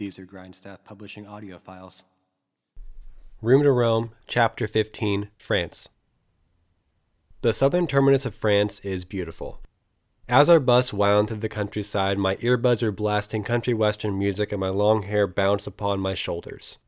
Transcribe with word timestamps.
These 0.00 0.18
are 0.18 0.24
Grindstaff 0.24 0.82
Publishing 0.82 1.26
audio 1.26 1.58
files. 1.58 2.04
Room 3.42 3.62
to 3.64 3.70
Roam, 3.70 4.12
Chapter 4.26 4.66
15, 4.66 5.28
France. 5.36 5.90
The 7.42 7.52
southern 7.52 7.86
terminus 7.86 8.24
of 8.24 8.34
France 8.34 8.80
is 8.80 9.04
beautiful. 9.04 9.60
As 10.26 10.48
our 10.48 10.58
bus 10.58 10.94
wound 10.94 11.28
through 11.28 11.40
the 11.40 11.50
countryside, 11.50 12.16
my 12.16 12.36
earbuds 12.36 12.82
were 12.82 12.90
blasting 12.90 13.42
country 13.42 13.74
western 13.74 14.18
music 14.18 14.52
and 14.52 14.60
my 14.60 14.70
long 14.70 15.02
hair 15.02 15.26
bounced 15.26 15.66
upon 15.66 16.00
my 16.00 16.14
shoulders. 16.14 16.78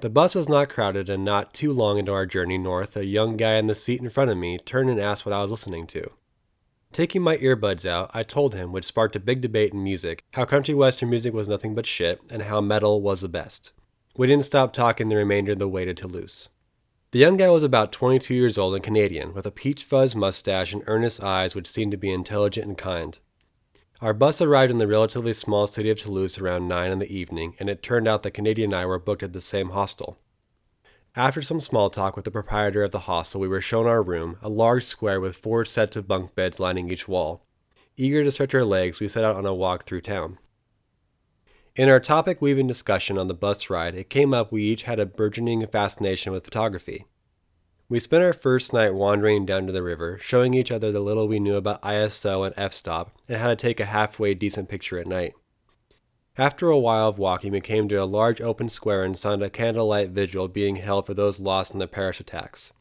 The 0.00 0.10
bus 0.10 0.34
was 0.34 0.48
not 0.48 0.70
crowded, 0.70 1.08
and 1.08 1.24
not 1.24 1.54
too 1.54 1.72
long 1.72 2.00
into 2.00 2.10
our 2.10 2.26
journey 2.26 2.58
north, 2.58 2.96
a 2.96 3.06
young 3.06 3.36
guy 3.36 3.54
in 3.54 3.68
the 3.68 3.76
seat 3.76 4.00
in 4.00 4.10
front 4.10 4.32
of 4.32 4.36
me 4.36 4.58
turned 4.58 4.90
and 4.90 4.98
asked 4.98 5.24
what 5.24 5.32
I 5.32 5.42
was 5.42 5.52
listening 5.52 5.86
to. 5.86 6.10
Taking 6.92 7.22
my 7.22 7.36
earbuds 7.36 7.84
out, 7.84 8.10
I 8.14 8.22
told 8.22 8.54
him, 8.54 8.72
which 8.72 8.84
sparked 8.84 9.14
a 9.14 9.20
big 9.20 9.40
debate 9.40 9.72
in 9.72 9.84
music, 9.84 10.24
how 10.32 10.44
country 10.44 10.74
western 10.74 11.10
music 11.10 11.34
was 11.34 11.48
nothing 11.48 11.74
but 11.74 11.86
shit, 11.86 12.20
and 12.30 12.42
how 12.42 12.60
metal 12.60 13.02
was 13.02 13.20
the 13.20 13.28
best. 13.28 13.72
We 14.16 14.26
didn't 14.26 14.44
stop 14.44 14.72
talking 14.72 15.08
the 15.08 15.16
remainder 15.16 15.52
of 15.52 15.58
the 15.58 15.68
way 15.68 15.84
to 15.84 15.94
Toulouse. 15.94 16.48
The 17.10 17.18
young 17.18 17.36
guy 17.36 17.48
was 17.50 17.62
about 17.62 17.92
22 17.92 18.34
years 18.34 18.58
old 18.58 18.74
and 18.74 18.82
Canadian, 18.82 19.32
with 19.32 19.46
a 19.46 19.50
peach 19.50 19.84
fuzz 19.84 20.16
mustache 20.16 20.72
and 20.72 20.82
earnest 20.86 21.22
eyes 21.22 21.54
which 21.54 21.68
seemed 21.68 21.92
to 21.92 21.96
be 21.96 22.10
intelligent 22.10 22.66
and 22.66 22.76
kind. 22.76 23.18
Our 24.00 24.14
bus 24.14 24.40
arrived 24.40 24.70
in 24.70 24.78
the 24.78 24.86
relatively 24.86 25.32
small 25.32 25.66
city 25.66 25.90
of 25.90 25.98
Toulouse 25.98 26.38
around 26.38 26.68
9 26.68 26.90
in 26.90 26.98
the 26.98 27.12
evening, 27.12 27.54
and 27.58 27.68
it 27.68 27.82
turned 27.82 28.06
out 28.06 28.22
that 28.22 28.32
Canadian 28.32 28.72
and 28.72 28.80
I 28.80 28.86
were 28.86 28.98
booked 28.98 29.22
at 29.22 29.32
the 29.32 29.40
same 29.40 29.70
hostel. 29.70 30.18
After 31.18 31.42
some 31.42 31.58
small 31.58 31.90
talk 31.90 32.14
with 32.14 32.24
the 32.24 32.30
proprietor 32.30 32.84
of 32.84 32.92
the 32.92 33.00
hostel, 33.00 33.40
we 33.40 33.48
were 33.48 33.60
shown 33.60 33.88
our 33.88 34.04
room, 34.04 34.38
a 34.40 34.48
large 34.48 34.84
square 34.84 35.20
with 35.20 35.36
four 35.36 35.64
sets 35.64 35.96
of 35.96 36.06
bunk 36.06 36.36
beds 36.36 36.60
lining 36.60 36.92
each 36.92 37.08
wall. 37.08 37.44
Eager 37.96 38.22
to 38.22 38.30
stretch 38.30 38.54
our 38.54 38.64
legs, 38.64 39.00
we 39.00 39.08
set 39.08 39.24
out 39.24 39.34
on 39.34 39.44
a 39.44 39.52
walk 39.52 39.84
through 39.84 40.02
town. 40.02 40.38
In 41.74 41.88
our 41.88 41.98
topic 41.98 42.40
weaving 42.40 42.68
discussion 42.68 43.18
on 43.18 43.26
the 43.26 43.34
bus 43.34 43.68
ride, 43.68 43.96
it 43.96 44.08
came 44.08 44.32
up 44.32 44.52
we 44.52 44.62
each 44.62 44.84
had 44.84 45.00
a 45.00 45.06
burgeoning 45.06 45.66
fascination 45.66 46.32
with 46.32 46.44
photography. 46.44 47.04
We 47.88 47.98
spent 47.98 48.22
our 48.22 48.32
first 48.32 48.72
night 48.72 48.94
wandering 48.94 49.44
down 49.44 49.66
to 49.66 49.72
the 49.72 49.82
river, 49.82 50.18
showing 50.20 50.54
each 50.54 50.70
other 50.70 50.92
the 50.92 51.00
little 51.00 51.26
we 51.26 51.40
knew 51.40 51.56
about 51.56 51.82
ISO 51.82 52.46
and 52.46 52.54
f 52.56 52.72
stop 52.72 53.10
and 53.28 53.38
how 53.38 53.48
to 53.48 53.56
take 53.56 53.80
a 53.80 53.86
halfway 53.86 54.34
decent 54.34 54.68
picture 54.68 55.00
at 55.00 55.08
night. 55.08 55.34
After 56.38 56.68
a 56.68 56.78
while 56.78 57.08
of 57.08 57.18
walking, 57.18 57.50
we 57.50 57.60
came 57.60 57.88
to 57.88 57.96
a 57.96 58.04
large 58.04 58.40
open 58.40 58.68
square 58.68 59.02
and 59.02 59.18
saw 59.18 59.34
a 59.34 59.50
candlelight 59.50 60.10
vigil 60.10 60.46
being 60.46 60.76
held 60.76 61.04
for 61.04 61.12
those 61.12 61.40
lost 61.40 61.72
in 61.72 61.80
the 61.80 61.88
Paris 61.88 62.20
attacks. 62.20 62.72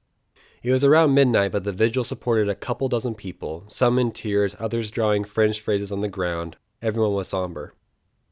It 0.61 0.72
was 0.72 0.83
around 0.83 1.16
midnight, 1.16 1.53
but 1.53 1.63
the 1.63 1.72
vigil 1.72 2.03
supported 2.03 2.50
a 2.50 2.55
couple 2.55 2.88
dozen 2.88 3.16
people, 3.16 3.63
some 3.67 3.97
in 3.97 4.11
tears, 4.11 4.55
others 4.59 4.91
drawing 4.91 5.23
French 5.23 5.59
phrases 5.59 5.91
on 5.91 6.02
the 6.02 6.08
ground. 6.08 6.55
Everyone 6.83 7.13
was 7.13 7.30
somber. 7.30 7.73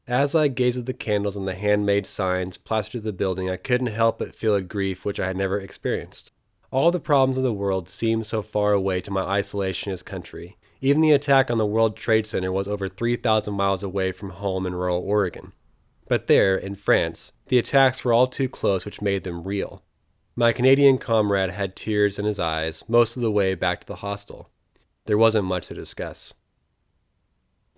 As 0.06 0.36
I 0.36 0.46
gazed 0.46 0.78
at 0.78 0.86
the 0.86 0.94
candles 0.94 1.36
and 1.36 1.48
the 1.48 1.56
handmade 1.56 2.06
signs 2.06 2.56
plastered 2.56 3.00
to 3.02 3.06
the 3.06 3.12
building, 3.12 3.50
I 3.50 3.56
couldn't 3.56 3.88
help 3.88 4.20
but 4.20 4.36
feel 4.36 4.54
a 4.54 4.62
grief 4.62 5.04
which 5.04 5.18
I 5.18 5.26
had 5.26 5.36
never 5.36 5.58
experienced. 5.58 6.30
All 6.70 6.92
the 6.92 7.00
problems 7.00 7.36
of 7.36 7.42
the 7.42 7.52
world 7.52 7.88
seemed 7.88 8.26
so 8.26 8.42
far 8.42 8.72
away 8.72 9.00
to 9.00 9.10
my 9.10 9.40
isolationist 9.40 10.04
country, 10.04 10.56
even 10.80 11.00
the 11.00 11.12
attack 11.12 11.50
on 11.50 11.58
the 11.58 11.66
World 11.66 11.96
Trade 11.96 12.26
Center 12.26 12.52
was 12.52 12.68
over 12.68 12.88
3,000 12.88 13.54
miles 13.54 13.82
away 13.82 14.12
from 14.12 14.30
home 14.30 14.66
in 14.66 14.74
rural 14.74 15.02
Oregon. 15.02 15.52
But 16.08 16.26
there, 16.26 16.56
in 16.56 16.74
France, 16.74 17.32
the 17.48 17.58
attacks 17.58 18.04
were 18.04 18.12
all 18.12 18.26
too 18.26 18.48
close, 18.48 18.84
which 18.84 19.02
made 19.02 19.24
them 19.24 19.44
real. 19.44 19.82
My 20.36 20.52
Canadian 20.52 20.98
comrade 20.98 21.50
had 21.50 21.76
tears 21.76 22.18
in 22.18 22.26
his 22.26 22.38
eyes 22.38 22.84
most 22.88 23.16
of 23.16 23.22
the 23.22 23.30
way 23.30 23.54
back 23.54 23.80
to 23.80 23.86
the 23.86 23.96
hostel. 23.96 24.50
There 25.06 25.18
wasn't 25.18 25.46
much 25.46 25.68
to 25.68 25.74
discuss. 25.74 26.34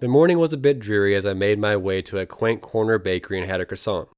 The 0.00 0.08
morning 0.08 0.38
was 0.38 0.52
a 0.52 0.56
bit 0.56 0.78
dreary 0.78 1.14
as 1.14 1.26
I 1.26 1.34
made 1.34 1.58
my 1.58 1.76
way 1.76 2.02
to 2.02 2.18
a 2.18 2.26
quaint 2.26 2.60
corner 2.60 2.98
bakery 2.98 3.40
and 3.40 3.50
had 3.50 3.60
a 3.60 3.66
croissant. 3.66 4.08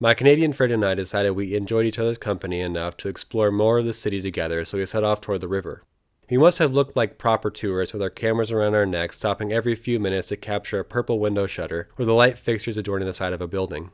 My 0.00 0.14
Canadian 0.14 0.52
friend 0.52 0.72
and 0.72 0.84
I 0.84 0.94
decided 0.94 1.32
we 1.32 1.54
enjoyed 1.54 1.84
each 1.84 1.98
other's 1.98 2.18
company 2.18 2.60
enough 2.60 2.96
to 2.98 3.08
explore 3.08 3.50
more 3.50 3.78
of 3.78 3.84
the 3.84 3.92
city 3.92 4.22
together, 4.22 4.64
so 4.64 4.78
we 4.78 4.86
set 4.86 5.04
off 5.04 5.20
toward 5.20 5.40
the 5.40 5.48
river. 5.48 5.82
We 6.30 6.38
must 6.38 6.60
have 6.60 6.72
looked 6.72 6.94
like 6.94 7.18
proper 7.18 7.50
tourists 7.50 7.92
with 7.92 8.00
our 8.00 8.08
cameras 8.08 8.52
around 8.52 8.76
our 8.76 8.86
necks, 8.86 9.16
stopping 9.16 9.52
every 9.52 9.74
few 9.74 9.98
minutes 9.98 10.28
to 10.28 10.36
capture 10.36 10.78
a 10.78 10.84
purple 10.84 11.18
window 11.18 11.48
shutter 11.48 11.88
or 11.98 12.04
the 12.04 12.14
light 12.14 12.38
fixtures 12.38 12.78
adorning 12.78 13.06
the 13.06 13.12
side 13.12 13.32
of 13.32 13.40
a 13.40 13.48
building. 13.48 13.90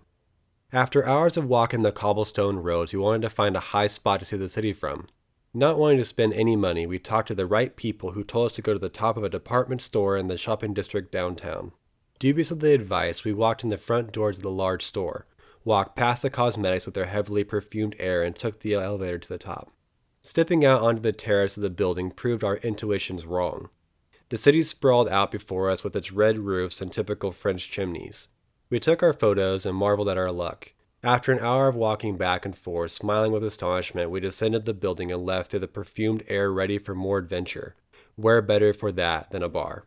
After 0.70 1.08
hours 1.08 1.38
of 1.38 1.46
walking 1.46 1.80
the 1.80 1.92
cobblestone 1.92 2.56
roads, 2.56 2.92
we 2.92 2.98
wanted 2.98 3.22
to 3.22 3.30
find 3.30 3.56
a 3.56 3.60
high 3.60 3.86
spot 3.86 4.20
to 4.20 4.26
see 4.26 4.36
the 4.36 4.48
city 4.48 4.74
from. 4.74 5.06
Not 5.54 5.78
wanting 5.78 5.96
to 5.96 6.04
spend 6.04 6.34
any 6.34 6.56
money, 6.56 6.86
we 6.86 6.98
talked 6.98 7.28
to 7.28 7.34
the 7.34 7.46
right 7.46 7.74
people 7.74 8.10
who 8.10 8.22
told 8.22 8.46
us 8.46 8.52
to 8.56 8.62
go 8.62 8.74
to 8.74 8.78
the 8.78 8.90
top 8.90 9.16
of 9.16 9.24
a 9.24 9.30
department 9.30 9.80
store 9.80 10.18
in 10.18 10.26
the 10.26 10.36
shopping 10.36 10.74
district 10.74 11.10
downtown. 11.10 11.72
Dubious 12.18 12.50
of 12.50 12.60
the 12.60 12.74
advice, 12.74 13.24
we 13.24 13.32
walked 13.32 13.64
in 13.64 13.70
the 13.70 13.78
front 13.78 14.12
doors 14.12 14.36
of 14.36 14.42
the 14.42 14.50
large 14.50 14.84
store, 14.84 15.26
walked 15.64 15.96
past 15.96 16.20
the 16.20 16.28
cosmetics 16.28 16.84
with 16.84 16.94
their 16.94 17.06
heavily 17.06 17.44
perfumed 17.44 17.96
air, 17.98 18.22
and 18.22 18.36
took 18.36 18.60
the 18.60 18.74
elevator 18.74 19.18
to 19.18 19.28
the 19.28 19.38
top. 19.38 19.72
Stepping 20.26 20.64
out 20.64 20.82
onto 20.82 21.00
the 21.00 21.12
terrace 21.12 21.56
of 21.56 21.62
the 21.62 21.70
building 21.70 22.10
proved 22.10 22.42
our 22.42 22.56
intuitions 22.56 23.24
wrong. 23.26 23.68
The 24.30 24.36
city 24.36 24.64
sprawled 24.64 25.08
out 25.08 25.30
before 25.30 25.70
us 25.70 25.84
with 25.84 25.94
its 25.94 26.10
red 26.10 26.40
roofs 26.40 26.80
and 26.80 26.90
typical 26.92 27.30
French 27.30 27.70
chimneys. 27.70 28.26
We 28.68 28.80
took 28.80 29.04
our 29.04 29.12
photos 29.12 29.64
and 29.64 29.76
marveled 29.76 30.08
at 30.08 30.18
our 30.18 30.32
luck. 30.32 30.72
After 31.00 31.30
an 31.30 31.38
hour 31.38 31.68
of 31.68 31.76
walking 31.76 32.16
back 32.16 32.44
and 32.44 32.58
forth, 32.58 32.90
smiling 32.90 33.30
with 33.30 33.44
astonishment, 33.44 34.10
we 34.10 34.18
descended 34.18 34.64
the 34.64 34.74
building 34.74 35.12
and 35.12 35.24
left 35.24 35.52
through 35.52 35.60
the 35.60 35.68
perfumed 35.68 36.24
air 36.26 36.50
ready 36.50 36.78
for 36.78 36.96
more 36.96 37.18
adventure. 37.18 37.76
Where 38.16 38.42
better 38.42 38.72
for 38.72 38.90
that 38.90 39.30
than 39.30 39.44
a 39.44 39.48
bar? 39.48 39.86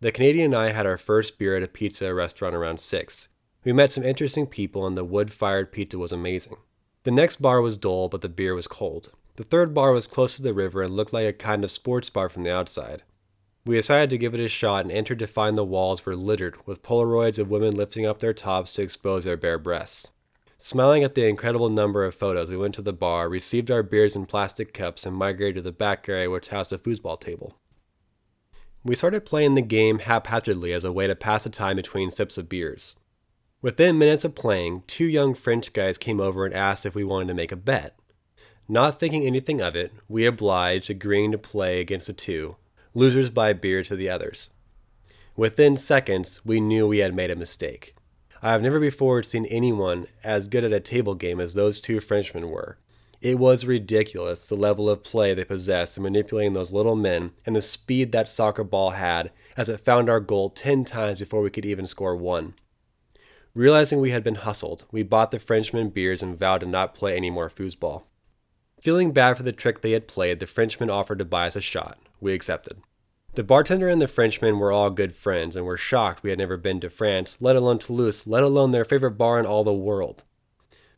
The 0.00 0.12
Canadian 0.12 0.52
and 0.52 0.54
I 0.54 0.72
had 0.72 0.84
our 0.84 0.98
first 0.98 1.38
beer 1.38 1.56
at 1.56 1.62
a 1.62 1.66
pizza 1.66 2.12
restaurant 2.12 2.54
around 2.54 2.78
6. 2.78 3.28
We 3.64 3.72
met 3.72 3.90
some 3.90 4.04
interesting 4.04 4.48
people, 4.48 4.86
and 4.86 4.98
the 4.98 5.02
wood 5.02 5.32
fired 5.32 5.72
pizza 5.72 5.96
was 5.96 6.12
amazing. 6.12 6.58
The 7.04 7.10
next 7.10 7.40
bar 7.40 7.62
was 7.62 7.78
dull, 7.78 8.10
but 8.10 8.20
the 8.20 8.28
beer 8.28 8.54
was 8.54 8.68
cold. 8.68 9.12
The 9.36 9.44
third 9.44 9.74
bar 9.74 9.92
was 9.92 10.06
close 10.06 10.36
to 10.36 10.42
the 10.42 10.54
river 10.54 10.82
and 10.82 10.94
looked 10.94 11.12
like 11.12 11.26
a 11.26 11.32
kind 11.32 11.62
of 11.62 11.70
sports 11.70 12.10
bar 12.10 12.28
from 12.28 12.42
the 12.42 12.54
outside. 12.54 13.02
We 13.66 13.76
decided 13.76 14.10
to 14.10 14.18
give 14.18 14.32
it 14.32 14.40
a 14.40 14.48
shot 14.48 14.84
and 14.84 14.92
entered 14.92 15.18
to 15.18 15.26
find 15.26 15.56
the 15.56 15.64
walls 15.64 16.06
were 16.06 16.16
littered 16.16 16.56
with 16.66 16.82
Polaroids 16.82 17.38
of 17.38 17.50
women 17.50 17.74
lifting 17.74 18.06
up 18.06 18.20
their 18.20 18.32
tops 18.32 18.72
to 18.74 18.82
expose 18.82 19.24
their 19.24 19.36
bare 19.36 19.58
breasts. 19.58 20.10
Smiling 20.56 21.04
at 21.04 21.14
the 21.14 21.26
incredible 21.26 21.68
number 21.68 22.04
of 22.04 22.14
photos, 22.14 22.48
we 22.48 22.56
went 22.56 22.74
to 22.76 22.82
the 22.82 22.92
bar, 22.92 23.28
received 23.28 23.70
our 23.70 23.82
beers 23.82 24.16
in 24.16 24.24
plastic 24.24 24.72
cups, 24.72 25.04
and 25.04 25.14
migrated 25.14 25.56
to 25.56 25.62
the 25.62 25.72
back 25.72 26.08
area 26.08 26.30
which 26.30 26.48
housed 26.48 26.72
a 26.72 26.78
foosball 26.78 27.20
table. 27.20 27.58
We 28.82 28.94
started 28.94 29.26
playing 29.26 29.54
the 29.54 29.62
game 29.62 29.98
haphazardly 29.98 30.72
as 30.72 30.84
a 30.84 30.92
way 30.92 31.08
to 31.08 31.16
pass 31.16 31.44
the 31.44 31.50
time 31.50 31.76
between 31.76 32.10
sips 32.10 32.38
of 32.38 32.48
beers. 32.48 32.94
Within 33.60 33.98
minutes 33.98 34.24
of 34.24 34.34
playing, 34.34 34.84
two 34.86 35.06
young 35.06 35.34
French 35.34 35.72
guys 35.72 35.98
came 35.98 36.20
over 36.20 36.46
and 36.46 36.54
asked 36.54 36.86
if 36.86 36.94
we 36.94 37.04
wanted 37.04 37.28
to 37.28 37.34
make 37.34 37.52
a 37.52 37.56
bet. 37.56 37.98
Not 38.68 38.98
thinking 38.98 39.24
anything 39.24 39.60
of 39.60 39.76
it, 39.76 39.92
we 40.08 40.26
obliged, 40.26 40.90
agreeing 40.90 41.30
to 41.32 41.38
play 41.38 41.80
against 41.80 42.08
the 42.08 42.12
two. 42.12 42.56
Losers 42.94 43.30
buy 43.30 43.52
beer 43.52 43.84
to 43.84 43.94
the 43.94 44.10
others. 44.10 44.50
Within 45.36 45.76
seconds, 45.76 46.40
we 46.44 46.60
knew 46.60 46.88
we 46.88 46.98
had 46.98 47.14
made 47.14 47.30
a 47.30 47.36
mistake. 47.36 47.94
I 48.42 48.50
have 48.50 48.62
never 48.62 48.80
before 48.80 49.22
seen 49.22 49.46
anyone 49.46 50.08
as 50.24 50.48
good 50.48 50.64
at 50.64 50.72
a 50.72 50.80
table 50.80 51.14
game 51.14 51.40
as 51.40 51.54
those 51.54 51.80
two 51.80 52.00
Frenchmen 52.00 52.50
were. 52.50 52.78
It 53.20 53.38
was 53.38 53.64
ridiculous 53.64 54.46
the 54.46 54.56
level 54.56 54.90
of 54.90 55.04
play 55.04 55.32
they 55.32 55.44
possessed 55.44 55.96
in 55.96 56.02
manipulating 56.02 56.52
those 56.52 56.72
little 56.72 56.96
men 56.96 57.32
and 57.44 57.54
the 57.54 57.62
speed 57.62 58.12
that 58.12 58.28
soccer 58.28 58.64
ball 58.64 58.90
had 58.90 59.30
as 59.56 59.68
it 59.68 59.80
found 59.80 60.08
our 60.08 60.20
goal 60.20 60.50
ten 60.50 60.84
times 60.84 61.18
before 61.18 61.40
we 61.40 61.50
could 61.50 61.64
even 61.64 61.86
score 61.86 62.16
one. 62.16 62.54
Realizing 63.54 64.00
we 64.00 64.10
had 64.10 64.22
been 64.22 64.34
hustled, 64.34 64.84
we 64.90 65.02
bought 65.02 65.30
the 65.30 65.38
Frenchmen 65.38 65.90
beers 65.90 66.22
and 66.22 66.38
vowed 66.38 66.60
to 66.60 66.66
not 66.66 66.94
play 66.94 67.16
any 67.16 67.30
more 67.30 67.48
foosball. 67.48 68.02
Feeling 68.80 69.12
bad 69.12 69.36
for 69.36 69.42
the 69.42 69.52
trick 69.52 69.80
they 69.80 69.92
had 69.92 70.06
played, 70.06 70.40
the 70.40 70.46
Frenchman 70.46 70.90
offered 70.90 71.18
to 71.18 71.24
buy 71.24 71.46
us 71.46 71.56
a 71.56 71.60
shot. 71.60 71.98
We 72.20 72.34
accepted. 72.34 72.80
The 73.34 73.44
bartender 73.44 73.88
and 73.88 74.00
the 74.00 74.08
Frenchman 74.08 74.58
were 74.58 74.72
all 74.72 74.90
good 74.90 75.14
friends 75.14 75.56
and 75.56 75.66
were 75.66 75.76
shocked 75.76 76.22
we 76.22 76.30
had 76.30 76.38
never 76.38 76.56
been 76.56 76.80
to 76.80 76.88
France, 76.88 77.36
let 77.40 77.56
alone 77.56 77.78
Toulouse, 77.78 78.26
let 78.26 78.42
alone 78.42 78.70
their 78.70 78.84
favorite 78.84 79.12
bar 79.12 79.38
in 79.38 79.44
all 79.44 79.64
the 79.64 79.72
world. 79.72 80.24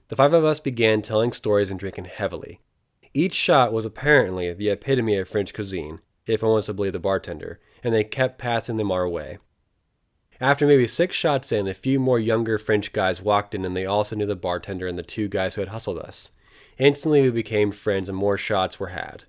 The 0.08 0.16
five 0.16 0.32
of 0.32 0.44
us 0.44 0.60
began 0.60 1.02
telling 1.02 1.32
stories 1.32 1.70
and 1.70 1.80
drinking 1.80 2.06
heavily. 2.06 2.60
Each 3.12 3.34
shot 3.34 3.72
was 3.72 3.84
apparently 3.84 4.52
the 4.52 4.68
epitome 4.68 5.16
of 5.16 5.28
French 5.28 5.52
cuisine, 5.52 6.00
if 6.26 6.42
one 6.42 6.52
was 6.52 6.66
to 6.66 6.74
believe 6.74 6.92
the 6.92 7.00
bartender, 7.00 7.58
and 7.82 7.94
they 7.94 8.04
kept 8.04 8.38
passing 8.38 8.76
them 8.76 8.92
our 8.92 9.08
way. 9.08 9.38
After 10.40 10.66
maybe 10.66 10.86
six 10.86 11.16
shots 11.16 11.50
in, 11.50 11.66
a 11.66 11.74
few 11.74 11.98
more 11.98 12.20
younger 12.20 12.58
French 12.58 12.92
guys 12.92 13.20
walked 13.20 13.54
in 13.54 13.64
and 13.64 13.76
they 13.76 13.86
also 13.86 14.14
knew 14.14 14.26
the 14.26 14.36
bartender 14.36 14.86
and 14.86 14.96
the 14.96 15.02
two 15.02 15.26
guys 15.26 15.56
who 15.56 15.60
had 15.60 15.70
hustled 15.70 15.98
us. 15.98 16.30
Instantly, 16.78 17.22
we 17.22 17.30
became 17.30 17.70
friends 17.72 18.08
and 18.08 18.16
more 18.16 18.38
shots 18.38 18.78
were 18.78 18.88
had. 18.88 19.24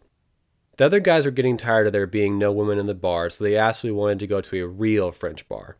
The 0.78 0.86
other 0.86 1.00
guys 1.00 1.26
were 1.26 1.32
getting 1.32 1.58
tired 1.58 1.88
of 1.88 1.94
there 1.94 2.08
being 2.08 2.38
no 2.38 2.52
women 2.52 2.78
in 2.78 2.86
the 2.86 2.94
bar, 2.94 3.30
so 3.30 3.44
they 3.44 3.58
asked 3.58 3.82
if 3.82 3.84
we 3.86 3.92
wanted 3.92 4.20
to 4.20 4.28
go 4.28 4.40
to 4.40 4.64
a 4.64 4.68
real 4.68 5.12
French 5.12 5.48
bar. 5.50 5.78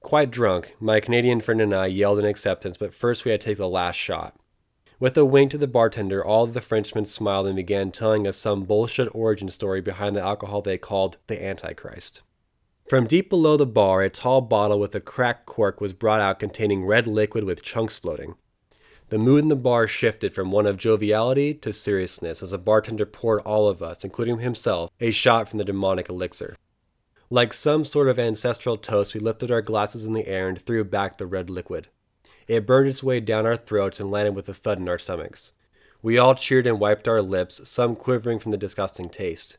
Quite 0.00 0.30
drunk, 0.30 0.76
my 0.80 1.00
Canadian 1.00 1.40
friend 1.40 1.60
and 1.60 1.74
I 1.74 1.86
yelled 1.86 2.18
in 2.18 2.24
acceptance, 2.24 2.76
but 2.76 2.94
first 2.94 3.24
we 3.24 3.32
had 3.32 3.40
to 3.40 3.46
take 3.46 3.58
the 3.58 3.68
last 3.68 3.96
shot. 3.96 4.36
With 5.00 5.16
a 5.16 5.24
wink 5.24 5.50
to 5.50 5.58
the 5.58 5.66
bartender, 5.66 6.24
all 6.24 6.44
of 6.44 6.54
the 6.54 6.60
Frenchmen 6.60 7.06
smiled 7.06 7.46
and 7.46 7.56
began 7.56 7.90
telling 7.90 8.26
us 8.26 8.36
some 8.36 8.64
bullshit 8.64 9.08
origin 9.14 9.48
story 9.48 9.80
behind 9.80 10.14
the 10.14 10.22
alcohol 10.22 10.62
they 10.62 10.78
called 10.78 11.16
the 11.26 11.42
Antichrist. 11.42 12.22
From 12.88 13.06
deep 13.06 13.30
below 13.30 13.56
the 13.56 13.66
bar, 13.66 14.02
a 14.02 14.10
tall 14.10 14.40
bottle 14.40 14.78
with 14.78 14.94
a 14.94 15.00
cracked 15.00 15.46
cork 15.46 15.80
was 15.80 15.92
brought 15.92 16.20
out 16.20 16.38
containing 16.38 16.84
red 16.84 17.06
liquid 17.06 17.44
with 17.44 17.62
chunks 17.62 17.98
floating. 17.98 18.34
The 19.10 19.18
mood 19.18 19.42
in 19.42 19.48
the 19.48 19.56
bar 19.56 19.88
shifted 19.88 20.32
from 20.32 20.52
one 20.52 20.66
of 20.66 20.76
joviality 20.76 21.52
to 21.54 21.72
seriousness 21.72 22.44
as 22.44 22.52
the 22.52 22.58
bartender 22.58 23.04
poured 23.04 23.40
all 23.40 23.66
of 23.66 23.82
us, 23.82 24.04
including 24.04 24.38
himself, 24.38 24.88
a 25.00 25.10
shot 25.10 25.48
from 25.48 25.58
the 25.58 25.64
demonic 25.64 26.08
elixir. 26.08 26.54
Like 27.28 27.52
some 27.52 27.82
sort 27.82 28.06
of 28.06 28.20
ancestral 28.20 28.76
toast, 28.76 29.12
we 29.12 29.18
lifted 29.18 29.50
our 29.50 29.62
glasses 29.62 30.04
in 30.04 30.12
the 30.12 30.28
air 30.28 30.48
and 30.48 30.56
threw 30.56 30.84
back 30.84 31.18
the 31.18 31.26
red 31.26 31.50
liquid. 31.50 31.88
It 32.46 32.66
burned 32.66 32.86
its 32.86 33.02
way 33.02 33.18
down 33.18 33.46
our 33.46 33.56
throats 33.56 33.98
and 33.98 34.12
landed 34.12 34.36
with 34.36 34.48
a 34.48 34.54
thud 34.54 34.78
in 34.78 34.88
our 34.88 34.98
stomachs. 34.98 35.54
We 36.02 36.16
all 36.16 36.36
cheered 36.36 36.68
and 36.68 36.78
wiped 36.78 37.08
our 37.08 37.20
lips, 37.20 37.68
some 37.68 37.96
quivering 37.96 38.38
from 38.38 38.52
the 38.52 38.56
disgusting 38.56 39.08
taste. 39.08 39.58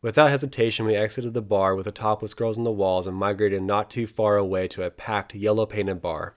Without 0.00 0.30
hesitation, 0.30 0.86
we 0.86 0.96
exited 0.96 1.34
the 1.34 1.42
bar 1.42 1.74
with 1.74 1.84
the 1.84 1.92
topless 1.92 2.32
girls 2.32 2.56
on 2.56 2.64
the 2.64 2.72
walls 2.72 3.06
and 3.06 3.14
migrated 3.14 3.62
not 3.62 3.90
too 3.90 4.06
far 4.06 4.38
away 4.38 4.68
to 4.68 4.82
a 4.82 4.90
packed, 4.90 5.34
yellow 5.34 5.66
painted 5.66 6.00
bar. 6.00 6.36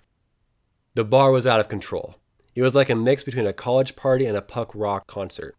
The 0.95 1.05
bar 1.05 1.31
was 1.31 1.47
out 1.47 1.61
of 1.61 1.69
control. 1.69 2.15
It 2.55 2.61
was 2.61 2.75
like 2.75 2.89
a 2.89 2.95
mix 2.95 3.23
between 3.23 3.47
a 3.47 3.53
college 3.53 3.95
party 3.95 4.25
and 4.25 4.37
a 4.37 4.41
punk 4.41 4.69
rock 4.75 5.07
concert. 5.07 5.55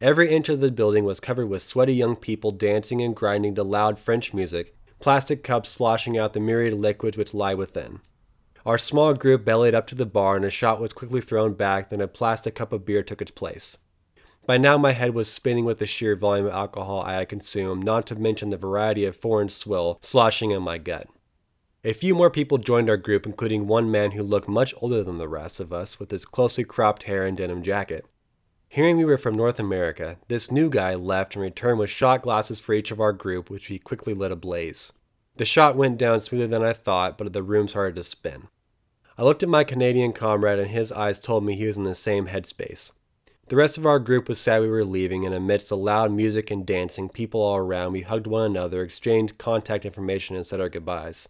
Every 0.00 0.30
inch 0.30 0.50
of 0.50 0.60
the 0.60 0.70
building 0.70 1.04
was 1.04 1.18
covered 1.20 1.46
with 1.46 1.62
sweaty 1.62 1.94
young 1.94 2.16
people 2.16 2.50
dancing 2.50 3.00
and 3.00 3.16
grinding 3.16 3.54
to 3.54 3.62
loud 3.62 3.98
French 3.98 4.34
music, 4.34 4.76
plastic 5.00 5.42
cups 5.42 5.70
sloshing 5.70 6.18
out 6.18 6.34
the 6.34 6.40
myriad 6.40 6.74
liquids 6.74 7.16
which 7.16 7.32
lie 7.32 7.54
within. 7.54 8.00
Our 8.66 8.76
small 8.76 9.14
group 9.14 9.44
bellied 9.44 9.74
up 9.74 9.86
to 9.88 9.94
the 9.94 10.06
bar, 10.06 10.36
and 10.36 10.44
a 10.44 10.50
shot 10.50 10.80
was 10.80 10.92
quickly 10.92 11.22
thrown 11.22 11.54
back, 11.54 11.88
then 11.88 12.00
a 12.00 12.08
plastic 12.08 12.54
cup 12.54 12.72
of 12.72 12.84
beer 12.84 13.02
took 13.02 13.22
its 13.22 13.30
place. 13.30 13.78
By 14.46 14.58
now, 14.58 14.76
my 14.76 14.92
head 14.92 15.14
was 15.14 15.30
spinning 15.30 15.64
with 15.64 15.78
the 15.78 15.86
sheer 15.86 16.14
volume 16.16 16.46
of 16.46 16.52
alcohol 16.52 17.00
I 17.00 17.14
had 17.14 17.30
consumed, 17.30 17.84
not 17.84 18.06
to 18.08 18.14
mention 18.14 18.50
the 18.50 18.58
variety 18.58 19.06
of 19.06 19.16
foreign 19.16 19.48
swill 19.48 19.98
sloshing 20.02 20.50
in 20.50 20.62
my 20.62 20.76
gut. 20.76 21.08
A 21.86 21.92
few 21.92 22.14
more 22.14 22.30
people 22.30 22.56
joined 22.56 22.88
our 22.88 22.96
group, 22.96 23.26
including 23.26 23.66
one 23.66 23.90
man 23.90 24.12
who 24.12 24.22
looked 24.22 24.48
much 24.48 24.74
older 24.80 25.02
than 25.02 25.18
the 25.18 25.28
rest 25.28 25.60
of 25.60 25.70
us 25.70 26.00
with 26.00 26.10
his 26.10 26.24
closely 26.24 26.64
cropped 26.64 27.02
hair 27.02 27.26
and 27.26 27.36
denim 27.36 27.62
jacket. 27.62 28.06
Hearing 28.70 28.96
we 28.96 29.04
were 29.04 29.18
from 29.18 29.34
North 29.34 29.60
America, 29.60 30.16
this 30.28 30.50
new 30.50 30.70
guy 30.70 30.94
left 30.94 31.34
and 31.34 31.42
returned 31.42 31.78
with 31.78 31.90
shot 31.90 32.22
glasses 32.22 32.58
for 32.58 32.72
each 32.72 32.90
of 32.90 33.00
our 33.00 33.12
group, 33.12 33.50
which 33.50 33.68
we 33.68 33.78
quickly 33.78 34.14
lit 34.14 34.32
ablaze. 34.32 34.94
The 35.36 35.44
shot 35.44 35.76
went 35.76 35.98
down 35.98 36.20
smoother 36.20 36.46
than 36.46 36.62
I 36.62 36.72
thought, 36.72 37.18
but 37.18 37.30
the 37.34 37.42
room 37.42 37.68
started 37.68 37.96
to 37.96 38.02
spin. 38.02 38.48
I 39.18 39.22
looked 39.22 39.42
at 39.42 39.50
my 39.50 39.62
Canadian 39.62 40.14
comrade, 40.14 40.58
and 40.58 40.70
his 40.70 40.90
eyes 40.90 41.20
told 41.20 41.44
me 41.44 41.54
he 41.54 41.66
was 41.66 41.76
in 41.76 41.84
the 41.84 41.94
same 41.94 42.28
headspace. 42.28 42.92
The 43.48 43.56
rest 43.56 43.76
of 43.76 43.84
our 43.84 43.98
group 43.98 44.26
was 44.26 44.40
sad 44.40 44.62
we 44.62 44.70
were 44.70 44.86
leaving, 44.86 45.26
and 45.26 45.34
amidst 45.34 45.68
the 45.68 45.76
loud 45.76 46.12
music 46.12 46.50
and 46.50 46.64
dancing, 46.64 47.10
people 47.10 47.42
all 47.42 47.58
around, 47.58 47.92
we 47.92 48.00
hugged 48.00 48.26
one 48.26 48.44
another, 48.46 48.82
exchanged 48.82 49.36
contact 49.36 49.84
information, 49.84 50.34
and 50.34 50.46
said 50.46 50.62
our 50.62 50.70
goodbyes. 50.70 51.28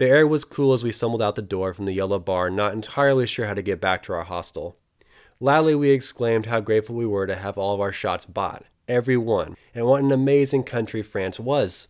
The 0.00 0.08
air 0.08 0.26
was 0.26 0.46
cool 0.46 0.72
as 0.72 0.82
we 0.82 0.92
stumbled 0.92 1.20
out 1.20 1.34
the 1.34 1.42
door 1.42 1.74
from 1.74 1.84
the 1.84 1.92
yellow 1.92 2.18
bar, 2.18 2.48
not 2.48 2.72
entirely 2.72 3.26
sure 3.26 3.44
how 3.44 3.52
to 3.52 3.60
get 3.60 3.82
back 3.82 4.02
to 4.04 4.14
our 4.14 4.24
hostel. 4.24 4.78
Loudly 5.40 5.74
we 5.74 5.90
exclaimed 5.90 6.46
how 6.46 6.60
grateful 6.60 6.96
we 6.96 7.04
were 7.04 7.26
to 7.26 7.36
have 7.36 7.58
all 7.58 7.74
of 7.74 7.82
our 7.82 7.92
shots 7.92 8.24
bought, 8.24 8.64
every 8.88 9.18
one, 9.18 9.58
and 9.74 9.84
what 9.84 10.02
an 10.02 10.10
amazing 10.10 10.62
country 10.62 11.02
France 11.02 11.38
was. 11.38 11.88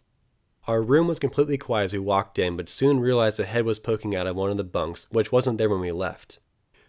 Our 0.66 0.82
room 0.82 1.06
was 1.06 1.20
completely 1.20 1.56
quiet 1.56 1.84
as 1.84 1.92
we 1.92 2.00
walked 2.00 2.36
in, 2.40 2.56
but 2.56 2.68
soon 2.68 2.98
realized 2.98 3.38
a 3.38 3.44
head 3.44 3.64
was 3.64 3.78
poking 3.78 4.16
out 4.16 4.26
of 4.26 4.34
one 4.34 4.50
of 4.50 4.56
the 4.56 4.64
bunks, 4.64 5.06
which 5.12 5.30
wasn't 5.30 5.58
there 5.58 5.70
when 5.70 5.78
we 5.78 5.92
left. 5.92 6.40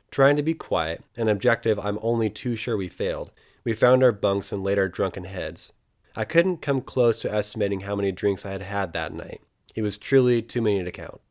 Trying 0.10 0.38
to 0.38 0.42
be 0.42 0.56
quiet, 0.56 1.04
an 1.18 1.30
objective 1.30 1.78
I'm 1.78 2.00
only 2.02 2.32
too 2.32 2.56
sure 2.56 2.76
we 2.76 2.90
failed, 2.90 3.32
we 3.64 3.76
found 3.76 4.02
our 4.02 4.12
bunks 4.12 4.52
and 4.52 4.64
laid 4.64 4.80
our 4.80 4.90
drunken 4.90 5.26
heads. 5.26 5.72
I 6.16 6.26
couldn't 6.26 6.64
come 6.64 6.82
close 6.82 7.20
to 7.20 7.32
estimating 7.32 7.82
how 7.82 7.96
many 7.96 8.12
drinks 8.12 8.44
I 8.44 8.54
had 8.54 8.64
had 8.64 8.94
that 8.94 9.14
night. 9.14 9.42
It 9.76 9.82
was 9.82 9.98
truly 9.98 10.42
too 10.42 10.62
many 10.62 10.84
to 10.84 10.92
count. 10.92 11.22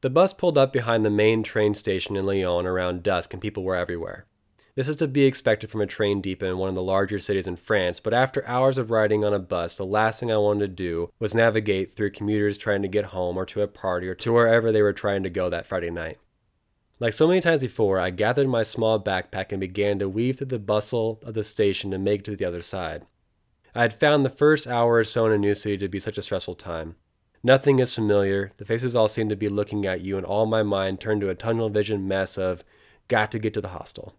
The 0.00 0.10
bus 0.10 0.32
pulled 0.32 0.58
up 0.58 0.72
behind 0.72 1.04
the 1.04 1.10
main 1.10 1.42
train 1.42 1.74
station 1.74 2.14
in 2.14 2.26
Lyon 2.26 2.66
around 2.66 3.02
dusk, 3.02 3.32
and 3.32 3.40
people 3.40 3.62
were 3.62 3.74
everywhere. 3.74 4.26
This 4.74 4.88
is 4.88 4.96
to 4.96 5.06
be 5.06 5.24
expected 5.24 5.70
from 5.70 5.80
a 5.80 5.86
train 5.86 6.20
depot 6.20 6.50
in 6.50 6.58
one 6.58 6.68
of 6.68 6.74
the 6.74 6.82
larger 6.82 7.20
cities 7.20 7.46
in 7.46 7.56
France, 7.56 8.00
but 8.00 8.12
after 8.12 8.46
hours 8.46 8.76
of 8.76 8.90
riding 8.90 9.24
on 9.24 9.32
a 9.32 9.38
bus, 9.38 9.76
the 9.76 9.84
last 9.84 10.18
thing 10.18 10.32
I 10.32 10.36
wanted 10.36 10.60
to 10.60 10.68
do 10.68 11.10
was 11.20 11.34
navigate 11.34 11.94
through 11.94 12.10
commuters 12.10 12.58
trying 12.58 12.82
to 12.82 12.88
get 12.88 13.06
home 13.06 13.36
or 13.36 13.46
to 13.46 13.62
a 13.62 13.68
party 13.68 14.08
or 14.08 14.16
to 14.16 14.32
wherever 14.32 14.72
they 14.72 14.82
were 14.82 14.92
trying 14.92 15.22
to 15.22 15.30
go 15.30 15.48
that 15.48 15.66
Friday 15.66 15.90
night. 15.90 16.18
Like 16.98 17.12
so 17.12 17.28
many 17.28 17.40
times 17.40 17.62
before, 17.62 18.00
I 18.00 18.10
gathered 18.10 18.48
my 18.48 18.62
small 18.62 19.00
backpack 19.00 19.52
and 19.52 19.60
began 19.60 20.00
to 20.00 20.08
weave 20.08 20.38
through 20.38 20.48
the 20.48 20.58
bustle 20.58 21.20
of 21.22 21.34
the 21.34 21.44
station 21.44 21.92
to 21.92 21.98
make 21.98 22.20
it 22.20 22.24
to 22.24 22.36
the 22.36 22.44
other 22.44 22.62
side. 22.62 23.06
I 23.74 23.82
had 23.82 23.92
found 23.92 24.24
the 24.24 24.30
first 24.30 24.66
hour 24.66 24.94
or 24.94 25.04
so 25.04 25.26
in 25.26 25.32
a 25.32 25.38
new 25.38 25.54
city 25.54 25.78
to 25.78 25.88
be 25.88 25.98
such 25.98 26.16
a 26.18 26.22
stressful 26.22 26.54
time. 26.54 26.96
Nothing 27.42 27.78
is 27.80 27.94
familiar. 27.94 28.52
The 28.56 28.64
faces 28.64 28.94
all 28.94 29.08
seem 29.08 29.28
to 29.28 29.36
be 29.36 29.48
looking 29.48 29.84
at 29.84 30.00
you, 30.00 30.16
and 30.16 30.24
all 30.24 30.46
my 30.46 30.62
mind 30.62 31.00
turned 31.00 31.20
to 31.22 31.28
a 31.28 31.34
tunnel 31.34 31.68
vision 31.68 32.06
mess 32.08 32.38
of 32.38 32.64
got 33.08 33.32
to 33.32 33.38
get 33.38 33.52
to 33.54 33.60
the 33.60 33.68
hostel. 33.68 34.14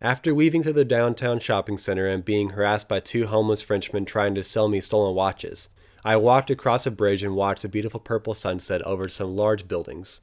After 0.00 0.34
weaving 0.34 0.62
through 0.62 0.74
the 0.74 0.84
downtown 0.84 1.38
shopping 1.38 1.76
center 1.76 2.06
and 2.06 2.24
being 2.24 2.50
harassed 2.50 2.88
by 2.88 3.00
two 3.00 3.26
homeless 3.26 3.62
Frenchmen 3.62 4.04
trying 4.04 4.34
to 4.36 4.42
sell 4.42 4.68
me 4.68 4.80
stolen 4.80 5.14
watches, 5.14 5.68
I 6.04 6.16
walked 6.16 6.50
across 6.50 6.86
a 6.86 6.90
bridge 6.90 7.22
and 7.22 7.34
watched 7.34 7.64
a 7.64 7.68
beautiful 7.68 8.00
purple 8.00 8.34
sunset 8.34 8.82
over 8.82 9.08
some 9.08 9.34
large 9.34 9.66
buildings. 9.66 10.20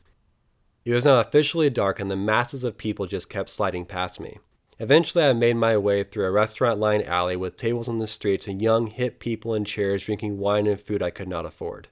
It 0.86 0.94
was 0.94 1.06
now 1.06 1.19
officially 1.19 1.69
dark, 1.69 2.00
and 2.00 2.10
the 2.10 2.16
masses 2.16 2.63
of 2.63 2.78
people 2.78 3.07
just 3.07 3.30
kept 3.30 3.50
sliding 3.50 3.86
past 3.86 4.19
me. 4.19 4.39
Eventually, 4.81 5.24
I 5.24 5.33
made 5.33 5.57
my 5.57 5.78
way 5.78 6.04
through 6.04 6.25
a 6.25 6.31
restaurant 6.31 6.80
lined 6.80 7.06
alley 7.06 7.36
with 7.36 7.56
tables 7.56 7.88
on 7.88 8.00
the 8.00 8.07
streets 8.07 8.48
and 8.48 8.60
young, 8.60 8.88
hip 8.88 9.19
people 9.19 9.54
in 9.54 9.63
chairs 9.63 10.06
drinking 10.06 10.39
wine 10.39 10.66
and 10.66 10.81
food 10.81 11.04
I 11.04 11.12
could 11.12 11.28
not 11.28 11.45
afford. 11.45 11.89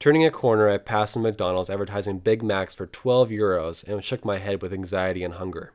Turning 0.00 0.24
a 0.24 0.30
corner, 0.32 0.68
I 0.68 0.78
passed 0.78 1.14
a 1.14 1.20
McDonald's 1.20 1.70
advertising 1.70 2.18
Big 2.18 2.42
Macs 2.42 2.74
for 2.74 2.88
12 2.88 3.30
euros 3.30 3.86
and 3.86 4.02
shook 4.02 4.24
my 4.24 4.38
head 4.38 4.60
with 4.60 4.72
anxiety 4.72 5.22
and 5.22 5.34
hunger. 5.34 5.74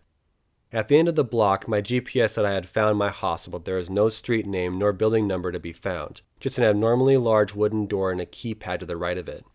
At 0.73 0.89
the 0.89 0.97
end 0.97 1.07
of 1.07 1.15
the 1.15 1.23
block, 1.23 1.69
my 1.69 1.81
GPS 1.81 2.31
said 2.31 2.43
I 2.43 2.51
had 2.51 2.67
found 2.67 2.97
my 2.97 3.07
hostel, 3.07 3.53
but 3.53 3.63
there 3.63 3.77
is 3.77 3.89
no 3.89 4.09
street 4.09 4.45
name 4.45 4.77
nor 4.77 4.91
building 4.91 5.25
number 5.25 5.53
to 5.53 5.59
be 5.59 5.71
found, 5.71 6.19
just 6.41 6.57
an 6.57 6.65
abnormally 6.65 7.15
large 7.15 7.55
wooden 7.55 7.85
door 7.85 8.11
and 8.11 8.19
a 8.19 8.25
keypad 8.25 8.81
to 8.81 8.85
the 8.85 8.97
right 8.97 9.17
of 9.17 9.29
it. 9.29 9.45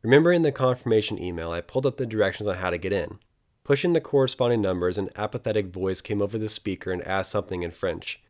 Remembering 0.00 0.40
the 0.40 0.50
confirmation 0.50 1.22
email, 1.22 1.50
I 1.50 1.60
pulled 1.60 1.84
up 1.84 1.98
the 1.98 2.06
directions 2.06 2.46
on 2.46 2.54
how 2.54 2.70
to 2.70 2.78
get 2.78 2.94
in. 2.94 3.18
Pushing 3.64 3.94
the 3.94 4.00
corresponding 4.00 4.60
numbers, 4.60 4.98
an 4.98 5.08
apathetic 5.16 5.68
voice 5.68 6.02
came 6.02 6.20
over 6.20 6.36
the 6.36 6.50
speaker 6.50 6.92
and 6.92 7.02
asked 7.06 7.32
something 7.32 7.62
in 7.62 7.70
French. 7.70 8.22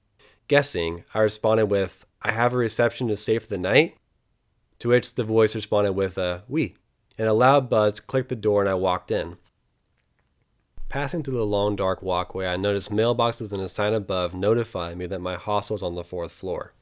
Guessing, 0.46 1.04
I 1.12 1.20
responded 1.20 1.66
with, 1.66 2.06
I 2.22 2.30
have 2.30 2.54
a 2.54 2.56
reception 2.56 3.08
to 3.08 3.16
stay 3.16 3.40
for 3.40 3.48
the 3.48 3.58
night? 3.58 3.96
To 4.78 4.90
which 4.90 5.16
the 5.16 5.24
voice 5.24 5.56
responded 5.56 5.94
with 5.94 6.18
a 6.18 6.44
oui, 6.46 6.76
and 7.18 7.26
a 7.26 7.32
loud 7.32 7.68
buzz 7.68 7.98
clicked 7.98 8.28
the 8.28 8.36
door 8.36 8.60
and 8.60 8.70
I 8.70 8.74
walked 8.74 9.10
in. 9.10 9.36
Passing 10.88 11.24
through 11.24 11.34
the 11.34 11.44
long 11.44 11.74
dark 11.74 12.00
walkway, 12.00 12.46
I 12.46 12.56
noticed 12.56 12.92
mailboxes 12.92 13.52
and 13.52 13.60
a 13.60 13.68
sign 13.68 13.92
above 13.92 14.34
notifying 14.34 14.98
me 14.98 15.06
that 15.06 15.20
my 15.20 15.34
hostel 15.34 15.74
was 15.74 15.82
on 15.82 15.96
the 15.96 16.04
fourth 16.04 16.30
floor. 16.30 16.74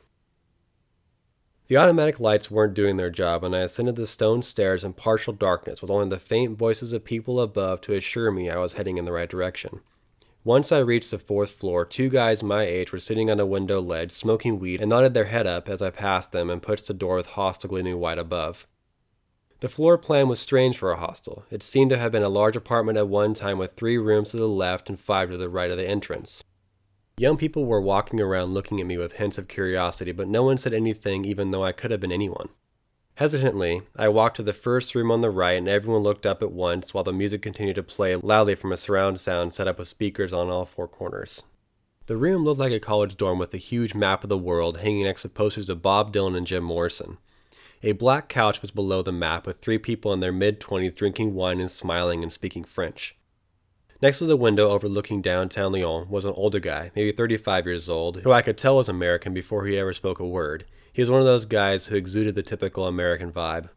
The 1.73 1.79
automatic 1.79 2.21
lights 2.21 2.51
weren't 2.51 2.75
doing 2.75 2.99
their 2.99 3.09
job, 3.09 3.43
and 3.43 3.57
I 3.57 3.61
ascended 3.61 3.97
the 3.97 4.07
stone 4.07 4.43
stairs 4.43 4.85
in 4.85 4.93
partial 4.93 5.33
darkness 5.33 5.81
with 5.81 5.91
only 5.91 6.11
the 6.11 6.19
faint 6.19 6.59
voices 6.59 6.93
of 6.93 7.03
people 7.03 7.41
above 7.41 7.81
to 7.81 7.95
assure 7.95 8.31
me 8.31 8.51
I 8.51 8.59
was 8.59 8.75
heading 8.75 8.99
in 8.99 9.07
the 9.07 9.13
right 9.13 9.27
direction. 9.27 9.81
Once 10.45 10.71
I 10.71 10.81
reached 10.81 11.11
the 11.11 11.19
fourth 11.19 11.53
floor, 11.53 11.87
two 11.87 12.11
guys 12.11 12.43
my 12.43 12.65
age 12.65 12.93
were 12.93 12.99
sitting 12.99 13.31
on 13.31 13.41
a 13.41 13.47
window 13.47 13.81
ledge, 13.81 14.13
smoking 14.13 14.59
weed, 14.59 14.83
and 14.83 14.91
nodded 14.91 15.15
their 15.15 15.25
head 15.25 15.47
up 15.47 15.67
as 15.67 15.81
I 15.81 15.89
passed 15.89 16.33
them 16.33 16.51
and 16.51 16.61
pushed 16.61 16.89
the 16.89 16.93
door 16.93 17.17
with 17.17 17.29
hostel 17.29 17.71
gleaming 17.71 17.99
white 17.99 18.19
above. 18.19 18.67
The 19.61 19.71
floor 19.71 19.97
plan 19.97 20.29
was 20.29 20.41
strange 20.41 20.77
for 20.77 20.93
a 20.93 20.99
hostel. 20.99 21.47
It 21.51 21.63
seemed 21.63 21.91
to 21.93 21.97
have 21.97 22.13
been 22.13 22.23
a 22.23 22.29
large 22.29 22.55
apartment 22.55 22.99
at 22.99 23.09
one 23.09 23.33
time 23.33 23.57
with 23.57 23.77
three 23.77 23.97
rooms 23.97 24.33
to 24.33 24.37
the 24.37 24.47
left 24.47 24.91
and 24.91 25.01
five 25.01 25.31
to 25.31 25.39
the 25.39 25.49
right 25.49 25.71
of 25.71 25.79
the 25.79 25.89
entrance. 25.89 26.45
Young 27.23 27.37
people 27.37 27.67
were 27.67 27.81
walking 27.81 28.21
around 28.21 28.53
looking 28.53 28.81
at 28.81 28.87
me 28.87 28.99
with 28.99 29.13
hints 29.13 29.39
of 29.39 29.47
curiosity, 29.47 30.11
but 30.11 30.27
no 30.27 30.43
one 30.43 30.59
said 30.59 30.75
anything 30.75 31.25
even 31.25 31.53
though 31.53 31.63
I 31.63 31.71
could 31.71 31.93
have 31.93 32.01
been 32.01 32.11
anyone. 32.11 32.49
Hesitantly, 33.15 33.83
I 33.97 34.09
walked 34.09 34.39
to 34.39 34.43
the 34.43 34.53
first 34.53 34.93
room 34.97 35.13
on 35.13 35.21
the 35.21 35.31
right 35.31 35.57
and 35.57 35.69
everyone 35.69 36.03
looked 36.03 36.27
up 36.27 36.43
at 36.43 36.51
once 36.51 36.93
while 36.93 37.05
the 37.05 37.13
music 37.13 37.41
continued 37.41 37.77
to 37.77 37.85
play 37.85 38.17
loudly 38.17 38.57
from 38.57 38.73
a 38.73 38.77
surround 38.77 39.21
sound 39.21 39.53
set 39.53 39.69
up 39.69 39.79
with 39.79 39.87
speakers 39.87 40.33
on 40.33 40.51
all 40.51 40.65
four 40.65 40.89
corners. 40.89 41.45
The 42.07 42.17
room 42.17 42.43
looked 42.43 42.59
like 42.59 42.73
a 42.73 42.81
college 42.81 43.17
dorm 43.17 43.39
with 43.39 43.55
a 43.55 43.59
huge 43.59 43.95
map 43.95 44.25
of 44.25 44.29
the 44.29 44.37
world 44.37 44.79
hanging 44.79 45.05
next 45.05 45.23
to 45.23 45.29
posters 45.29 45.69
of 45.69 45.81
Bob 45.81 46.13
Dylan 46.13 46.37
and 46.37 46.45
Jim 46.45 46.65
Morrison. 46.65 47.19
A 47.85 47.93
black 47.93 48.29
couch 48.29 48.61
was 48.61 48.73
below 48.73 49.01
the 49.01 49.13
map 49.13 49.47
with 49.47 49.61
three 49.61 49.79
people 49.79 50.13
in 50.13 50.19
their 50.19 50.33
mid 50.33 50.59
20s 50.59 50.93
drinking 50.93 51.35
wine 51.35 51.61
and 51.61 51.71
smiling 51.71 52.25
and 52.25 52.33
speaking 52.33 52.65
French. 52.65 53.15
Next 54.03 54.19
to 54.19 54.27
the 54.27 54.37
window 54.37 54.69
overlooking 54.71 55.23
downtown 55.23 55.71
Lyon 55.71 56.09
was 56.09 56.25
an 56.25 56.33
older 56.35 56.59
guy, 56.59 56.91
maybe 56.97 57.13
35 57.13 57.67
years 57.67 57.89
old, 57.89 58.23
who 58.23 58.33
I 58.33 58.43
could 58.43 58.59
tell 58.59 58.77
was 58.77 58.89
American 58.89 59.33
before 59.33 59.65
he 59.65 59.79
ever 59.79 59.93
spoke 59.93 60.19
a 60.19 60.27
word. 60.27 60.65
He 60.93 61.01
was 61.01 61.09
one 61.09 61.21
of 61.21 61.27
those 61.27 61.45
guys 61.45 61.87
who 61.87 61.95
exuded 61.95 62.35
the 62.35 62.43
typical 62.43 62.89
American 62.89 63.31
vibe. 63.31 63.69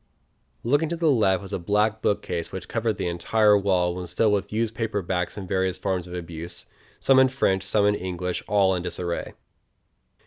Looking 0.63 0.89
to 0.89 0.95
the 0.95 1.11
left 1.11 1.43
was 1.43 1.53
a 1.53 1.59
black 1.59 2.01
bookcase 2.01 2.51
which 2.51 2.67
covered 2.67 2.97
the 2.97 3.07
entire 3.07 3.55
wall 3.55 3.91
and 3.91 4.01
was 4.01 4.13
filled 4.13 4.33
with 4.33 4.51
used 4.51 4.73
paperbacks 4.73 5.37
and 5.37 5.47
various 5.47 5.77
forms 5.77 6.07
of 6.07 6.15
abuse, 6.15 6.65
some 6.99 7.19
in 7.19 7.27
French, 7.27 7.61
some 7.61 7.85
in 7.85 7.93
English, 7.93 8.41
all 8.47 8.73
in 8.73 8.81
disarray. 8.81 9.33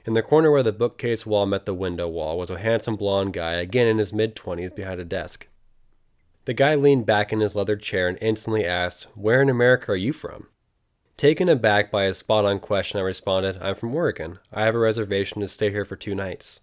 In 0.04 0.12
the 0.12 0.22
corner 0.22 0.52
where 0.52 0.62
the 0.62 0.70
bookcase 0.70 1.26
wall 1.26 1.44
met 1.44 1.66
the 1.66 1.74
window 1.74 2.06
wall 2.06 2.38
was 2.38 2.50
a 2.50 2.60
handsome 2.60 2.94
blond 2.94 3.32
guy, 3.32 3.54
again 3.54 3.88
in 3.88 3.98
his 3.98 4.12
mid 4.12 4.36
20s, 4.36 4.76
behind 4.76 5.00
a 5.00 5.04
desk. 5.04 5.48
The 6.48 6.54
guy 6.54 6.76
leaned 6.76 7.04
back 7.04 7.30
in 7.30 7.40
his 7.40 7.54
leather 7.54 7.76
chair 7.76 8.08
and 8.08 8.16
instantly 8.22 8.64
asked, 8.64 9.06
Where 9.14 9.42
in 9.42 9.50
America 9.50 9.92
are 9.92 9.96
you 9.96 10.14
from? 10.14 10.48
Taken 11.18 11.46
aback 11.46 11.90
by 11.90 12.04
his 12.04 12.16
spot 12.16 12.46
on 12.46 12.58
question, 12.58 12.98
I 12.98 13.02
responded, 13.02 13.58
I'm 13.60 13.74
from 13.74 13.94
Oregon. 13.94 14.38
I 14.50 14.62
have 14.62 14.74
a 14.74 14.78
reservation 14.78 15.42
to 15.42 15.46
stay 15.46 15.70
here 15.70 15.84
for 15.84 15.94
two 15.94 16.14
nights. 16.14 16.62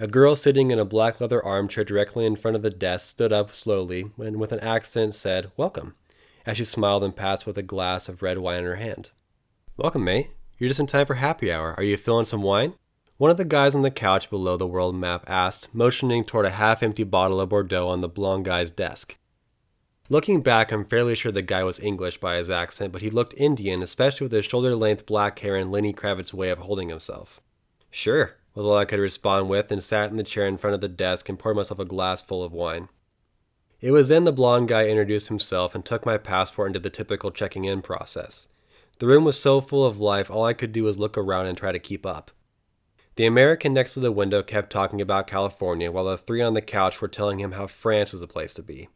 A 0.00 0.08
girl 0.08 0.34
sitting 0.34 0.72
in 0.72 0.80
a 0.80 0.84
black 0.84 1.20
leather 1.20 1.40
armchair 1.40 1.84
directly 1.84 2.26
in 2.26 2.34
front 2.34 2.56
of 2.56 2.62
the 2.62 2.70
desk 2.70 3.10
stood 3.10 3.32
up 3.32 3.54
slowly 3.54 4.10
and 4.18 4.40
with 4.40 4.50
an 4.50 4.58
accent 4.58 5.14
said, 5.14 5.52
Welcome, 5.56 5.94
as 6.44 6.56
she 6.56 6.64
smiled 6.64 7.04
and 7.04 7.14
passed 7.14 7.46
with 7.46 7.56
a 7.56 7.62
glass 7.62 8.08
of 8.08 8.24
red 8.24 8.38
wine 8.38 8.58
in 8.58 8.64
her 8.64 8.74
hand. 8.74 9.10
Welcome, 9.76 10.02
mate. 10.02 10.32
You're 10.58 10.66
just 10.66 10.80
in 10.80 10.88
time 10.88 11.06
for 11.06 11.14
happy 11.14 11.52
hour. 11.52 11.74
Are 11.76 11.84
you 11.84 11.96
filling 11.96 12.24
some 12.24 12.42
wine? 12.42 12.74
One 13.18 13.30
of 13.30 13.38
the 13.38 13.46
guys 13.46 13.74
on 13.74 13.80
the 13.80 13.90
couch 13.90 14.28
below 14.28 14.58
the 14.58 14.66
world 14.66 14.94
map 14.94 15.24
asked, 15.26 15.74
motioning 15.74 16.22
toward 16.22 16.44
a 16.44 16.50
half 16.50 16.82
empty 16.82 17.02
bottle 17.02 17.40
of 17.40 17.48
Bordeaux 17.48 17.88
on 17.88 18.00
the 18.00 18.10
blond 18.10 18.44
guy's 18.44 18.70
desk. 18.70 19.16
Looking 20.10 20.42
back, 20.42 20.70
I'm 20.70 20.84
fairly 20.84 21.14
sure 21.14 21.32
the 21.32 21.40
guy 21.40 21.64
was 21.64 21.80
English 21.80 22.18
by 22.18 22.36
his 22.36 22.50
accent, 22.50 22.92
but 22.92 23.00
he 23.00 23.08
looked 23.08 23.32
Indian, 23.38 23.82
especially 23.82 24.26
with 24.26 24.32
his 24.32 24.44
shoulder 24.44 24.76
length 24.76 25.06
black 25.06 25.38
hair 25.38 25.56
and 25.56 25.72
Lenny 25.72 25.94
Kravitz's 25.94 26.34
way 26.34 26.50
of 26.50 26.58
holding 26.58 26.90
himself. 26.90 27.40
Sure, 27.90 28.36
was 28.54 28.66
all 28.66 28.76
I 28.76 28.84
could 28.84 29.00
respond 29.00 29.48
with, 29.48 29.72
and 29.72 29.82
sat 29.82 30.10
in 30.10 30.16
the 30.16 30.22
chair 30.22 30.46
in 30.46 30.58
front 30.58 30.74
of 30.74 30.82
the 30.82 30.88
desk 30.88 31.30
and 31.30 31.38
poured 31.38 31.56
myself 31.56 31.80
a 31.80 31.86
glass 31.86 32.20
full 32.20 32.44
of 32.44 32.52
wine. 32.52 32.90
It 33.80 33.92
was 33.92 34.08
then 34.08 34.24
the 34.24 34.32
blond 34.32 34.68
guy 34.68 34.88
introduced 34.88 35.28
himself 35.28 35.74
and 35.74 35.86
took 35.86 36.04
my 36.04 36.18
passport 36.18 36.74
did 36.74 36.82
the 36.82 36.90
typical 36.90 37.30
checking 37.30 37.64
in 37.64 37.80
process. 37.80 38.48
The 38.98 39.06
room 39.06 39.24
was 39.24 39.40
so 39.40 39.62
full 39.62 39.86
of 39.86 39.98
life, 39.98 40.30
all 40.30 40.44
I 40.44 40.52
could 40.52 40.72
do 40.72 40.84
was 40.84 40.98
look 40.98 41.16
around 41.16 41.46
and 41.46 41.56
try 41.56 41.72
to 41.72 41.78
keep 41.78 42.04
up. 42.04 42.30
The 43.16 43.24
American 43.24 43.72
next 43.72 43.94
to 43.94 44.00
the 44.00 44.12
window 44.12 44.42
kept 44.42 44.70
talking 44.70 45.00
about 45.00 45.26
California, 45.26 45.90
while 45.90 46.04
the 46.04 46.18
three 46.18 46.42
on 46.42 46.52
the 46.52 46.60
couch 46.60 47.00
were 47.00 47.08
telling 47.08 47.40
him 47.40 47.52
how 47.52 47.66
France 47.66 48.12
was 48.12 48.20
the 48.20 48.28
place 48.28 48.52
to 48.54 48.62
be. 48.62 48.90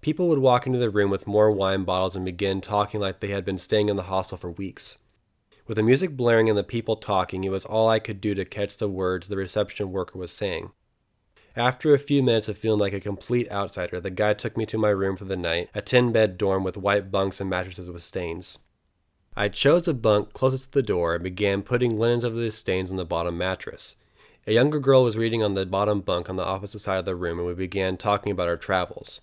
People 0.00 0.28
would 0.28 0.38
walk 0.38 0.64
into 0.64 0.78
the 0.78 0.90
room 0.90 1.10
with 1.10 1.26
more 1.26 1.50
wine 1.50 1.82
bottles 1.82 2.14
and 2.14 2.24
begin 2.24 2.60
talking 2.60 3.00
like 3.00 3.18
they 3.18 3.30
had 3.30 3.44
been 3.44 3.58
staying 3.58 3.88
in 3.88 3.96
the 3.96 4.04
hostel 4.04 4.38
for 4.38 4.52
weeks. 4.52 4.98
With 5.66 5.76
the 5.76 5.82
music 5.82 6.16
blaring 6.16 6.48
and 6.48 6.56
the 6.56 6.62
people 6.62 6.94
talking, 6.94 7.42
it 7.42 7.50
was 7.50 7.64
all 7.64 7.88
I 7.88 7.98
could 7.98 8.20
do 8.20 8.32
to 8.36 8.44
catch 8.44 8.76
the 8.76 8.88
words 8.88 9.26
the 9.26 9.36
reception 9.36 9.90
worker 9.90 10.20
was 10.20 10.30
saying. 10.30 10.70
After 11.56 11.92
a 11.92 11.98
few 11.98 12.22
minutes 12.22 12.48
of 12.48 12.56
feeling 12.56 12.80
like 12.80 12.92
a 12.92 13.00
complete 13.00 13.50
outsider, 13.50 14.00
the 14.00 14.10
guy 14.10 14.34
took 14.34 14.56
me 14.56 14.66
to 14.66 14.78
my 14.78 14.88
room 14.88 15.16
for 15.16 15.24
the 15.24 15.36
night, 15.36 15.68
a 15.74 15.82
10 15.82 16.12
bed 16.12 16.38
dorm 16.38 16.62
with 16.62 16.76
white 16.76 17.10
bunks 17.10 17.40
and 17.40 17.50
mattresses 17.50 17.90
with 17.90 18.02
stains. 18.02 18.60
I 19.34 19.48
chose 19.48 19.88
a 19.88 19.94
bunk 19.94 20.34
closest 20.34 20.64
to 20.64 20.70
the 20.72 20.82
door 20.82 21.14
and 21.14 21.24
began 21.24 21.62
putting 21.62 21.98
linens 21.98 22.22
over 22.22 22.36
the 22.36 22.52
stains 22.52 22.90
on 22.90 22.98
the 22.98 23.04
bottom 23.06 23.38
mattress. 23.38 23.96
A 24.46 24.52
younger 24.52 24.78
girl 24.78 25.04
was 25.04 25.16
reading 25.16 25.42
on 25.42 25.54
the 25.54 25.64
bottom 25.64 26.02
bunk 26.02 26.28
on 26.28 26.36
the 26.36 26.44
opposite 26.44 26.80
side 26.80 26.98
of 26.98 27.06
the 27.06 27.16
room, 27.16 27.38
and 27.38 27.48
we 27.48 27.54
began 27.54 27.96
talking 27.96 28.30
about 28.30 28.48
our 28.48 28.58
travels. 28.58 29.22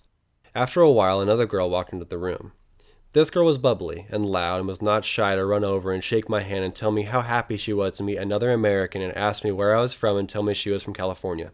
After 0.52 0.80
a 0.80 0.90
while, 0.90 1.20
another 1.20 1.46
girl 1.46 1.70
walked 1.70 1.92
into 1.92 2.06
the 2.06 2.18
room. 2.18 2.52
This 3.12 3.30
girl 3.30 3.46
was 3.46 3.58
bubbly 3.58 4.06
and 4.10 4.28
loud 4.28 4.58
and 4.58 4.66
was 4.66 4.82
not 4.82 5.04
shy 5.04 5.36
to 5.36 5.44
run 5.44 5.62
over 5.62 5.92
and 5.92 6.02
shake 6.02 6.28
my 6.28 6.40
hand 6.40 6.64
and 6.64 6.74
tell 6.74 6.90
me 6.90 7.02
how 7.02 7.20
happy 7.20 7.56
she 7.56 7.72
was 7.72 7.92
to 7.94 8.02
meet 8.02 8.16
another 8.16 8.50
American 8.50 9.02
and 9.02 9.16
ask 9.16 9.44
me 9.44 9.52
where 9.52 9.76
I 9.76 9.80
was 9.80 9.94
from 9.94 10.16
and 10.16 10.28
tell 10.28 10.42
me 10.42 10.54
she 10.54 10.70
was 10.70 10.82
from 10.82 10.94
California. 10.94 11.52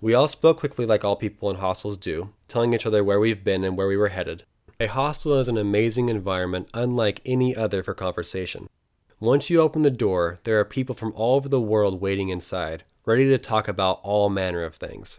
We 0.00 0.14
all 0.14 0.26
spoke 0.26 0.58
quickly 0.58 0.86
like 0.86 1.04
all 1.04 1.16
people 1.16 1.50
in 1.50 1.56
hostels 1.56 1.96
do, 1.96 2.32
telling 2.48 2.72
each 2.72 2.86
other 2.86 3.04
where 3.04 3.20
we've 3.20 3.44
been 3.44 3.62
and 3.62 3.76
where 3.76 3.86
we 3.86 3.96
were 3.96 4.08
headed. 4.08 4.44
A 4.80 4.86
hostel 4.86 5.40
is 5.40 5.48
an 5.48 5.58
amazing 5.58 6.08
environment 6.08 6.70
unlike 6.72 7.20
any 7.26 7.56
other 7.56 7.82
for 7.82 7.94
conversation. 7.94 8.68
Once 9.18 9.50
you 9.50 9.60
open 9.60 9.82
the 9.82 9.90
door, 9.90 10.38
there 10.44 10.60
are 10.60 10.64
people 10.64 10.94
from 10.94 11.12
all 11.16 11.34
over 11.34 11.48
the 11.48 11.60
world 11.60 12.00
waiting 12.00 12.28
inside, 12.28 12.84
ready 13.04 13.28
to 13.28 13.38
talk 13.38 13.66
about 13.66 13.98
all 14.04 14.30
manner 14.30 14.62
of 14.62 14.76
things. 14.76 15.18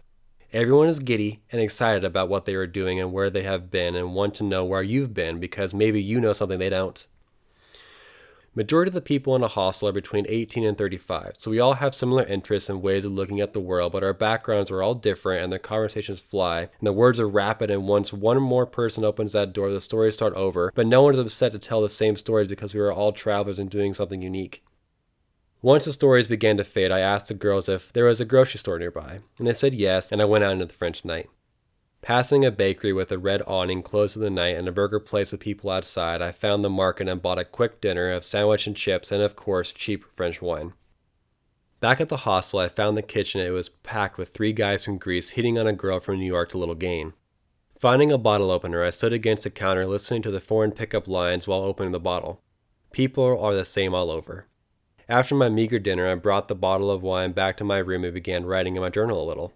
Everyone 0.50 0.88
is 0.88 0.98
giddy 0.98 1.42
and 1.52 1.60
excited 1.60 2.04
about 2.04 2.30
what 2.30 2.46
they 2.46 2.54
are 2.54 2.66
doing 2.66 2.98
and 2.98 3.12
where 3.12 3.28
they 3.28 3.42
have 3.42 3.70
been 3.70 3.94
and 3.94 4.14
want 4.14 4.34
to 4.36 4.44
know 4.44 4.64
where 4.64 4.82
you've 4.82 5.12
been 5.12 5.38
because 5.38 5.74
maybe 5.74 6.02
you 6.02 6.22
know 6.22 6.32
something 6.32 6.58
they 6.58 6.70
don't. 6.70 7.06
Majority 8.52 8.88
of 8.88 8.94
the 8.94 9.00
people 9.00 9.36
in 9.36 9.44
a 9.44 9.48
hostel 9.48 9.86
are 9.86 9.92
between 9.92 10.26
18 10.28 10.64
and 10.64 10.76
35, 10.76 11.34
so 11.38 11.52
we 11.52 11.60
all 11.60 11.74
have 11.74 11.94
similar 11.94 12.24
interests 12.24 12.68
and 12.68 12.82
ways 12.82 13.04
of 13.04 13.12
looking 13.12 13.40
at 13.40 13.52
the 13.52 13.60
world, 13.60 13.92
but 13.92 14.02
our 14.02 14.12
backgrounds 14.12 14.72
are 14.72 14.82
all 14.82 14.96
different 14.96 15.44
and 15.44 15.52
the 15.52 15.58
conversations 15.60 16.18
fly, 16.18 16.62
and 16.62 16.68
the 16.82 16.92
words 16.92 17.20
are 17.20 17.28
rapid, 17.28 17.70
and 17.70 17.86
once 17.86 18.12
one 18.12 18.42
more 18.42 18.66
person 18.66 19.04
opens 19.04 19.30
that 19.32 19.52
door, 19.52 19.70
the 19.70 19.80
stories 19.80 20.14
start 20.14 20.34
over, 20.34 20.72
but 20.74 20.88
no 20.88 21.00
one 21.00 21.12
is 21.12 21.18
upset 21.20 21.52
to 21.52 21.60
tell 21.60 21.80
the 21.80 21.88
same 21.88 22.16
stories 22.16 22.48
because 22.48 22.74
we 22.74 22.80
are 22.80 22.92
all 22.92 23.12
travelers 23.12 23.60
and 23.60 23.70
doing 23.70 23.94
something 23.94 24.20
unique. 24.20 24.64
Once 25.62 25.84
the 25.84 25.92
stories 25.92 26.26
began 26.26 26.56
to 26.56 26.64
fade, 26.64 26.90
I 26.90 26.98
asked 26.98 27.28
the 27.28 27.34
girls 27.34 27.68
if 27.68 27.92
there 27.92 28.06
was 28.06 28.20
a 28.20 28.24
grocery 28.24 28.58
store 28.58 28.80
nearby, 28.80 29.20
and 29.38 29.46
they 29.46 29.52
said 29.52 29.74
yes, 29.74 30.10
and 30.10 30.20
I 30.20 30.24
went 30.24 30.42
out 30.42 30.54
into 30.54 30.66
the 30.66 30.72
French 30.72 31.04
night. 31.04 31.30
Passing 32.02 32.44
a 32.44 32.50
bakery 32.50 32.92
with 32.92 33.12
a 33.12 33.18
red 33.18 33.42
awning 33.46 33.82
closed 33.82 34.14
for 34.14 34.20
the 34.20 34.30
night 34.30 34.56
and 34.56 34.66
a 34.66 34.72
burger 34.72 35.00
place 35.00 35.32
with 35.32 35.40
people 35.40 35.70
outside, 35.70 36.22
I 36.22 36.32
found 36.32 36.64
the 36.64 36.70
market 36.70 37.08
and 37.08 37.20
bought 37.20 37.38
a 37.38 37.44
quick 37.44 37.80
dinner 37.80 38.10
of 38.10 38.24
sandwich 38.24 38.66
and 38.66 38.76
chips 38.76 39.12
and, 39.12 39.22
of 39.22 39.36
course, 39.36 39.70
cheap 39.70 40.04
French 40.10 40.40
wine. 40.40 40.72
Back 41.80 42.00
at 42.00 42.08
the 42.08 42.18
hostel, 42.18 42.58
I 42.58 42.68
found 42.68 42.96
the 42.96 43.02
kitchen. 43.02 43.40
And 43.40 43.48
it 43.48 43.52
was 43.52 43.68
packed 43.68 44.18
with 44.18 44.30
three 44.30 44.52
guys 44.52 44.84
from 44.84 44.98
Greece 44.98 45.30
hitting 45.30 45.58
on 45.58 45.66
a 45.66 45.72
girl 45.72 46.00
from 46.00 46.18
New 46.18 46.26
York 46.26 46.50
to 46.50 46.58
Little 46.58 46.74
Gain. 46.74 47.12
Finding 47.78 48.12
a 48.12 48.18
bottle 48.18 48.50
opener, 48.50 48.82
I 48.84 48.90
stood 48.90 49.14
against 49.14 49.44
the 49.44 49.50
counter 49.50 49.86
listening 49.86 50.22
to 50.22 50.30
the 50.30 50.40
foreign 50.40 50.72
pickup 50.72 51.08
lines 51.08 51.48
while 51.48 51.62
opening 51.62 51.92
the 51.92 52.00
bottle. 52.00 52.42
People 52.92 53.24
are 53.24 53.54
the 53.54 53.64
same 53.64 53.94
all 53.94 54.10
over. 54.10 54.46
After 55.08 55.34
my 55.34 55.48
meager 55.48 55.78
dinner, 55.78 56.06
I 56.06 56.14
brought 56.16 56.48
the 56.48 56.54
bottle 56.54 56.90
of 56.90 57.02
wine 57.02 57.32
back 57.32 57.56
to 57.56 57.64
my 57.64 57.78
room 57.78 58.04
and 58.04 58.12
began 58.12 58.44
writing 58.44 58.76
in 58.76 58.82
my 58.82 58.90
journal 58.90 59.22
a 59.22 59.26
little. 59.26 59.52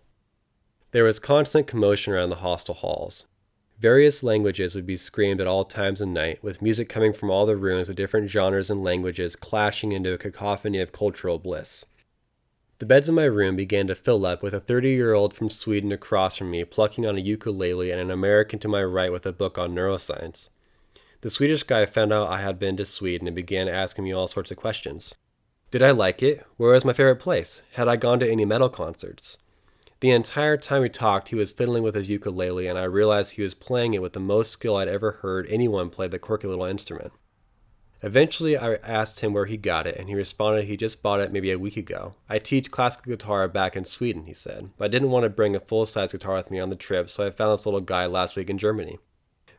There 0.95 1.03
was 1.03 1.19
constant 1.19 1.67
commotion 1.67 2.13
around 2.13 2.29
the 2.29 2.37
hostel 2.37 2.77
halls. 2.77 3.27
Various 3.81 4.23
languages 4.23 4.77
would 4.77 4.87
be 4.87 4.97
screamed 4.97 5.41
at 5.41 5.47
all 5.49 5.65
times 5.65 6.01
of 6.01 6.07
night, 6.07 6.41
with 6.41 6.63
music 6.63 6.89
coming 6.89 7.13
from 7.13 7.33
all 7.33 7.47
the 7.47 7.57
rooms 7.57 7.89
with 7.89 7.97
different 7.97 8.31
genres 8.31 8.71
and 8.71 8.85
languages 8.85 9.35
clashing 9.35 9.91
into 9.91 10.13
a 10.13 10.19
cacophony 10.19 10.79
of 10.79 10.93
cultural 10.93 11.41
bliss. 11.41 11.85
The 12.79 12.87
beds 12.87 13.09
in 13.09 13.17
my 13.17 13.25
room 13.25 13.57
began 13.57 13.89
to 13.89 13.97
fill 13.97 14.25
up 14.25 14.41
with 14.41 14.55
a 14.55 14.61
30 14.61 14.91
year 14.91 15.15
old 15.15 15.35
from 15.35 15.51
Sweden 15.51 15.91
across 15.91 16.37
from 16.37 16.53
me 16.53 16.65
plucking 16.65 17.05
on 17.05 17.17
a 17.17 17.21
ukulele 17.21 17.91
and 17.91 18.01
an 18.01 18.13
American 18.13 18.61
to 18.61 18.69
my 18.69 18.85
right 18.85 19.11
with 19.11 19.27
a 19.27 19.33
book 19.33 19.59
on 19.59 19.75
neuroscience. 19.75 20.49
The 21.23 21.29
Swedish 21.29 21.65
guy 21.65 21.87
found 21.87 22.13
out 22.13 22.29
I 22.29 22.41
had 22.41 22.61
been 22.61 22.77
to 22.77 22.85
Sweden 22.85 23.27
and 23.27 23.35
began 23.35 23.67
asking 23.67 24.05
me 24.05 24.13
all 24.13 24.29
sorts 24.29 24.53
of 24.53 24.59
questions. 24.59 25.17
Did 25.73 25.83
I 25.83 25.91
like 25.91 26.23
it? 26.23 26.47
Where 26.57 26.71
was 26.71 26.85
my 26.85 26.93
favorite 26.93 27.17
place? 27.17 27.63
Had 27.73 27.89
I 27.89 27.97
gone 27.97 28.21
to 28.21 28.31
any 28.31 28.45
metal 28.45 28.69
concerts? 28.69 29.39
The 30.05 30.11
entire 30.11 30.59
time 30.59 30.83
we 30.83 30.91
talked, 30.91 31.31
he 31.31 31.35
was 31.35 31.55
fiddling 31.55 31.83
with 31.83 31.95
his 31.95 32.11
ukulele, 32.11 32.67
and 32.67 32.79
I 32.79 32.85
realized 32.85 33.33
he 33.33 33.43
was 33.43 33.55
playing 33.55 33.95
it 33.95 34.03
with 34.03 34.13
the 34.13 34.21
most 34.21 34.53
skill 34.53 34.77
I'd 34.77 34.87
ever 34.87 35.13
heard 35.23 35.47
anyone 35.49 35.89
play 35.89 36.09
the 36.09 36.19
quirky 36.19 36.47
little 36.47 36.67
instrument. 36.67 37.15
Eventually, 38.03 38.55
I 38.55 38.75
asked 38.75 39.21
him 39.21 39.33
where 39.33 39.47
he 39.47 39.57
got 39.57 39.87
it, 39.87 39.97
and 39.97 40.11
he 40.11 40.15
responded 40.15 40.67
he 40.67 40.77
just 40.77 41.03
bought 41.03 41.23
it 41.23 41.33
maybe 41.33 41.51
a 41.51 41.59
week 41.59 41.79
ago. 41.79 42.17
I 42.29 42.39
teach 42.39 42.71
classical 42.71 43.13
guitar 43.13 43.49
back 43.49 43.77
in 43.77 43.87
Sweden, 43.87 44.27
he 44.27 44.35
said, 44.35 44.73
but 44.77 44.85
I 44.85 44.89
didn't 44.89 45.11
want 45.11 45.23
to 45.23 45.31
bring 45.31 45.57
a 45.57 45.61
full 45.61 45.87
size 45.87 46.13
guitar 46.13 46.35
with 46.35 46.51
me 46.51 46.61
on 46.61 46.69
the 46.69 46.77
trip, 46.77 47.09
so 47.09 47.27
I 47.27 47.31
found 47.31 47.55
this 47.55 47.65
little 47.65 47.81
guy 47.81 48.05
last 48.05 48.37
week 48.37 48.51
in 48.51 48.59
Germany. 48.59 48.99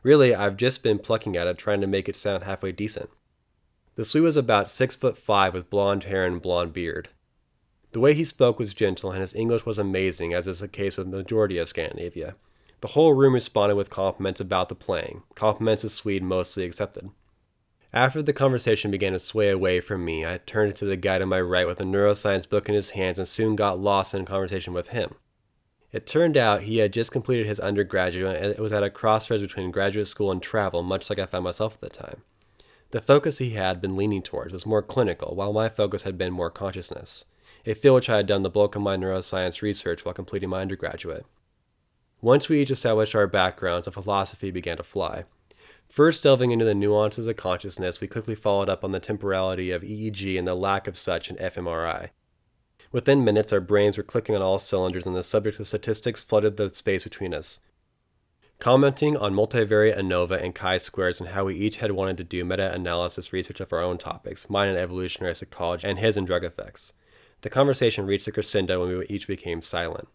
Really, 0.04 0.32
I've 0.32 0.56
just 0.56 0.80
been 0.80 1.00
plucking 1.00 1.36
at 1.36 1.48
it, 1.48 1.58
trying 1.58 1.80
to 1.80 1.88
make 1.88 2.08
it 2.08 2.14
sound 2.14 2.44
halfway 2.44 2.70
decent. 2.70 3.10
The 3.96 4.04
Swede 4.04 4.22
was 4.22 4.36
about 4.36 4.70
six 4.70 4.94
foot 4.94 5.18
five 5.18 5.54
with 5.54 5.70
blonde 5.70 6.04
hair 6.04 6.24
and 6.24 6.40
blonde 6.40 6.72
beard. 6.72 7.08
The 7.92 8.00
way 8.00 8.14
he 8.14 8.24
spoke 8.24 8.58
was 8.58 8.74
gentle, 8.74 9.10
and 9.12 9.20
his 9.20 9.34
English 9.34 9.64
was 9.64 9.78
amazing, 9.78 10.34
as 10.34 10.46
is 10.46 10.60
the 10.60 10.68
case 10.68 10.98
with 10.98 11.10
the 11.10 11.16
majority 11.16 11.58
of 11.58 11.68
Scandinavia. 11.68 12.36
The 12.82 12.88
whole 12.88 13.14
room 13.14 13.34
responded 13.34 13.76
with 13.76 13.88
compliments 13.88 14.40
about 14.40 14.68
the 14.68 14.74
playing, 14.74 15.22
compliments 15.34 15.82
the 15.82 15.88
Swede 15.88 16.22
mostly 16.22 16.64
accepted. 16.64 17.10
After 17.92 18.20
the 18.20 18.34
conversation 18.34 18.90
began 18.90 19.12
to 19.12 19.18
sway 19.18 19.48
away 19.48 19.80
from 19.80 20.04
me, 20.04 20.26
I 20.26 20.38
turned 20.44 20.76
to 20.76 20.84
the 20.84 20.98
guy 20.98 21.18
to 21.18 21.24
my 21.24 21.40
right 21.40 21.66
with 21.66 21.80
a 21.80 21.84
neuroscience 21.84 22.46
book 22.46 22.68
in 22.68 22.74
his 22.74 22.90
hands 22.90 23.18
and 23.18 23.26
soon 23.26 23.56
got 23.56 23.78
lost 23.78 24.14
in 24.14 24.26
conversation 24.26 24.74
with 24.74 24.88
him. 24.88 25.14
It 25.92 26.06
turned 26.06 26.36
out 26.36 26.62
he 26.62 26.78
had 26.78 26.92
just 26.92 27.12
completed 27.12 27.46
his 27.46 27.60
undergraduate 27.60 28.36
and 28.36 28.58
was 28.58 28.72
at 28.72 28.82
a 28.82 28.90
crossroads 28.90 29.42
between 29.42 29.70
graduate 29.70 30.08
school 30.08 30.30
and 30.30 30.42
travel, 30.42 30.82
much 30.82 31.08
like 31.08 31.18
I 31.18 31.24
found 31.24 31.44
myself 31.44 31.74
at 31.76 31.80
the 31.80 31.88
time. 31.88 32.22
The 32.90 33.00
focus 33.00 33.38
he 33.38 33.50
had 33.50 33.80
been 33.80 33.96
leaning 33.96 34.22
towards 34.22 34.52
was 34.52 34.66
more 34.66 34.82
clinical, 34.82 35.34
while 35.34 35.54
my 35.54 35.70
focus 35.70 36.02
had 36.02 36.18
been 36.18 36.32
more 36.32 36.50
consciousness 36.50 37.24
a 37.66 37.74
field 37.74 37.96
which 37.96 38.08
I 38.08 38.18
had 38.18 38.26
done 38.26 38.42
the 38.42 38.50
bulk 38.50 38.76
of 38.76 38.82
my 38.82 38.96
neuroscience 38.96 39.60
research 39.60 40.04
while 40.04 40.14
completing 40.14 40.48
my 40.48 40.60
undergraduate. 40.60 41.26
Once 42.20 42.48
we 42.48 42.62
each 42.62 42.70
established 42.70 43.14
our 43.14 43.26
backgrounds, 43.26 43.84
the 43.84 43.92
philosophy 43.92 44.50
began 44.50 44.76
to 44.76 44.82
fly. 44.82 45.24
First 45.88 46.22
delving 46.22 46.50
into 46.52 46.64
the 46.64 46.74
nuances 46.74 47.26
of 47.26 47.36
consciousness, 47.36 48.00
we 48.00 48.06
quickly 48.06 48.34
followed 48.34 48.68
up 48.68 48.84
on 48.84 48.92
the 48.92 49.00
temporality 49.00 49.70
of 49.70 49.82
EEG 49.82 50.38
and 50.38 50.46
the 50.46 50.54
lack 50.54 50.86
of 50.86 50.96
such 50.96 51.28
in 51.28 51.36
fMRI. 51.36 52.10
Within 52.92 53.24
minutes, 53.24 53.52
our 53.52 53.60
brains 53.60 53.96
were 53.96 54.02
clicking 54.02 54.34
on 54.34 54.42
all 54.42 54.58
cylinders, 54.58 55.06
and 55.06 55.16
the 55.16 55.22
subject 55.22 55.58
of 55.60 55.66
statistics 55.66 56.22
flooded 56.22 56.56
the 56.56 56.68
space 56.68 57.04
between 57.04 57.34
us. 57.34 57.60
commenting 58.58 59.16
on 59.16 59.34
multivariate 59.34 59.98
ANOVA 59.98 60.42
and 60.42 60.54
chi-squares 60.54 61.20
and 61.20 61.30
how 61.30 61.44
we 61.44 61.54
each 61.54 61.78
had 61.78 61.92
wanted 61.92 62.16
to 62.16 62.24
do 62.24 62.44
meta-analysis 62.44 63.32
research 63.32 63.60
of 63.60 63.72
our 63.72 63.82
own 63.82 63.98
topics, 63.98 64.48
mine 64.48 64.68
in 64.68 64.76
evolutionary 64.76 65.34
psychology 65.34 65.86
and 65.86 65.98
his 65.98 66.16
in 66.16 66.24
drug 66.24 66.44
effects. 66.44 66.94
The 67.42 67.50
conversation 67.50 68.06
reached 68.06 68.26
a 68.28 68.32
crescendo 68.32 68.80
when 68.80 68.98
we 68.98 69.06
each 69.06 69.26
became 69.26 69.62
silent. 69.62 70.08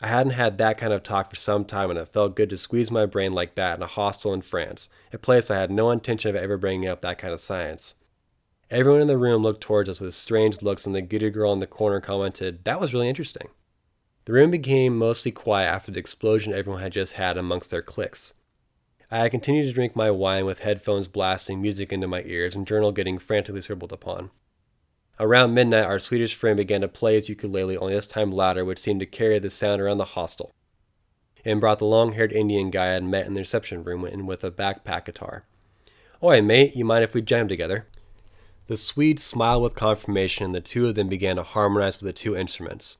I 0.00 0.08
hadn't 0.08 0.32
had 0.32 0.58
that 0.58 0.78
kind 0.78 0.92
of 0.92 1.02
talk 1.02 1.30
for 1.30 1.36
some 1.36 1.64
time, 1.64 1.90
and 1.90 1.98
it 1.98 2.08
felt 2.08 2.36
good 2.36 2.50
to 2.50 2.56
squeeze 2.56 2.90
my 2.90 3.06
brain 3.06 3.32
like 3.32 3.54
that 3.54 3.76
in 3.76 3.82
a 3.82 3.86
hostel 3.86 4.34
in 4.34 4.42
France, 4.42 4.88
a 5.12 5.18
place 5.18 5.50
I 5.50 5.56
had 5.60 5.70
no 5.70 5.90
intention 5.90 6.30
of 6.30 6.36
ever 6.36 6.56
bringing 6.56 6.88
up 6.88 7.00
that 7.02 7.18
kind 7.18 7.32
of 7.32 7.40
science. 7.40 7.94
Everyone 8.70 9.02
in 9.02 9.08
the 9.08 9.18
room 9.18 9.42
looked 9.42 9.60
towards 9.60 9.88
us 9.88 10.00
with 10.00 10.14
strange 10.14 10.62
looks, 10.62 10.86
and 10.86 10.94
the 10.94 11.02
giddy 11.02 11.30
girl 11.30 11.52
in 11.52 11.60
the 11.60 11.66
corner 11.66 12.00
commented, 12.00 12.64
That 12.64 12.80
was 12.80 12.92
really 12.92 13.08
interesting. 13.08 13.48
The 14.24 14.32
room 14.32 14.50
became 14.50 14.96
mostly 14.96 15.30
quiet 15.30 15.66
after 15.66 15.92
the 15.92 16.00
explosion 16.00 16.52
everyone 16.52 16.82
had 16.82 16.92
just 16.92 17.12
had 17.12 17.36
amongst 17.36 17.70
their 17.70 17.82
cliques. 17.82 18.32
I 19.10 19.28
continued 19.28 19.66
to 19.66 19.72
drink 19.72 19.94
my 19.94 20.10
wine 20.10 20.44
with 20.44 20.60
headphones 20.60 21.08
blasting 21.08 21.62
music 21.62 21.92
into 21.92 22.08
my 22.08 22.22
ears 22.22 22.56
and 22.56 22.66
journal 22.66 22.90
getting 22.90 23.18
frantically 23.18 23.60
scribbled 23.60 23.92
upon. 23.92 24.30
Around 25.20 25.54
midnight, 25.54 25.84
our 25.84 26.00
Swedish 26.00 26.34
friend 26.34 26.56
began 26.56 26.80
to 26.80 26.88
play 26.88 27.14
his 27.14 27.28
ukulele, 27.28 27.76
only 27.76 27.94
this 27.94 28.06
time 28.06 28.32
louder, 28.32 28.64
which 28.64 28.80
seemed 28.80 28.98
to 29.00 29.06
carry 29.06 29.38
the 29.38 29.48
sound 29.48 29.80
around 29.80 29.98
the 29.98 30.04
hostel, 30.04 30.50
and 31.44 31.60
brought 31.60 31.78
the 31.78 31.84
long 31.84 32.12
haired 32.12 32.32
Indian 32.32 32.70
guy 32.70 32.86
I 32.86 32.94
had 32.94 33.04
met 33.04 33.26
in 33.26 33.34
the 33.34 33.40
reception 33.40 33.84
room 33.84 34.04
in 34.04 34.26
with 34.26 34.42
a 34.42 34.50
backpack 34.50 35.04
guitar. 35.04 35.44
Oi, 36.20 36.42
mate, 36.42 36.74
you 36.74 36.84
mind 36.84 37.04
if 37.04 37.14
we 37.14 37.22
jam 37.22 37.46
together? 37.46 37.86
The 38.66 38.76
Swede 38.76 39.20
smiled 39.20 39.62
with 39.62 39.76
confirmation, 39.76 40.46
and 40.46 40.54
the 40.54 40.60
two 40.60 40.88
of 40.88 40.96
them 40.96 41.08
began 41.08 41.36
to 41.36 41.42
harmonize 41.44 42.00
with 42.00 42.08
the 42.08 42.12
two 42.12 42.36
instruments. 42.36 42.98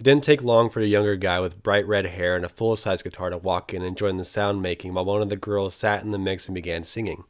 It 0.00 0.02
didn't 0.02 0.24
take 0.24 0.42
long 0.42 0.68
for 0.68 0.80
the 0.80 0.88
younger 0.88 1.14
guy 1.14 1.38
with 1.38 1.62
bright 1.62 1.86
red 1.86 2.06
hair 2.06 2.34
and 2.34 2.44
a 2.44 2.48
full 2.48 2.74
size 2.74 3.02
guitar 3.02 3.30
to 3.30 3.38
walk 3.38 3.72
in 3.72 3.82
and 3.82 3.96
join 3.96 4.16
the 4.16 4.24
sound 4.24 4.62
making 4.62 4.94
while 4.94 5.04
one 5.04 5.22
of 5.22 5.28
the 5.28 5.36
girls 5.36 5.74
sat 5.74 6.02
in 6.02 6.10
the 6.10 6.18
mix 6.18 6.48
and 6.48 6.56
began 6.56 6.82
singing. 6.82 7.22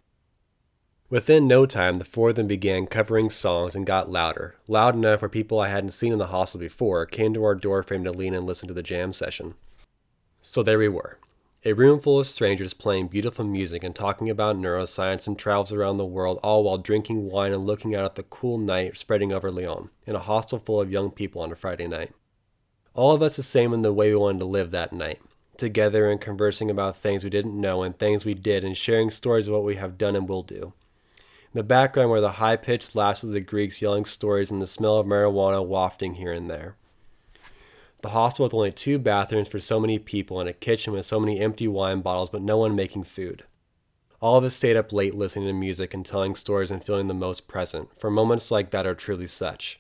Within 1.12 1.46
no 1.46 1.66
time, 1.66 1.98
the 1.98 2.06
four 2.06 2.30
of 2.30 2.36
them 2.36 2.46
began 2.46 2.86
covering 2.86 3.28
songs 3.28 3.74
and 3.74 3.84
got 3.84 4.08
louder, 4.08 4.54
loud 4.66 4.94
enough 4.94 5.20
where 5.20 5.28
people 5.28 5.60
I 5.60 5.68
hadn't 5.68 5.90
seen 5.90 6.10
in 6.10 6.18
the 6.18 6.28
hostel 6.28 6.58
before 6.58 7.04
came 7.04 7.34
to 7.34 7.44
our 7.44 7.54
doorframe 7.54 8.02
to 8.04 8.10
lean 8.10 8.32
and 8.32 8.46
listen 8.46 8.66
to 8.68 8.72
the 8.72 8.82
jam 8.82 9.12
session. 9.12 9.52
So 10.40 10.62
there 10.62 10.78
we 10.78 10.88
were, 10.88 11.18
a 11.66 11.74
room 11.74 12.00
full 12.00 12.20
of 12.20 12.26
strangers 12.26 12.72
playing 12.72 13.08
beautiful 13.08 13.44
music 13.44 13.84
and 13.84 13.94
talking 13.94 14.30
about 14.30 14.56
neuroscience 14.56 15.26
and 15.26 15.38
travels 15.38 15.70
around 15.70 15.98
the 15.98 16.06
world, 16.06 16.40
all 16.42 16.64
while 16.64 16.78
drinking 16.78 17.28
wine 17.28 17.52
and 17.52 17.66
looking 17.66 17.94
out 17.94 18.06
at 18.06 18.14
the 18.14 18.22
cool 18.22 18.56
night 18.56 18.96
spreading 18.96 19.34
over 19.34 19.50
Lyon, 19.50 19.90
in 20.06 20.16
a 20.16 20.18
hostel 20.18 20.58
full 20.60 20.80
of 20.80 20.90
young 20.90 21.10
people 21.10 21.42
on 21.42 21.52
a 21.52 21.54
Friday 21.54 21.88
night. 21.88 22.12
All 22.94 23.12
of 23.14 23.20
us 23.20 23.36
the 23.36 23.42
same 23.42 23.74
in 23.74 23.82
the 23.82 23.92
way 23.92 24.08
we 24.08 24.16
wanted 24.16 24.38
to 24.38 24.46
live 24.46 24.70
that 24.70 24.94
night, 24.94 25.20
together 25.58 26.10
and 26.10 26.18
conversing 26.18 26.70
about 26.70 26.96
things 26.96 27.22
we 27.22 27.28
didn't 27.28 27.60
know 27.60 27.82
and 27.82 27.98
things 27.98 28.24
we 28.24 28.32
did 28.32 28.64
and 28.64 28.78
sharing 28.78 29.10
stories 29.10 29.46
of 29.46 29.52
what 29.52 29.62
we 29.64 29.74
have 29.74 29.98
done 29.98 30.16
and 30.16 30.26
will 30.26 30.42
do. 30.42 30.72
In 31.54 31.58
the 31.58 31.64
background 31.64 32.08
were 32.08 32.22
the 32.22 32.32
high 32.32 32.56
pitched 32.56 32.96
laughs 32.96 33.22
of 33.22 33.30
the 33.30 33.40
Greeks 33.40 33.82
yelling 33.82 34.06
stories 34.06 34.50
and 34.50 34.62
the 34.62 34.66
smell 34.66 34.96
of 34.96 35.06
marijuana 35.06 35.62
wafting 35.62 36.14
here 36.14 36.32
and 36.32 36.48
there. 36.48 36.76
The 38.00 38.08
hostel 38.08 38.44
with 38.44 38.54
only 38.54 38.72
two 38.72 38.98
bathrooms 38.98 39.48
for 39.48 39.60
so 39.60 39.78
many 39.78 39.98
people 39.98 40.40
and 40.40 40.48
a 40.48 40.54
kitchen 40.54 40.94
with 40.94 41.04
so 41.04 41.20
many 41.20 41.40
empty 41.40 41.68
wine 41.68 42.00
bottles 42.00 42.30
but 42.30 42.40
no 42.40 42.56
one 42.56 42.74
making 42.74 43.04
food. 43.04 43.44
All 44.18 44.38
of 44.38 44.44
us 44.44 44.54
stayed 44.54 44.78
up 44.78 44.94
late 44.94 45.14
listening 45.14 45.46
to 45.46 45.52
music 45.52 45.92
and 45.92 46.06
telling 46.06 46.34
stories 46.34 46.70
and 46.70 46.82
feeling 46.82 47.08
the 47.08 47.14
most 47.14 47.48
present, 47.48 47.90
for 48.00 48.10
moments 48.10 48.50
like 48.50 48.70
that 48.70 48.86
are 48.86 48.94
truly 48.94 49.26
such. 49.26 49.78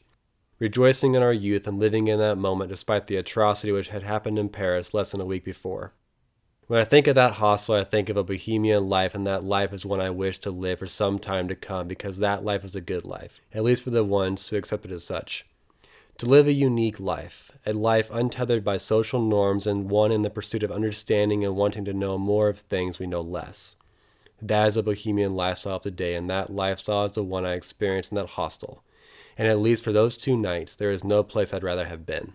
Rejoicing 0.58 1.14
in 1.14 1.22
our 1.22 1.32
youth 1.32 1.66
and 1.66 1.80
living 1.80 2.06
in 2.06 2.18
that 2.18 2.36
moment 2.36 2.68
despite 2.68 3.06
the 3.06 3.16
atrocity 3.16 3.72
which 3.72 3.88
had 3.88 4.02
happened 4.02 4.38
in 4.38 4.50
Paris 4.50 4.92
less 4.92 5.12
than 5.12 5.22
a 5.22 5.24
week 5.24 5.42
before. 5.42 5.92
When 6.72 6.80
I 6.80 6.84
think 6.84 7.06
of 7.06 7.16
that 7.16 7.34
hostel, 7.34 7.74
I 7.74 7.84
think 7.84 8.08
of 8.08 8.16
a 8.16 8.24
bohemian 8.24 8.88
life, 8.88 9.14
and 9.14 9.26
that 9.26 9.44
life 9.44 9.74
is 9.74 9.84
one 9.84 10.00
I 10.00 10.08
wish 10.08 10.38
to 10.38 10.50
live 10.50 10.78
for 10.78 10.86
some 10.86 11.18
time 11.18 11.46
to 11.48 11.54
come 11.54 11.86
because 11.86 12.16
that 12.16 12.46
life 12.46 12.64
is 12.64 12.74
a 12.74 12.80
good 12.80 13.04
life, 13.04 13.42
at 13.52 13.62
least 13.62 13.82
for 13.82 13.90
the 13.90 14.02
ones 14.02 14.48
who 14.48 14.56
accept 14.56 14.86
it 14.86 14.90
as 14.90 15.04
such. 15.04 15.44
To 16.16 16.24
live 16.24 16.46
a 16.46 16.52
unique 16.54 16.98
life, 16.98 17.52
a 17.66 17.74
life 17.74 18.08
untethered 18.10 18.64
by 18.64 18.78
social 18.78 19.20
norms 19.20 19.66
and 19.66 19.90
one 19.90 20.10
in 20.10 20.22
the 20.22 20.30
pursuit 20.30 20.62
of 20.62 20.72
understanding 20.72 21.44
and 21.44 21.56
wanting 21.56 21.84
to 21.84 21.92
know 21.92 22.16
more 22.16 22.48
of 22.48 22.60
things 22.60 22.98
we 22.98 23.06
know 23.06 23.20
less. 23.20 23.76
That 24.40 24.68
is 24.68 24.78
a 24.78 24.82
bohemian 24.82 25.36
lifestyle 25.36 25.76
of 25.76 25.82
today, 25.82 26.14
and 26.14 26.30
that 26.30 26.48
lifestyle 26.48 27.04
is 27.04 27.12
the 27.12 27.22
one 27.22 27.44
I 27.44 27.52
experienced 27.52 28.12
in 28.12 28.16
that 28.16 28.28
hostel. 28.28 28.82
And 29.36 29.46
at 29.46 29.58
least 29.58 29.84
for 29.84 29.92
those 29.92 30.16
two 30.16 30.38
nights, 30.38 30.74
there 30.74 30.90
is 30.90 31.04
no 31.04 31.22
place 31.22 31.52
I'd 31.52 31.62
rather 31.62 31.84
have 31.84 32.06
been. 32.06 32.32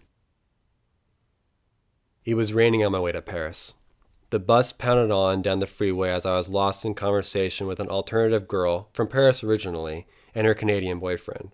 It 2.23 2.35
was 2.35 2.53
raining 2.53 2.85
on 2.85 2.91
my 2.91 2.99
way 2.99 3.13
to 3.13 3.21
Paris. 3.23 3.73
The 4.29 4.39
bus 4.39 4.73
pounded 4.73 5.09
on 5.09 5.41
down 5.41 5.59
the 5.59 5.65
freeway 5.65 6.09
as 6.09 6.25
I 6.25 6.35
was 6.35 6.49
lost 6.49 6.83
in 6.83 6.95
conversation 6.95 7.65
with 7.65 7.79
an 7.79 7.87
alternative 7.87 8.47
girl, 8.47 8.89
from 8.91 9.07
Paris 9.07 9.41
originally, 9.41 10.05
and 10.35 10.45
her 10.45 10.53
Canadian 10.53 10.99
boyfriend. 10.99 11.51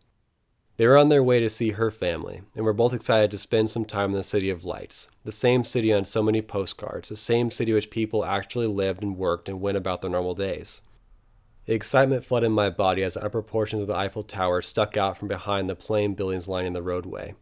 They 0.78 0.88
were 0.88 0.98
on 0.98 1.10
their 1.10 1.22
way 1.22 1.40
to 1.40 1.52
see 1.52 1.72
her 1.72 1.92
family, 1.92 2.42
and 2.56 2.66
were 2.66 2.74
both 2.74 2.94
excited 2.94 3.30
to 3.30 3.38
spend 3.38 3.70
some 3.70 3.86
time 3.86 4.10
in 4.10 4.16
the 4.16 4.24
City 4.24 4.50
of 4.50 4.66
Lights, 4.66 5.08
the 5.24 5.32
same 5.32 5.64
city 5.64 5.94
on 5.94 6.04
so 6.04 6.24
many 6.24 6.42
postcards, 6.42 7.10
the 7.10 7.16
same 7.16 7.52
city 7.52 7.72
which 7.74 7.92
people 7.92 8.26
actually 8.26 8.66
lived 8.66 9.04
and 9.04 9.18
worked 9.18 9.48
and 9.48 9.62
went 9.62 9.78
about 9.78 10.02
their 10.02 10.10
normal 10.10 10.34
days. 10.34 10.82
The 11.68 11.76
excitement 11.76 12.26
flooded 12.26 12.52
my 12.52 12.72
body 12.72 13.04
as 13.04 13.14
the 13.14 13.24
upper 13.24 13.44
portions 13.44 13.84
of 13.84 13.88
the 13.88 13.96
Eiffel 13.96 14.24
Tower 14.24 14.64
stuck 14.64 14.98
out 14.98 15.16
from 15.16 15.28
behind 15.28 15.70
the 15.70 15.76
plain 15.76 16.16
buildings 16.16 16.48
lining 16.48 16.74
the 16.74 16.82
roadway. 16.82 17.36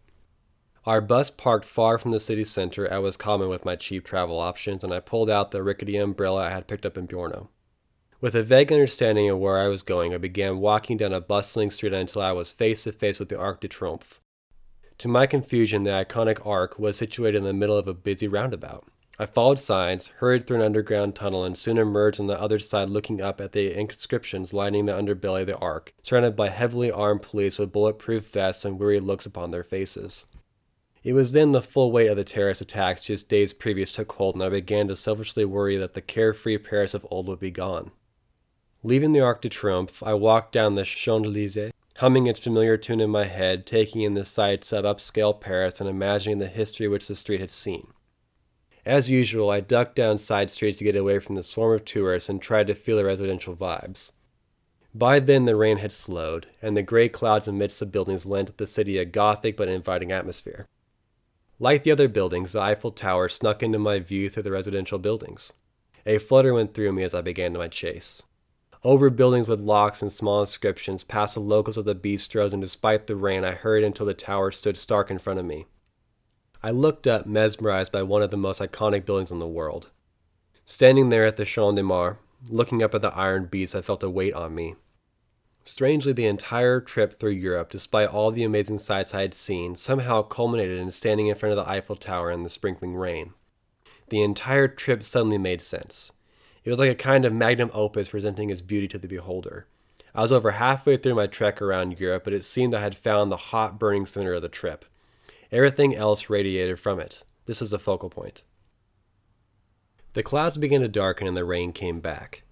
Our 0.84 1.00
bus 1.00 1.30
parked 1.30 1.66
far 1.66 2.00
from 2.00 2.10
the 2.10 2.20
city 2.20 2.44
center, 2.44 2.88
as 2.88 3.02
was 3.02 3.16
common 3.16 3.50
with 3.50 3.66
my 3.66 3.76
cheap 3.76 4.04
travel 4.04 4.40
options, 4.40 4.84
and 4.84 4.92
I 4.92 5.00
pulled 5.00 5.30
out 5.30 5.52
the 5.52 5.62
rickety 5.62 5.96
umbrella 5.96 6.48
I 6.48 6.50
had 6.50 6.68
picked 6.68 6.88
up 6.88 6.98
in 6.98 7.08
Brno. 7.08 7.50
With 8.20 8.34
a 8.34 8.42
vague 8.42 8.72
understanding 8.72 9.30
of 9.30 9.38
where 9.38 9.60
I 9.60 9.68
was 9.68 9.84
going, 9.84 10.12
I 10.12 10.18
began 10.18 10.58
walking 10.58 10.98
down 10.98 11.14
a 11.14 11.22
bustling 11.22 11.70
street 11.70 11.94
until 11.94 12.24
I 12.24 12.32
was 12.32 12.52
face 12.52 12.84
to 12.86 12.92
face 12.92 13.20
with 13.20 13.30
the 13.30 13.38
Arc 13.38 13.62
de 13.62 13.68
Triomphe. 13.68 14.20
To 14.98 15.08
my 15.08 15.28
confusion, 15.28 15.84
the 15.84 15.92
iconic 15.92 16.44
Arc 16.46 16.80
was 16.80 16.98
situated 16.98 17.38
in 17.38 17.44
the 17.44 17.54
middle 17.54 17.78
of 17.78 17.88
a 17.88 17.94
busy 17.94 18.28
roundabout. 18.28 18.88
I 19.20 19.28
followed 19.28 19.60
signs, 19.60 20.08
hurried 20.18 20.48
through 20.48 20.58
an 20.58 20.66
underground 20.66 21.14
tunnel, 21.14 21.44
and 21.44 21.56
soon 21.56 21.78
emerged 21.78 22.20
on 22.20 22.26
the 22.26 22.42
other 22.42 22.58
side 22.58 22.90
looking 22.90 23.22
up 23.22 23.40
at 23.40 23.52
the 23.52 23.72
inscriptions 23.72 24.52
lining 24.52 24.88
the 24.88 24.94
underbelly 24.94 25.42
of 25.42 25.48
the 25.48 25.58
Arc, 25.58 25.94
surrounded 26.02 26.36
by 26.36 26.50
heavily 26.50 26.90
armed 26.90 27.22
police 27.22 27.60
with 27.60 27.72
bulletproof 27.72 28.28
vests 28.28 28.66
and 28.66 28.80
weary 28.80 29.00
looks 29.00 29.28
upon 29.28 29.52
their 29.52 29.64
faces. 29.64 30.26
It 31.04 31.14
was 31.14 31.32
then 31.32 31.52
the 31.52 31.64
full 31.64 31.92
weight 31.92 32.10
of 32.10 32.18
the 32.18 32.24
terrorist 32.24 32.62
attacks 32.62 33.02
just 33.02 33.28
days 33.28 33.54
previous 33.54 33.92
took 33.92 34.12
hold, 34.12 34.36
and 34.36 34.44
I 34.44 34.50
began 34.50 34.88
to 34.88 34.96
selfishly 34.96 35.46
worry 35.46 35.76
that 35.78 35.96
the 35.96 36.02
carefree 36.02 36.60
Paris 36.60 36.94
of 36.94 37.08
old 37.10 37.28
would 37.28 37.40
be 37.40 37.50
gone. 37.50 37.92
Leaving 38.84 39.12
the 39.12 39.20
Arc 39.20 39.42
de 39.42 39.50
Triomphe, 39.50 40.04
I 40.04 40.14
walked 40.14 40.52
down 40.52 40.76
the 40.76 40.84
Champs 40.84 41.28
Elysees, 41.28 41.72
humming 41.98 42.28
its 42.28 42.40
familiar 42.40 42.78
tune 42.78 43.02
in 43.02 43.10
my 43.10 43.26
head, 43.26 43.66
taking 43.66 44.02
in 44.02 44.14
the 44.14 44.26
sights 44.26 44.72
of 44.72 44.86
upscale 44.86 45.40
Paris 45.40 45.80
and 45.80 45.90
imagining 45.90 46.38
the 46.38 46.48
history 46.48 46.88
which 46.88 47.08
the 47.08 47.16
street 47.16 47.40
had 47.40 47.52
seen. 47.52 47.88
As 48.86 49.10
usual, 49.10 49.50
I 49.50 49.60
ducked 49.60 49.96
down 49.96 50.20
side 50.20 50.52
streets 50.52 50.78
to 50.80 50.84
get 50.84 50.96
away 50.96 51.18
from 51.18 51.34
the 51.36 51.44
swarm 51.44 51.74
of 51.74 51.86
tourists 51.86 52.30
and 52.30 52.40
tried 52.40 52.68
to 52.68 52.76
feel 52.76 52.98
the 52.98 53.06
residential 53.06 53.56
vibes. 53.56 54.12
By 54.94 55.20
then, 55.20 55.46
the 55.46 55.56
rain 55.56 55.78
had 55.78 55.92
slowed, 55.92 56.48
and 56.62 56.78
the 56.78 56.84
gray 56.84 57.10
clouds 57.10 57.48
amidst 57.48 57.80
the 57.80 57.86
buildings 57.88 58.26
lent 58.26 58.58
the 58.58 58.68
city 58.68 58.98
a 58.98 59.06
gothic 59.06 59.58
but 59.58 59.68
inviting 59.68 60.12
atmosphere. 60.12 60.68
Like 61.62 61.84
the 61.84 61.92
other 61.92 62.08
buildings, 62.08 62.54
the 62.54 62.60
Eiffel 62.60 62.90
Tower 62.90 63.30
snuck 63.30 63.62
into 63.62 63.78
my 63.78 64.00
view 64.00 64.32
through 64.32 64.42
the 64.42 64.52
residential 64.52 64.98
buildings. 64.98 65.54
A 66.08 66.18
flutter 66.18 66.56
went 66.56 66.74
through 66.74 66.92
me 66.92 67.04
as 67.04 67.14
I 67.14 67.22
began 67.22 67.54
my 67.54 67.68
chase. 67.68 68.24
Over 68.84 69.12
buildings 69.12 69.48
with 69.48 69.60
locks 69.60 70.02
and 70.02 70.12
small 70.12 70.40
inscriptions, 70.40 71.04
past 71.04 71.36
the 71.36 71.40
locals 71.40 71.78
of 71.78 71.86
the 71.86 71.94
bistros, 71.94 72.52
and 72.52 72.64
despite 72.64 73.06
the 73.06 73.16
rain, 73.16 73.46
I 73.46 73.52
hurried 73.52 73.84
until 73.84 74.08
the 74.08 74.16
tower 74.16 74.50
stood 74.50 74.76
stark 74.76 75.12
in 75.12 75.20
front 75.20 75.40
of 75.40 75.46
me. 75.46 75.68
I 76.64 76.72
looked 76.72 77.06
up, 77.06 77.28
mesmerized 77.28 77.92
by 77.92 78.02
one 78.02 78.24
of 78.24 78.32
the 78.32 78.38
most 78.38 78.60
iconic 78.60 79.06
buildings 79.06 79.32
in 79.32 79.38
the 79.38 79.46
world. 79.46 79.92
Standing 80.66 81.10
there 81.10 81.28
at 81.28 81.38
the 81.38 81.46
Champ 81.46 81.76
de 81.76 81.84
Mars, 81.84 82.16
looking 82.50 82.82
up 82.82 82.96
at 82.96 83.04
the 83.04 83.16
iron 83.16 83.46
beast, 83.46 83.76
I 83.76 83.84
felt 83.84 84.02
a 84.02 84.10
weight 84.10 84.34
on 84.34 84.56
me. 84.56 84.78
Strangely, 85.64 86.12
the 86.12 86.26
entire 86.26 86.82
trip 86.82 87.20
through 87.20 87.32
Europe, 87.32 87.70
despite 87.70 88.10
all 88.10 88.32
the 88.32 88.44
amazing 88.44 88.80
sights 88.80 89.14
I 89.14 89.22
had 89.22 89.34
seen, 89.34 89.76
somehow 89.76 90.24
culminated 90.24 90.80
in 90.80 90.90
standing 90.90 91.28
in 91.28 91.36
front 91.36 91.58
of 91.58 91.64
the 91.64 91.72
Eiffel 91.72 91.96
Tower 91.96 92.32
in 92.32 92.44
the 92.44 92.50
sprinkling 92.50 92.96
rain. 92.96 93.34
The 94.10 94.24
entire 94.24 94.68
trip 94.68 95.04
suddenly 95.04 95.38
made 95.38 95.62
sense. 95.62 96.12
It 96.64 96.70
was 96.70 96.80
like 96.80 96.90
a 96.90 96.96
kind 96.96 97.26
of 97.26 97.34
magnum 97.34 97.72
opus 97.74 98.10
presenting 98.10 98.50
its 98.50 98.62
beauty 98.62 98.88
to 98.90 98.98
the 98.98 99.08
beholder. 99.08 99.68
I 100.14 100.22
was 100.22 100.32
over 100.32 100.52
halfway 100.52 100.98
through 100.98 101.16
my 101.16 101.28
trek 101.28 101.62
around 101.62 102.00
Europe, 102.00 102.24
but 102.26 102.34
it 102.34 102.44
seemed 102.44 102.74
I 102.74 102.82
had 102.82 102.98
found 102.98 103.32
the 103.32 103.38
hot 103.38 103.80
burning 103.80 104.06
center 104.06 104.34
of 104.34 104.42
the 104.42 104.50
trip. 104.50 104.86
Everything 105.52 105.96
else 105.96 106.30
radiated 106.30 106.80
from 106.80 107.00
it. 107.00 107.24
This 107.46 107.62
was 107.62 107.72
the 107.72 107.80
focal 107.80 108.10
point. 108.10 108.44
The 110.14 110.24
clouds 110.24 110.58
began 110.58 110.82
to 110.82 110.90
darken 110.90 111.28
and 111.28 111.38
the 111.38 111.46
rain 111.46 111.72
came 111.72 112.02
back. 112.02 112.44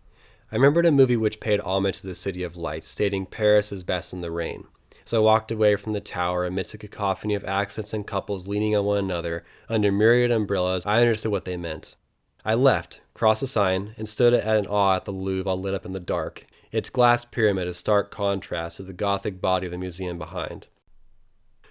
I 0.51 0.55
remembered 0.55 0.87
a 0.87 0.91
movie 0.91 1.15
which 1.15 1.39
paid 1.39 1.59
homage 1.59 2.01
to 2.01 2.07
the 2.07 2.15
City 2.15 2.41
of 2.41 2.55
Lights, 2.55 2.87
stating 2.87 3.27
Paris 3.27 3.71
is 3.71 3.83
best 3.83 4.13
in 4.13 4.21
the 4.21 4.31
rain. 4.31 4.65
As 5.05 5.13
I 5.13 5.19
walked 5.19 5.51
away 5.51 5.75
from 5.75 5.93
the 5.93 6.01
tower 6.01 6.43
amidst 6.43 6.73
a 6.73 6.79
cacophony 6.79 7.35
of 7.35 7.45
accents 7.45 7.93
and 7.93 8.05
couples 8.05 8.47
leaning 8.47 8.75
on 8.75 8.83
one 8.83 8.97
another 8.97 9.43
under 9.69 9.91
myriad 9.91 10.31
umbrellas, 10.31 10.87
I 10.87 11.01
understood 11.01 11.31
what 11.31 11.45
they 11.45 11.55
meant. 11.55 11.95
I 12.43 12.55
left, 12.55 12.99
crossed 13.13 13.41
the 13.41 13.47
Seine, 13.47 13.93
and 13.95 14.09
stood 14.09 14.33
an 14.33 14.65
awe 14.65 14.95
at 14.95 15.05
the 15.05 15.11
Louvre 15.11 15.47
all 15.47 15.59
lit 15.59 15.75
up 15.75 15.85
in 15.85 15.91
the 15.91 15.99
dark, 15.99 16.47
its 16.71 16.89
glass 16.89 17.25
pyramid 17.25 17.67
a 17.67 17.73
stark 17.75 18.09
contrast 18.09 18.77
to 18.77 18.83
the 18.83 18.91
Gothic 18.91 19.39
body 19.39 19.67
of 19.67 19.71
the 19.71 19.77
museum 19.77 20.17
behind. 20.17 20.67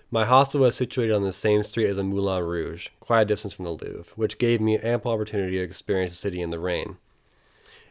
My 0.09 0.25
hostel 0.25 0.61
was 0.61 0.77
situated 0.77 1.15
on 1.15 1.25
the 1.25 1.33
same 1.33 1.65
street 1.65 1.89
as 1.89 1.97
the 1.97 2.05
Moulin 2.05 2.45
Rouge, 2.45 2.91
quite 3.01 3.23
a 3.23 3.25
distance 3.25 3.55
from 3.55 3.65
the 3.65 3.73
Louvre, 3.73 4.13
which 4.15 4.39
gave 4.39 4.61
me 4.61 4.79
ample 4.79 5.11
opportunity 5.11 5.57
to 5.57 5.65
experience 5.65 6.13
the 6.13 6.17
city 6.17 6.41
in 6.41 6.51
the 6.51 6.61
rain. 6.61 6.99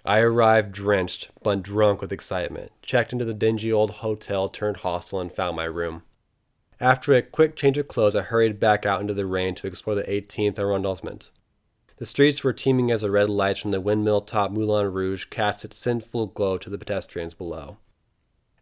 I 0.07 0.19
arrived 0.19 0.71
drenched, 0.71 1.31
but 1.43 1.61
drunk 1.61 1.99
with 1.99 2.13
excitement, 2.13 2.71
checked 2.81 3.11
into 3.11 3.25
the 3.25 3.33
dingy 3.33 3.73
old 3.73 3.91
hotel 3.91 4.47
turned 4.47 4.77
hostel, 4.77 5.19
and 5.19 5.29
found 5.29 5.57
my 5.57 5.65
room. 5.65 6.03
After 6.79 7.13
a 7.13 7.21
quick 7.21 7.57
change 7.57 7.77
of 7.77 7.89
clothes, 7.89 8.15
I 8.15 8.21
hurried 8.21 8.57
back 8.57 8.85
out 8.85 9.01
into 9.01 9.13
the 9.13 9.25
rain 9.25 9.53
to 9.55 9.67
explore 9.67 9.95
the 9.95 10.03
18th 10.03 10.57
arrondissement. 10.57 11.29
The 11.97 12.05
streets 12.05 12.41
were 12.41 12.53
teeming 12.53 12.89
as 12.89 13.01
the 13.01 13.11
red 13.11 13.29
lights 13.29 13.59
from 13.59 13.71
the 13.71 13.81
windmill 13.81 14.21
top 14.21 14.51
Moulin 14.51 14.93
Rouge 14.93 15.25
cast 15.25 15.65
its 15.65 15.77
sinful 15.77 16.27
glow 16.27 16.57
to 16.57 16.69
the 16.69 16.77
pedestrians 16.77 17.33
below. 17.33 17.75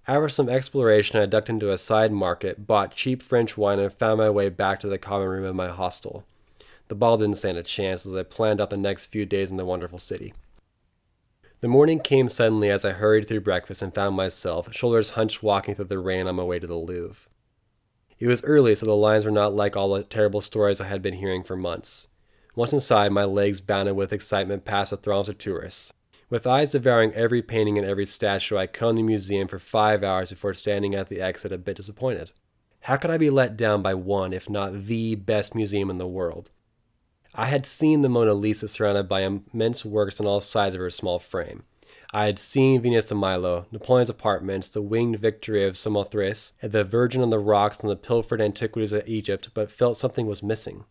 After 0.08 0.30
some 0.30 0.50
exploration, 0.50 1.20
I 1.20 1.28
ducked 1.28 1.52
into 1.52 1.72
a 1.72 1.78
side 1.78 2.12
market, 2.12 2.66
bought 2.66 2.96
cheap 2.96 3.22
French 3.22 3.56
wine, 3.56 3.78
and 3.78 3.94
found 3.94 4.18
my 4.18 4.32
way 4.32 4.50
back 4.50 4.80
to 4.80 4.88
the 4.88 4.98
common 4.98 5.28
room 5.28 5.46
of 5.46 5.56
my 5.56 5.68
hostel. 5.68 6.26
The 6.88 6.96
ball 6.96 7.18
didn't 7.18 7.38
stand 7.38 7.60
a 7.60 7.64
chance 7.64 8.08
as 8.08 8.16
I 8.16 8.24
planned 8.24 8.60
out 8.60 8.72
the 8.72 8.78
next 8.78 9.12
few 9.12 9.28
days 9.28 9.52
in 9.52 9.58
the 9.58 9.66
wonderful 9.66 10.00
city. 10.00 10.34
The 11.66 11.70
morning 11.70 12.00
came 12.00 12.30
suddenly 12.30 12.70
as 12.70 12.86
I 12.86 12.92
hurried 12.92 13.28
through 13.28 13.42
breakfast 13.42 13.82
and 13.82 13.92
found 13.92 14.16
myself, 14.16 14.72
shoulders 14.72 15.10
hunched, 15.10 15.42
walking 15.42 15.74
through 15.74 15.86
the 15.86 15.98
rain 15.98 16.28
on 16.28 16.36
my 16.36 16.44
way 16.44 16.60
to 16.60 16.68
the 16.68 16.76
Louvre. 16.76 17.28
It 18.20 18.28
was 18.28 18.44
early, 18.44 18.76
so 18.76 18.86
the 18.86 18.96
lines 18.96 19.26
were 19.26 19.32
not 19.32 19.56
like 19.56 19.76
all 19.76 19.92
the 19.92 20.04
terrible 20.04 20.42
stories 20.42 20.80
I 20.80 20.86
had 20.86 21.02
been 21.02 21.16
hearing 21.16 21.42
for 21.42 21.56
months. 21.56 22.10
Once 22.54 22.72
inside, 22.72 23.12
my 23.14 23.24
legs 23.24 23.62
bounded 23.62 23.96
with 23.96 24.14
excitement 24.14 24.64
past 24.64 24.92
the 24.92 24.98
throngs 24.98 25.28
of 25.28 25.40
tourists. 25.40 25.92
With 26.30 26.46
eyes 26.46 26.70
devouring 26.70 27.14
every 27.14 27.42
painting 27.42 27.80
and 27.80 27.88
every 27.88 28.06
statue, 28.06 28.58
I 28.58 28.68
combed 28.68 29.00
the 29.00 29.02
museum 29.02 29.48
for 29.48 29.58
five 29.58 30.04
hours 30.04 30.30
before 30.30 30.54
standing 30.54 30.94
at 30.94 31.08
the 31.08 31.20
exit 31.20 31.52
a 31.52 31.58
bit 31.58 31.78
disappointed. 31.78 32.32
How 32.82 32.98
could 32.98 33.10
I 33.10 33.18
be 33.18 33.32
let 33.32 33.58
down 33.58 33.82
by 33.82 33.96
one, 33.96 34.34
if 34.34 34.52
not 34.52 34.84
the 34.84 35.16
best 35.16 35.56
museum 35.56 35.90
in 35.90 35.98
the 35.98 36.06
world? 36.06 36.52
I 37.38 37.48
had 37.48 37.66
seen 37.66 38.02
the 38.02 38.08
Mona 38.08 38.34
Lisa 38.34 38.70
surrounded 38.70 39.10
by 39.10 39.22
immense 39.22 39.84
works 39.84 40.22
on 40.22 40.26
all 40.26 40.40
sides 40.40 40.74
of 40.74 40.80
her 40.80 40.90
small 40.90 41.20
frame. 41.20 41.64
I 42.14 42.28
had 42.28 42.40
seen 42.40 42.82
Venus 42.82 43.10
de 43.10 43.16
Milo, 43.16 43.66
Napoleon's 43.72 44.10
apartments, 44.10 44.70
the 44.70 44.82
winged 44.82 45.20
victory 45.20 45.66
of 45.66 45.76
Samothrace, 45.76 46.54
and 46.62 46.72
the 46.72 46.86
Virgin 46.86 47.22
on 47.22 47.32
the 47.32 47.40
rocks, 47.40 47.82
and 47.82 47.90
the 47.90 47.98
pilfered 47.98 48.40
antiquities 48.40 48.94
of 48.94 49.06
Egypt, 49.06 49.50
but 49.54 49.70
felt 49.70 49.98
something 49.98 50.28
was 50.28 50.42
missing. 50.42 50.86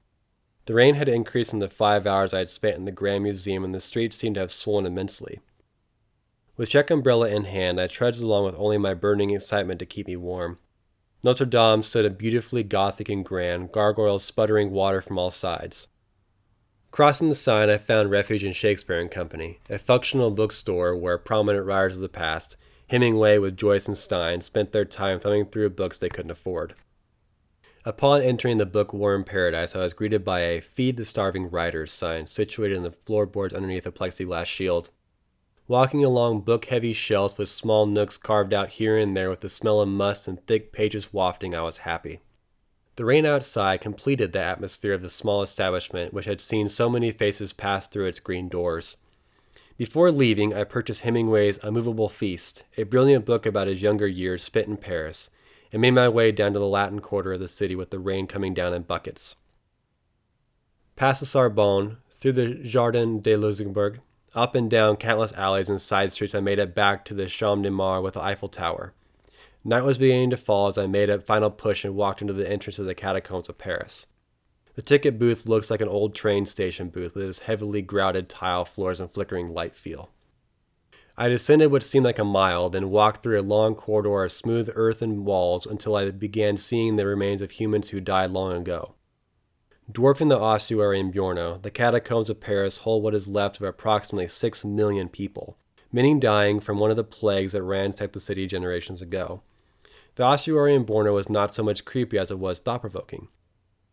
The 0.67 0.75
rain 0.75 0.97
had 0.97 1.09
increased 1.09 1.55
in 1.55 1.61
the 1.61 1.69
five 1.69 2.07
hours 2.07 2.35
I 2.35 2.41
had 2.41 2.51
spent 2.51 2.77
in 2.77 2.85
the 2.85 2.93
Grand 2.93 3.23
Museum, 3.23 3.65
and 3.65 3.75
the 3.75 3.81
streets 3.81 4.17
seemed 4.17 4.35
to 4.35 4.43
have 4.43 4.51
swollen 4.51 4.85
immensely. 4.85 5.41
With 6.59 6.69
check 6.69 6.91
umbrella 6.91 7.29
in 7.29 7.45
hand, 7.45 7.81
I 7.81 7.87
trudged 7.87 8.21
along 8.21 8.45
with 8.45 8.59
only 8.59 8.77
my 8.77 8.93
burning 8.93 9.31
excitement 9.31 9.79
to 9.79 9.87
keep 9.87 10.07
me 10.07 10.17
warm. 10.17 10.59
Notre 11.23 11.47
Dame 11.47 11.81
stood 11.81 12.19
beautifully 12.19 12.63
Gothic 12.63 13.09
and 13.09 13.25
grand, 13.25 13.73
gargoyles 13.73 14.25
sputtering 14.25 14.73
water 14.73 15.01
from 15.01 15.19
all 15.19 15.31
sides. 15.31 15.89
Crossing 16.95 17.29
the 17.29 17.35
Seine, 17.35 17.73
I 17.73 17.79
found 17.79 18.13
refuge 18.13 18.45
in 18.45 18.53
Shakespeare 18.53 19.01
and 19.01 19.11
Company, 19.11 19.59
a 19.69 19.81
functional 19.81 20.31
bookstore 20.31 20.97
where 20.97 21.19
prominent 21.19 21.67
writers 21.67 21.97
of 21.97 22.03
the 22.03 22.09
past, 22.09 22.57
Hemingway 22.87 23.39
with 23.39 23.57
Joyce 23.57 23.89
and 23.89 23.97
Stein, 23.97 24.43
spent 24.43 24.71
their 24.71 24.85
time 24.85 25.19
thumbing 25.19 25.47
through 25.47 25.71
books 25.71 25.99
they 25.99 26.09
couldn't 26.09 26.31
afford. 26.31 26.77
Upon 27.85 28.23
entering 28.23 28.59
the 28.59 28.65
bookworm 28.65 29.25
paradise, 29.25 29.75
I 29.75 29.81
was 29.81 29.93
greeted 29.93 30.25
by 30.25 30.43
a 30.43 30.61
Feed 30.61 30.97
the 30.97 31.05
Starving 31.05 31.51
Writers 31.51 31.93
sign 31.93 32.29
situated 32.29 32.77
in 32.77 32.85
the 32.85 32.93
floorboards 32.93 33.55
underneath 33.55 33.87
a 33.87 33.91
plexiglass 33.91 34.47
shield. 34.47 34.91
Walking 35.67 36.05
along 36.05 36.43
book 36.43 36.67
heavy 36.67 36.93
shelves 36.93 37.37
with 37.37 37.49
small 37.49 37.87
nooks 37.87 38.17
carved 38.17 38.55
out 38.55 38.69
here 38.69 38.97
and 38.97 39.17
there 39.17 39.31
with 39.31 39.41
the 39.41 39.49
smell 39.49 39.81
of 39.81 39.89
must 39.89 40.29
and 40.29 40.47
thick 40.47 40.71
pages 40.71 41.13
wafting, 41.13 41.57
I 41.57 41.63
was 41.63 41.79
happy. 41.79 42.21
The 42.97 43.05
rain 43.05 43.27
outside 43.27 43.81
completed 43.81 44.33
the 44.33 44.41
atmosphere 44.41 44.93
of 44.93 45.03
the 45.03 45.09
small 45.09 45.43
establishment 45.43 46.15
which 46.15 46.27
had 46.27 46.41
seen 46.41 46.69
so 46.69 46.89
many 46.89 47.11
faces 47.11 47.53
pass 47.53 47.89
through 47.89 48.07
its 48.07 48.21
green 48.21 48.49
doors. 48.49 48.97
Before 49.77 50.13
leaving, 50.13 50.55
I 50.55 50.63
purchased 50.63 51.01
Hemingway's 51.01 51.59
A 51.65 51.73
Movable 51.73 52.09
Feast, 52.09 52.63
a 52.77 52.85
brilliant 52.85 53.25
book 53.25 53.45
about 53.47 53.67
his 53.67 53.83
younger 53.83 54.07
years 54.07 54.45
spent 54.45 54.69
in 54.69 54.77
Paris, 54.77 55.29
and 55.73 55.83
made 55.83 55.91
my 55.91 56.09
way 56.09 56.31
down 56.31 56.53
to 56.53 56.61
the 56.61 56.67
Latin 56.67 57.01
quarter 57.01 57.33
of 57.33 57.41
the 57.41 57.49
city 57.49 57.75
with 57.75 57.91
the 57.91 57.99
rain 57.99 58.29
coming 58.29 58.55
down 58.55 58.73
in 58.73 58.83
buckets. 58.83 59.35
Past 60.95 61.19
the 61.19 61.27
Sorbonne, 61.27 61.97
through 62.21 62.33
the 62.33 62.55
Jardin 62.55 63.21
de 63.21 63.35
Luxembourg, 63.35 64.01
up 64.33 64.55
and 64.55 64.71
down 64.71 64.97
countless 64.97 65.33
alleys 65.33 65.69
and 65.69 65.81
side 65.81 66.13
streets, 66.13 66.37
I 66.37 66.41
made 66.41 66.61
it 66.61 66.77
back 66.77 67.05
to 67.07 67.15
the 67.15 67.27
Champ 67.27 67.65
de 67.65 67.71
Mars 67.73 68.05
with 68.05 68.15
the 68.15 68.23
Eiffel 68.23 68.47
Tower. 68.49 68.95
Night 69.67 69.85
was 69.85 69.97
beginning 69.97 70.29
to 70.29 70.37
fall 70.37 70.67
as 70.67 70.77
I 70.77 70.87
made 70.87 71.09
a 71.09 71.19
final 71.19 71.51
push 71.51 71.87
and 71.87 71.97
walked 71.97 72.21
into 72.21 72.35
the 72.35 72.51
entrance 72.51 72.79
of 72.79 72.85
the 72.85 72.95
catacombs 72.95 73.49
of 73.49 73.57
Paris. 73.57 74.07
The 74.75 74.83
ticket 74.83 75.19
booth 75.19 75.47
looks 75.47 75.71
like 75.71 75.81
an 75.81 75.89
old 75.89 76.15
train 76.15 76.45
station 76.45 76.91
booth 76.91 77.15
with 77.15 77.25
its 77.25 77.39
heavily 77.41 77.81
grouted 77.81 78.29
tile 78.29 78.67
floors 78.67 79.01
and 79.01 79.11
flickering 79.11 79.55
light 79.55 79.75
feel. 79.75 80.11
I 81.17 81.29
descended 81.29 81.71
what 81.71 81.83
seemed 81.83 82.05
like 82.05 82.19
a 82.19 82.25
mile, 82.25 82.69
then 82.69 82.91
walked 82.91 83.23
through 83.23 83.41
a 83.41 83.43
long 83.43 83.75
corridor 83.75 84.25
of 84.25 84.33
smooth 84.33 84.69
earthen 84.75 85.25
walls 85.25 85.65
until 85.65 85.97
I 85.97 86.11
began 86.11 86.59
seeing 86.59 86.97
the 86.97 87.07
remains 87.07 87.41
of 87.41 87.53
humans 87.53 87.91
who 87.91 88.01
died 88.01 88.33
long 88.33 88.53
ago. 88.53 88.95
Dwarfing 89.91 90.29
the 90.29 90.39
ossuary 90.39 91.01
in 91.01 91.11
Beauharnois, 91.11 91.63
the 91.63 91.71
catacombs 91.71 92.29
of 92.29 92.41
Paris 92.41 92.79
hold 92.79 93.03
what 93.03 93.15
is 93.15 93.29
left 93.29 93.57
of 93.57 93.63
approximately 93.63 94.29
six 94.29 94.63
million 94.63 95.09
people, 95.09 95.57
many 95.91 96.19
dying 96.19 96.61
from 96.61 96.79
one 96.79 96.91
of 96.91 96.97
the 96.97 97.05
plagues 97.05 97.53
that 97.53 97.63
ransacked 97.63 98.13
the 98.13 98.21
city 98.21 98.47
generations 98.47 99.01
ago. 99.01 99.41
The 100.17 100.23
ossuary 100.23 100.75
in 100.75 100.85
Beauharnois 100.85 101.15
was 101.15 101.29
not 101.29 101.55
so 101.55 101.63
much 101.63 101.85
creepy 101.85 102.19
as 102.19 102.31
it 102.31 102.39
was 102.39 102.61
thought 102.61 102.83
provoking. 102.83 103.29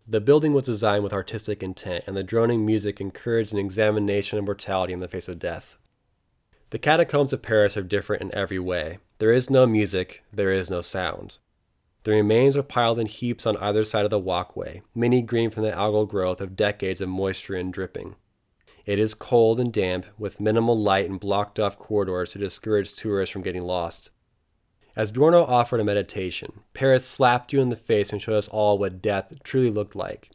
The 0.07 0.21
building 0.21 0.53
was 0.53 0.65
designed 0.65 1.03
with 1.03 1.13
artistic 1.13 1.63
intent, 1.63 2.03
and 2.05 2.17
the 2.17 2.23
droning 2.23 2.65
music 2.65 2.99
encouraged 2.99 3.53
an 3.53 3.59
examination 3.59 4.37
of 4.37 4.45
mortality 4.45 4.93
in 4.93 4.99
the 4.99 5.07
face 5.07 5.27
of 5.27 5.39
death. 5.39 5.77
The 6.71 6.79
catacombs 6.79 7.33
of 7.33 7.41
Paris 7.41 7.75
are 7.75 7.83
different 7.83 8.21
in 8.21 8.35
every 8.35 8.59
way. 8.59 8.99
There 9.17 9.31
is 9.31 9.49
no 9.49 9.65
music, 9.65 10.23
there 10.31 10.51
is 10.51 10.69
no 10.69 10.81
sound. 10.81 11.37
The 12.03 12.11
remains 12.11 12.55
are 12.55 12.63
piled 12.63 12.97
in 12.97 13.07
heaps 13.07 13.45
on 13.45 13.57
either 13.57 13.83
side 13.83 14.05
of 14.05 14.09
the 14.09 14.19
walkway, 14.19 14.81
many 14.95 15.21
green 15.21 15.49
from 15.49 15.63
the 15.63 15.71
algal 15.71 16.07
growth 16.07 16.41
of 16.41 16.55
decades 16.55 17.01
of 17.01 17.09
moisture 17.09 17.55
and 17.55 17.73
dripping. 17.73 18.15
It 18.85 18.99
is 18.99 19.13
cold 19.13 19.59
and 19.59 19.71
damp, 19.71 20.05
with 20.17 20.39
minimal 20.39 20.77
light 20.77 21.09
and 21.09 21.19
blocked 21.19 21.59
off 21.59 21.77
corridors 21.77 22.31
to 22.31 22.39
discourage 22.39 22.95
tourists 22.95 23.31
from 23.31 23.43
getting 23.43 23.63
lost. 23.63 24.09
As 24.95 25.11
Beauharnois 25.11 25.47
offered 25.47 25.79
a 25.79 25.85
meditation, 25.85 26.61
Paris 26.73 27.05
slapped 27.05 27.53
you 27.53 27.61
in 27.61 27.69
the 27.69 27.75
face 27.75 28.11
and 28.11 28.21
showed 28.21 28.35
us 28.35 28.49
all 28.49 28.77
what 28.77 29.01
death 29.01 29.33
truly 29.43 29.71
looked 29.71 29.95
like 29.95 30.31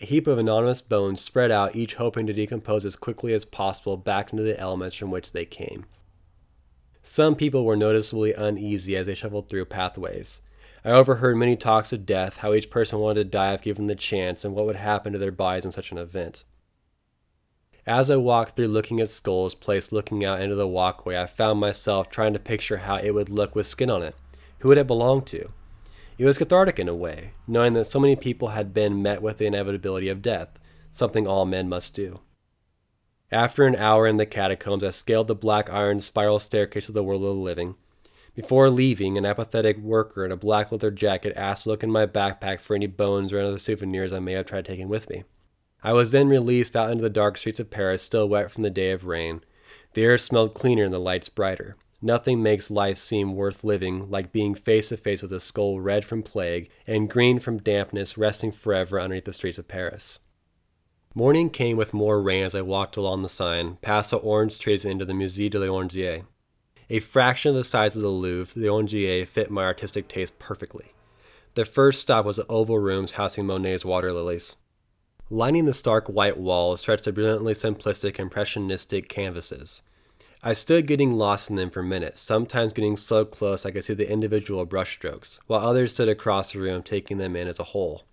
a 0.00 0.06
heap 0.06 0.26
of 0.26 0.38
anonymous 0.38 0.80
bones 0.80 1.20
spread 1.20 1.50
out, 1.50 1.74
each 1.74 1.94
hoping 1.94 2.26
to 2.26 2.32
decompose 2.32 2.84
as 2.84 2.96
quickly 2.96 3.32
as 3.32 3.44
possible 3.44 3.96
back 3.96 4.32
into 4.32 4.44
the 4.44 4.58
elements 4.58 4.96
from 4.96 5.10
which 5.10 5.32
they 5.32 5.44
came. 5.44 5.86
Some 7.02 7.34
people 7.34 7.64
were 7.64 7.76
noticeably 7.76 8.32
uneasy 8.32 8.96
as 8.96 9.06
they 9.06 9.14
shuffled 9.14 9.48
through 9.48 9.64
pathways. 9.64 10.42
I 10.84 10.90
overheard 10.90 11.36
many 11.36 11.56
talks 11.56 11.92
of 11.92 12.06
death, 12.06 12.38
how 12.38 12.54
each 12.54 12.70
person 12.70 13.00
wanted 13.00 13.24
to 13.24 13.30
die 13.30 13.54
if 13.54 13.62
given 13.62 13.88
the 13.88 13.96
chance, 13.96 14.44
and 14.44 14.54
what 14.54 14.66
would 14.66 14.76
happen 14.76 15.12
to 15.12 15.18
their 15.18 15.32
bodies 15.32 15.64
in 15.64 15.72
such 15.72 15.90
an 15.90 15.98
event. 15.98 16.44
As 17.88 18.10
I 18.10 18.16
walked 18.16 18.54
through 18.54 18.68
looking 18.68 19.00
at 19.00 19.08
skulls 19.08 19.54
placed 19.54 19.92
looking 19.92 20.22
out 20.22 20.42
into 20.42 20.54
the 20.54 20.68
walkway, 20.68 21.16
I 21.16 21.24
found 21.24 21.58
myself 21.58 22.10
trying 22.10 22.34
to 22.34 22.38
picture 22.38 22.76
how 22.76 22.96
it 22.96 23.12
would 23.12 23.30
look 23.30 23.54
with 23.54 23.66
skin 23.66 23.88
on 23.88 24.02
it. 24.02 24.14
Who 24.58 24.68
would 24.68 24.76
it 24.76 24.86
belong 24.86 25.22
to? 25.22 25.48
It 26.18 26.26
was 26.26 26.36
cathartic 26.36 26.78
in 26.78 26.86
a 26.86 26.94
way, 26.94 27.30
knowing 27.46 27.72
that 27.72 27.86
so 27.86 27.98
many 27.98 28.14
people 28.14 28.48
had 28.48 28.74
been 28.74 29.00
met 29.00 29.22
with 29.22 29.38
the 29.38 29.46
inevitability 29.46 30.10
of 30.10 30.20
death, 30.20 30.58
something 30.90 31.26
all 31.26 31.46
men 31.46 31.66
must 31.66 31.94
do. 31.94 32.20
After 33.32 33.66
an 33.66 33.76
hour 33.76 34.06
in 34.06 34.18
the 34.18 34.26
catacombs, 34.26 34.84
I 34.84 34.90
scaled 34.90 35.28
the 35.28 35.34
black 35.34 35.70
iron 35.70 36.00
spiral 36.00 36.40
staircase 36.40 36.90
of 36.90 36.94
the 36.94 37.02
world 37.02 37.22
of 37.22 37.28
the 37.28 37.40
living. 37.40 37.76
Before 38.34 38.68
leaving, 38.68 39.16
an 39.16 39.24
apathetic 39.24 39.78
worker 39.78 40.26
in 40.26 40.32
a 40.32 40.36
black 40.36 40.70
leather 40.70 40.90
jacket 40.90 41.32
asked 41.36 41.62
to 41.62 41.70
look 41.70 41.82
in 41.82 41.90
my 41.90 42.04
backpack 42.04 42.60
for 42.60 42.76
any 42.76 42.86
bones 42.86 43.32
or 43.32 43.40
other 43.40 43.56
souvenirs 43.56 44.12
I 44.12 44.18
may 44.18 44.34
have 44.34 44.44
tried 44.44 44.66
taking 44.66 44.90
with 44.90 45.08
me. 45.08 45.24
I 45.82 45.92
was 45.92 46.10
then 46.10 46.28
released 46.28 46.74
out 46.74 46.90
into 46.90 47.02
the 47.02 47.10
dark 47.10 47.38
streets 47.38 47.60
of 47.60 47.70
Paris, 47.70 48.02
still 48.02 48.28
wet 48.28 48.50
from 48.50 48.62
the 48.62 48.70
day 48.70 48.90
of 48.90 49.04
rain. 49.04 49.42
The 49.94 50.04
air 50.04 50.18
smelled 50.18 50.54
cleaner 50.54 50.84
and 50.84 50.92
the 50.92 50.98
lights 50.98 51.28
brighter. 51.28 51.76
Nothing 52.00 52.42
makes 52.42 52.70
life 52.70 52.98
seem 52.98 53.34
worth 53.34 53.64
living 53.64 54.08
like 54.10 54.32
being 54.32 54.54
face 54.54 54.90
to 54.90 54.96
face 54.96 55.22
with 55.22 55.32
a 55.32 55.40
skull 55.40 55.80
red 55.80 56.04
from 56.04 56.22
plague 56.22 56.70
and 56.86 57.10
green 57.10 57.40
from 57.40 57.58
dampness 57.58 58.16
resting 58.16 58.52
forever 58.52 59.00
underneath 59.00 59.24
the 59.24 59.32
streets 59.32 59.58
of 59.58 59.66
Paris. 59.66 60.20
Morning 61.14 61.50
came 61.50 61.76
with 61.76 61.94
more 61.94 62.22
rain 62.22 62.44
as 62.44 62.54
I 62.54 62.60
walked 62.60 62.96
along 62.96 63.22
the 63.22 63.28
Seine, 63.28 63.78
past 63.82 64.10
the 64.10 64.18
orange 64.18 64.58
trees 64.60 64.84
into 64.84 65.04
the 65.04 65.12
Musée 65.12 65.50
de 65.50 65.58
l'Orangerie. 65.58 66.24
A 66.90 67.00
fraction 67.00 67.50
of 67.50 67.56
the 67.56 67.64
size 67.64 67.96
of 67.96 68.02
the 68.02 68.08
Louvre, 68.08 68.58
the 68.58 68.68
Orangerie 68.68 69.26
fit 69.26 69.50
my 69.50 69.64
artistic 69.64 70.06
taste 70.06 70.38
perfectly. 70.38 70.92
The 71.54 71.64
first 71.64 72.00
stop 72.00 72.24
was 72.24 72.36
the 72.36 72.46
oval 72.46 72.78
rooms 72.78 73.12
housing 73.12 73.46
Monet's 73.46 73.84
water 73.84 74.12
lilies. 74.12 74.56
Lining 75.30 75.66
the 75.66 75.74
stark 75.74 76.08
white 76.08 76.38
walls 76.38 76.80
stretched 76.80 77.04
the 77.04 77.12
brilliantly 77.12 77.52
simplistic 77.52 78.18
impressionistic 78.18 79.10
canvases. 79.10 79.82
I 80.42 80.54
stood 80.54 80.86
getting 80.86 81.16
lost 81.16 81.50
in 81.50 81.56
them 81.56 81.68
for 81.68 81.82
minutes, 81.82 82.22
sometimes 82.22 82.72
getting 82.72 82.96
so 82.96 83.26
close 83.26 83.66
I 83.66 83.70
could 83.70 83.84
see 83.84 83.92
the 83.92 84.10
individual 84.10 84.66
brushstrokes, 84.66 85.40
while 85.46 85.60
others 85.60 85.92
stood 85.92 86.08
across 86.08 86.52
the 86.52 86.60
room 86.60 86.82
taking 86.82 87.18
them 87.18 87.36
in 87.36 87.46
as 87.46 87.60
a 87.60 87.64
whole. 87.64 88.04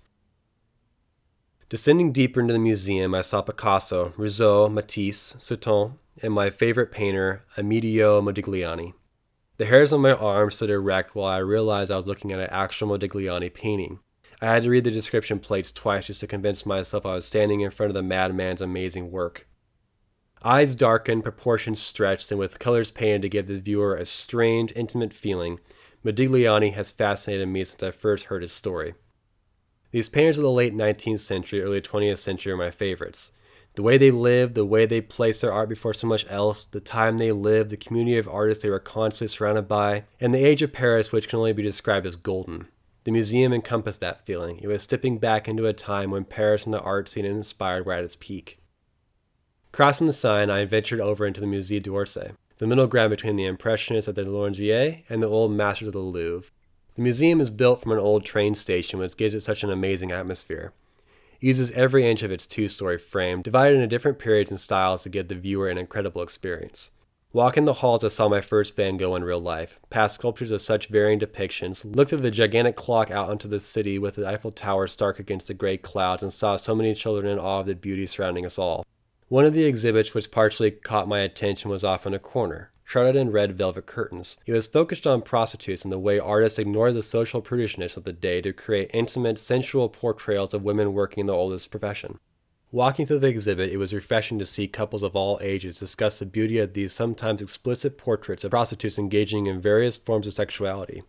Descending 1.69 2.11
deeper 2.11 2.41
into 2.41 2.51
the 2.51 2.59
museum, 2.59 3.15
I 3.15 3.21
saw 3.21 3.41
Picasso, 3.41 4.13
Rousseau, 4.17 4.67
Matisse, 4.67 5.37
Soutine, 5.39 5.93
and 6.21 6.33
my 6.33 6.49
favorite 6.49 6.91
painter, 6.91 7.45
Amedeo 7.55 8.21
Modigliani. 8.21 8.93
The 9.55 9.67
hairs 9.67 9.93
on 9.93 10.01
my 10.01 10.11
arm 10.11 10.51
stood 10.51 10.69
erect 10.69 11.15
while 11.15 11.31
I 11.31 11.37
realized 11.37 11.91
I 11.91 11.95
was 11.95 12.07
looking 12.07 12.33
at 12.33 12.41
an 12.41 12.49
actual 12.51 12.89
Modigliani 12.89 13.53
painting. 13.53 13.99
I 14.41 14.47
had 14.47 14.63
to 14.63 14.69
read 14.69 14.83
the 14.83 14.91
description 14.91 15.39
plates 15.39 15.71
twice 15.71 16.07
just 16.07 16.19
to 16.19 16.27
convince 16.27 16.65
myself 16.65 17.05
I 17.05 17.15
was 17.15 17.25
standing 17.25 17.61
in 17.61 17.71
front 17.71 17.89
of 17.89 17.93
the 17.93 18.03
madman's 18.03 18.61
amazing 18.61 19.11
work. 19.11 19.47
Eyes 20.43 20.75
darkened, 20.75 21.23
proportions 21.23 21.81
stretched, 21.81 22.29
and 22.31 22.39
with 22.39 22.59
colors 22.59 22.91
painted 22.91 23.23
to 23.23 23.29
give 23.29 23.47
the 23.47 23.59
viewer 23.59 23.95
a 23.95 24.05
strange, 24.05 24.71
intimate 24.75 25.13
feeling, 25.13 25.59
Modigliani 26.03 26.73
has 26.73 26.91
fascinated 26.91 27.47
me 27.47 27.63
since 27.63 27.81
I 27.81 27.89
first 27.89 28.25
heard 28.25 28.43
his 28.43 28.51
story. 28.51 28.93
These 29.91 30.09
painters 30.09 30.37
of 30.37 30.43
the 30.43 30.51
late 30.51 30.75
19th 30.75 31.21
century, 31.21 31.63
early 31.63 31.81
20th 31.81 32.19
century 32.19 32.51
are 32.51 32.57
my 32.57 32.69
favorites. 32.69 33.31
The 33.73 33.81
way 33.81 33.97
they 33.97 34.11
lived, 34.11 34.53
the 34.53 34.65
way 34.65 34.85
they 34.85 35.01
placed 35.01 35.41
their 35.41 35.51
art 35.51 35.67
before 35.67 35.93
so 35.93 36.05
much 36.05 36.25
else, 36.29 36.65
the 36.65 36.79
time 36.79 37.17
they 37.17 37.31
lived, 37.31 37.71
the 37.71 37.77
community 37.77 38.17
of 38.17 38.27
artists 38.27 38.61
they 38.61 38.69
were 38.69 38.79
constantly 38.79 39.33
surrounded 39.33 39.67
by, 39.67 40.03
and 40.19 40.33
the 40.33 40.45
age 40.45 40.61
of 40.61 40.71
Paris, 40.71 41.11
which 41.11 41.27
can 41.27 41.39
only 41.39 41.53
be 41.53 41.63
described 41.63 42.05
as 42.05 42.15
golden. 42.15 42.67
The 43.05 43.11
museum 43.11 43.53
encompassed 43.53 44.01
that 44.01 44.25
feeling. 44.25 44.59
It 44.61 44.67
was 44.67 44.81
stepping 44.81 45.19
back 45.19 45.47
into 45.47 45.67
a 45.67 45.73
time 45.73 46.09
when 46.09 46.25
Paris 46.25 46.65
and 46.65 46.73
the 46.73 46.81
art 46.81 47.07
scene 47.07 47.23
it 47.23 47.29
inspired 47.29 47.85
were 47.85 47.93
at 47.93 48.03
its 48.03 48.15
peak. 48.15 48.57
Crossing 49.71 50.07
the 50.07 50.13
Seine, 50.13 50.51
I 50.51 50.65
ventured 50.65 50.99
over 50.99 51.27
into 51.27 51.39
the 51.39 51.45
Musée 51.45 51.81
d'Orsay, 51.81 52.31
the 52.57 52.65
middle 52.65 52.87
ground 52.87 53.11
between 53.11 53.35
the 53.35 53.45
Impressionists 53.45 54.09
at 54.09 54.15
the 54.15 54.23
Louvre 54.23 55.03
and 55.07 55.21
the 55.21 55.27
old 55.27 55.51
masters 55.51 55.89
of 55.89 55.93
the 55.93 55.99
Louvre. 55.99 56.49
The 56.95 57.01
museum 57.03 57.39
is 57.39 57.51
built 57.51 57.81
from 57.81 57.91
an 57.91 57.99
old 57.99 58.25
train 58.25 58.55
station, 58.55 58.97
which 58.97 59.17
gives 59.17 59.35
it 59.35 59.41
such 59.41 59.63
an 59.63 59.69
amazing 59.69 60.11
atmosphere. 60.11 60.73
It 61.39 61.45
uses 61.45 61.71
every 61.73 62.09
inch 62.09 62.23
of 62.23 62.31
its 62.31 62.47
two 62.47 62.67
story 62.67 62.97
frame, 62.97 63.43
divided 63.43 63.75
into 63.75 63.87
different 63.87 64.17
periods 64.17 64.49
and 64.49 64.59
styles 64.59 65.03
to 65.03 65.09
give 65.09 65.27
the 65.27 65.35
viewer 65.35 65.67
an 65.67 65.77
incredible 65.77 66.23
experience. 66.23 66.89
Walking 67.35 67.65
the 67.65 67.73
halls, 67.73 68.01
I 68.05 68.07
saw 68.07 68.29
my 68.29 68.39
first 68.39 68.77
Van 68.77 68.95
Gogh 68.95 69.13
in 69.13 69.25
real 69.25 69.41
life, 69.41 69.77
past 69.89 70.15
sculptures 70.15 70.51
of 70.51 70.61
such 70.61 70.87
varying 70.87 71.19
depictions, 71.19 71.83
looked 71.83 72.13
at 72.13 72.21
the 72.21 72.31
gigantic 72.31 72.77
clock 72.77 73.11
out 73.11 73.29
onto 73.29 73.49
the 73.49 73.59
city 73.59 73.99
with 73.99 74.15
the 74.15 74.25
Eiffel 74.25 74.53
Tower 74.53 74.87
stark 74.87 75.19
against 75.19 75.47
the 75.47 75.53
gray 75.53 75.75
clouds, 75.75 76.23
and 76.23 76.31
saw 76.31 76.55
so 76.55 76.73
many 76.73 76.95
children 76.95 77.29
in 77.29 77.37
awe 77.37 77.59
of 77.59 77.65
the 77.65 77.75
beauty 77.75 78.07
surrounding 78.07 78.45
us 78.45 78.57
all. 78.57 78.85
One 79.27 79.43
of 79.43 79.53
the 79.53 79.65
exhibits 79.65 80.13
which 80.13 80.31
partially 80.31 80.71
caught 80.71 81.09
my 81.09 81.19
attention 81.19 81.69
was 81.69 81.83
off 81.83 82.07
in 82.07 82.13
a 82.13 82.19
corner, 82.19 82.71
shrouded 82.85 83.17
in 83.17 83.33
red 83.33 83.57
velvet 83.57 83.85
curtains. 83.85 84.37
It 84.45 84.53
was 84.53 84.67
focused 84.67 85.05
on 85.05 85.21
prostitutes 85.21 85.83
and 85.83 85.91
the 85.91 85.99
way 85.99 86.17
artists 86.17 86.57
ignored 86.57 86.93
the 86.93 87.03
social 87.03 87.41
prudishness 87.41 87.97
of 87.97 88.05
the 88.05 88.13
day 88.13 88.39
to 88.43 88.53
create 88.53 88.91
intimate, 88.93 89.39
sensual 89.39 89.89
portrayals 89.89 90.53
of 90.53 90.63
women 90.63 90.93
working 90.93 91.23
in 91.23 91.27
the 91.27 91.33
oldest 91.33 91.69
profession. 91.69 92.17
Walking 92.71 93.05
through 93.05 93.19
the 93.19 93.27
exhibit, 93.27 93.71
it 93.71 93.77
was 93.77 93.93
refreshing 93.93 94.37
to 94.39 94.45
see 94.45 94.67
couples 94.67 95.03
of 95.03 95.15
all 95.15 95.39
ages 95.41 95.79
discuss 95.79 96.19
the 96.19 96.25
beauty 96.25 96.57
of 96.59 96.73
these 96.73 96.91
sometimes 96.91 97.41
explicit 97.41 97.97
portraits 97.97 98.43
of 98.43 98.51
prostitutes 98.51 98.99
engaging 98.99 99.47
in 99.47 99.61
various 99.61 99.97
forms 99.97 100.27
of 100.27 100.33
sexuality. 100.33 101.03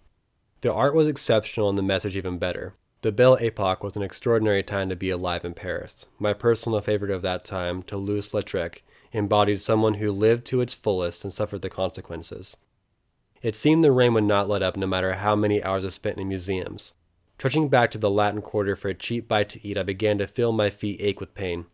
The 0.60 0.72
art 0.72 0.94
was 0.94 1.08
exceptional 1.08 1.68
and 1.68 1.76
the 1.76 1.82
message 1.82 2.16
even 2.16 2.38
better. 2.38 2.74
The 3.02 3.12
Belle 3.12 3.36
Epoque 3.36 3.84
was 3.84 3.96
an 3.96 4.02
extraordinary 4.02 4.62
time 4.62 4.88
to 4.88 4.96
be 4.96 5.10
alive 5.10 5.44
in 5.44 5.54
Paris. 5.54 6.06
My 6.18 6.32
personal 6.32 6.80
favorite 6.80 7.10
of 7.10 7.22
that 7.22 7.44
time, 7.44 7.82
Toulouse 7.82 8.30
Lautrec, 8.30 8.82
embodied 9.12 9.60
someone 9.60 9.94
who 9.94 10.12
lived 10.12 10.44
to 10.46 10.60
its 10.60 10.74
fullest 10.74 11.24
and 11.24 11.32
suffered 11.32 11.62
the 11.62 11.70
consequences. 11.70 12.56
It 13.42 13.54
seemed 13.54 13.84
the 13.84 13.92
rain 13.92 14.14
would 14.14 14.24
not 14.24 14.48
let 14.48 14.62
up 14.62 14.76
no 14.76 14.86
matter 14.86 15.14
how 15.14 15.36
many 15.36 15.62
hours 15.62 15.84
I 15.84 15.90
spent 15.90 16.18
in 16.18 16.28
museums. 16.28 16.94
Trudging 17.38 17.68
back 17.68 17.90
to 17.90 17.99
the 17.99 18.11
Latin 18.11 18.40
Quarter 18.40 18.77
for 18.77 18.88
a 18.88 18.94
cheap 18.94 19.29
bite 19.29 19.51
to 19.51 19.66
eat, 19.66 19.77
I 19.77 19.83
began 19.83 20.18
to 20.18 20.27
feel 20.27 20.53
my 20.53 20.70
feet 20.70 21.01
ache 21.01 21.20
with 21.20 21.35
pain. 21.35 21.66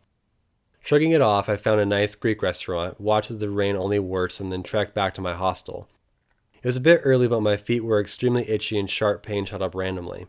Shrugging 0.81 1.12
it 1.12 1.20
off, 1.20 1.48
I 1.48 1.57
found 1.57 1.81
a 1.81 1.87
nice 1.87 2.16
Greek 2.16 2.42
restaurant, 2.42 3.01
watched 3.01 3.31
as 3.31 3.38
the 3.38 3.48
rain 3.48 3.77
only 3.77 4.01
worsened, 4.01 4.46
and 4.46 4.53
then 4.53 4.62
trekked 4.64 4.94
back 4.94 5.14
to 5.14 5.20
my 5.20 5.35
hostel. 5.35 5.88
It 6.55 6.66
was 6.66 6.77
a 6.77 6.81
bit 6.81 7.01
early, 7.05 7.29
but 7.29 7.40
my 7.40 7.57
feet 7.57 7.85
were 7.85 8.01
extremely 8.01 8.48
itchy 8.48 8.79
and 8.79 8.90
sharp 8.90 9.22
pain 9.22 9.44
shot 9.44 9.62
up 9.62 9.75
randomly. 9.75 10.27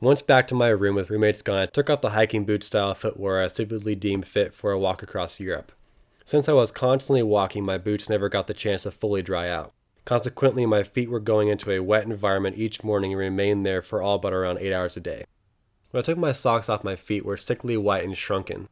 Once 0.00 0.22
back 0.22 0.48
to 0.48 0.54
my 0.54 0.68
room 0.68 0.96
with 0.96 1.10
roommates 1.10 1.42
gone, 1.42 1.58
I 1.58 1.66
took 1.66 1.88
off 1.88 2.00
the 2.00 2.10
hiking 2.10 2.44
boot 2.44 2.64
style 2.64 2.94
footwear 2.94 3.40
I 3.40 3.48
stupidly 3.48 3.94
deemed 3.94 4.26
fit 4.26 4.52
for 4.52 4.72
a 4.72 4.78
walk 4.78 5.02
across 5.02 5.38
Europe. 5.38 5.70
Since 6.24 6.48
I 6.48 6.52
was 6.52 6.72
constantly 6.72 7.22
walking, 7.22 7.64
my 7.64 7.78
boots 7.78 8.10
never 8.10 8.28
got 8.28 8.48
the 8.48 8.54
chance 8.54 8.82
to 8.82 8.90
fully 8.90 9.22
dry 9.22 9.48
out. 9.48 9.72
Consequently, 10.04 10.66
my 10.66 10.82
feet 10.82 11.08
were 11.08 11.20
going 11.20 11.48
into 11.48 11.70
a 11.70 11.80
wet 11.80 12.04
environment 12.04 12.58
each 12.58 12.84
morning 12.84 13.12
and 13.12 13.18
remained 13.18 13.64
there 13.64 13.80
for 13.80 14.02
all 14.02 14.18
but 14.18 14.34
around 14.34 14.58
8 14.58 14.72
hours 14.72 14.96
a 14.96 15.00
day. 15.00 15.24
When 15.90 16.00
I 16.00 16.02
took 16.02 16.18
my 16.18 16.32
socks 16.32 16.68
off, 16.68 16.84
my 16.84 16.96
feet 16.96 17.24
were 17.24 17.36
sickly 17.36 17.76
white 17.76 18.04
and 18.04 18.16
shrunken. 18.16 18.68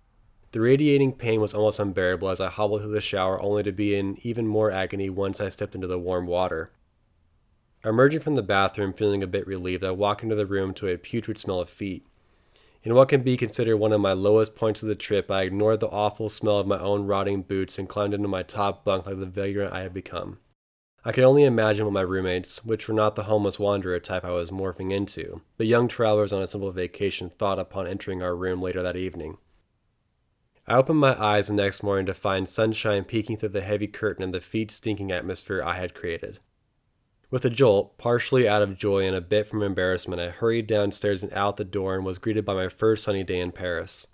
The 0.51 0.61
radiating 0.61 1.13
pain 1.13 1.41
was 1.41 1.55
almost 1.55 1.79
unbearable 1.79 2.29
as 2.29 2.41
I 2.41 2.51
hobbled 2.51 2.83
through 2.83 2.93
the 2.93 3.01
shower 3.01 3.41
only 3.41 3.63
to 3.63 3.73
be 3.73 3.95
in 3.95 4.19
even 4.23 4.47
more 4.47 4.71
agony 4.71 5.09
once 5.09 5.41
I 5.41 5.49
stepped 5.49 5.75
into 5.75 5.87
the 5.87 5.99
warm 5.99 6.27
water. 6.27 6.71
Emerging 7.83 8.21
from 8.21 8.35
the 8.35 8.43
bathroom 8.43 8.93
feeling 8.93 9.23
a 9.23 9.27
bit 9.27 9.47
relieved, 9.47 9.83
I 9.83 9.93
walk 9.93 10.23
into 10.23 10.35
the 10.35 10.45
room 10.45 10.75
to 10.75 10.89
a 10.89 10.99
putrid 10.99 11.39
smell 11.39 11.61
of 11.61 11.71
feet. 11.71 12.07
In 12.85 12.95
what 12.95 13.09
can 13.09 13.23
be 13.23 13.39
considered 13.39 13.79
one 13.79 13.93
of 13.93 14.01
my 14.01 14.13
lowest 14.13 14.55
points 14.55 14.83
of 14.83 14.89
the 14.89 14.95
trip, 14.95 15.31
I 15.31 15.43
ignored 15.43 15.81
the 15.81 15.89
awful 15.89 16.29
smell 16.29 16.59
of 16.59 16.67
my 16.67 16.79
own 16.79 17.07
rotting 17.07 17.43
boots 17.43 17.79
and 17.79 17.89
climbed 17.89 18.13
into 18.13 18.29
my 18.29 18.43
top 18.43 18.85
bunk 18.85 19.07
like 19.07 19.19
the 19.19 19.27
vagrant 19.27 19.73
I 19.73 19.81
had 19.81 19.95
become. 19.95 20.39
I 21.05 21.11
could 21.11 21.25
only 21.25 21.45
imagine 21.45 21.85
what 21.85 21.93
my 21.93 22.03
roommates, 22.03 22.65
which 22.65 22.87
were 22.87 22.95
not 22.95 23.17
the 23.17 23.25
homeless 23.25 23.59
wanderer 23.59 23.99
type 23.99 24.25
I 24.25 24.31
was 24.31 24.53
morphing 24.53 24.93
into, 24.93 25.41
but 25.57 25.67
young 25.67 25.89
travelers 25.89 26.33
on 26.33 26.43
a 26.43 26.47
simple 26.47 26.71
vacation, 26.71 27.31
thought 27.31 27.59
upon 27.59 27.89
entering 27.89 28.23
our 28.23 28.37
room 28.37 28.63
later 28.63 28.83
that 28.83 28.97
evening. 28.97 29.39
I 30.65 30.77
opened 30.77 31.01
my 31.01 31.21
eyes 31.21 31.49
the 31.49 31.55
next 31.55 31.83
morning 31.83 32.07
to 32.07 32.15
find 32.15 32.49
sunshine 32.49 33.03
peeking 33.03 33.37
through 33.37 33.49
the 33.49 33.63
heavy 33.63 33.89
curtain 33.89 34.23
and 34.23 34.33
the 34.33 34.41
feet 34.41 34.71
stinking 34.71 35.11
atmosphere 35.11 35.61
I 35.65 35.75
had 35.75 35.93
created. 35.93 36.39
With 37.33 37.45
a 37.45 37.51
jolt, 37.51 37.99
partially 37.99 38.47
out 38.47 38.63
of 38.63 38.79
joy 38.79 39.05
and 39.05 39.17
a 39.17 39.21
bit 39.21 39.49
from 39.49 39.63
embarrassment, 39.63 40.21
I 40.21 40.29
hurried 40.29 40.69
downstairs 40.69 41.25
and 41.25 41.33
out 41.33 41.57
the 41.57 41.65
door 41.65 41.97
and 41.97 42.05
was 42.05 42.19
greeted 42.19 42.45
by 42.45 42.55
my 42.55 42.69
first 42.69 43.03
sunny 43.03 43.25
day 43.25 43.41
in 43.41 43.51
Paris. 43.51 44.07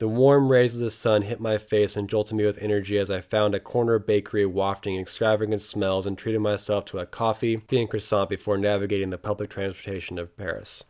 The 0.00 0.08
warm 0.08 0.50
rays 0.50 0.76
of 0.76 0.80
the 0.80 0.90
sun 0.90 1.20
hit 1.20 1.40
my 1.40 1.58
face 1.58 1.94
and 1.94 2.08
jolted 2.08 2.34
me 2.34 2.46
with 2.46 2.56
energy 2.56 2.96
as 2.96 3.10
I 3.10 3.20
found 3.20 3.54
a 3.54 3.60
corner 3.60 3.98
bakery 3.98 4.46
wafting 4.46 4.98
extravagant 4.98 5.60
smells 5.60 6.06
and 6.06 6.16
treated 6.16 6.40
myself 6.40 6.86
to 6.86 7.00
a 7.00 7.04
coffee 7.04 7.60
and 7.70 7.90
croissant 7.90 8.30
before 8.30 8.56
navigating 8.56 9.10
the 9.10 9.18
public 9.18 9.50
transportation 9.50 10.18
of 10.18 10.34
Paris. 10.38 10.84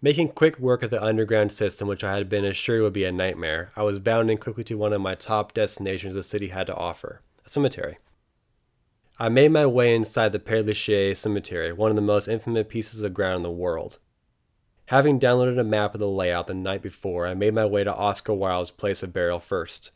Making 0.00 0.28
quick 0.28 0.60
work 0.60 0.84
of 0.84 0.90
the 0.90 1.02
underground 1.02 1.50
system, 1.50 1.88
which 1.88 2.04
I 2.04 2.14
had 2.14 2.28
been 2.28 2.44
assured 2.44 2.82
would 2.82 2.92
be 2.92 3.02
a 3.02 3.10
nightmare, 3.10 3.72
I 3.74 3.82
was 3.82 3.98
bounding 3.98 4.38
quickly 4.38 4.62
to 4.64 4.78
one 4.78 4.92
of 4.92 5.00
my 5.00 5.16
top 5.16 5.52
destinations 5.52 6.14
the 6.14 6.22
city 6.22 6.48
had 6.48 6.68
to 6.68 6.76
offer 6.76 7.22
a 7.44 7.48
cemetery. 7.48 7.98
I 9.18 9.30
made 9.30 9.50
my 9.50 9.66
way 9.66 9.96
inside 9.96 10.30
the 10.30 10.38
Père 10.38 10.64
Lachaise 10.64 11.18
Cemetery, 11.18 11.72
one 11.72 11.90
of 11.90 11.96
the 11.96 12.02
most 12.02 12.28
infamous 12.28 12.66
pieces 12.68 13.02
of 13.02 13.14
ground 13.14 13.38
in 13.38 13.42
the 13.42 13.50
world. 13.50 13.98
Having 14.90 15.20
downloaded 15.20 15.56
a 15.56 15.62
map 15.62 15.94
of 15.94 16.00
the 16.00 16.08
layout 16.08 16.48
the 16.48 16.54
night 16.54 16.82
before, 16.82 17.24
I 17.24 17.34
made 17.34 17.54
my 17.54 17.64
way 17.64 17.84
to 17.84 17.94
Oscar 17.94 18.34
Wilde's 18.34 18.72
place 18.72 19.04
of 19.04 19.12
burial 19.12 19.38
first. 19.38 19.92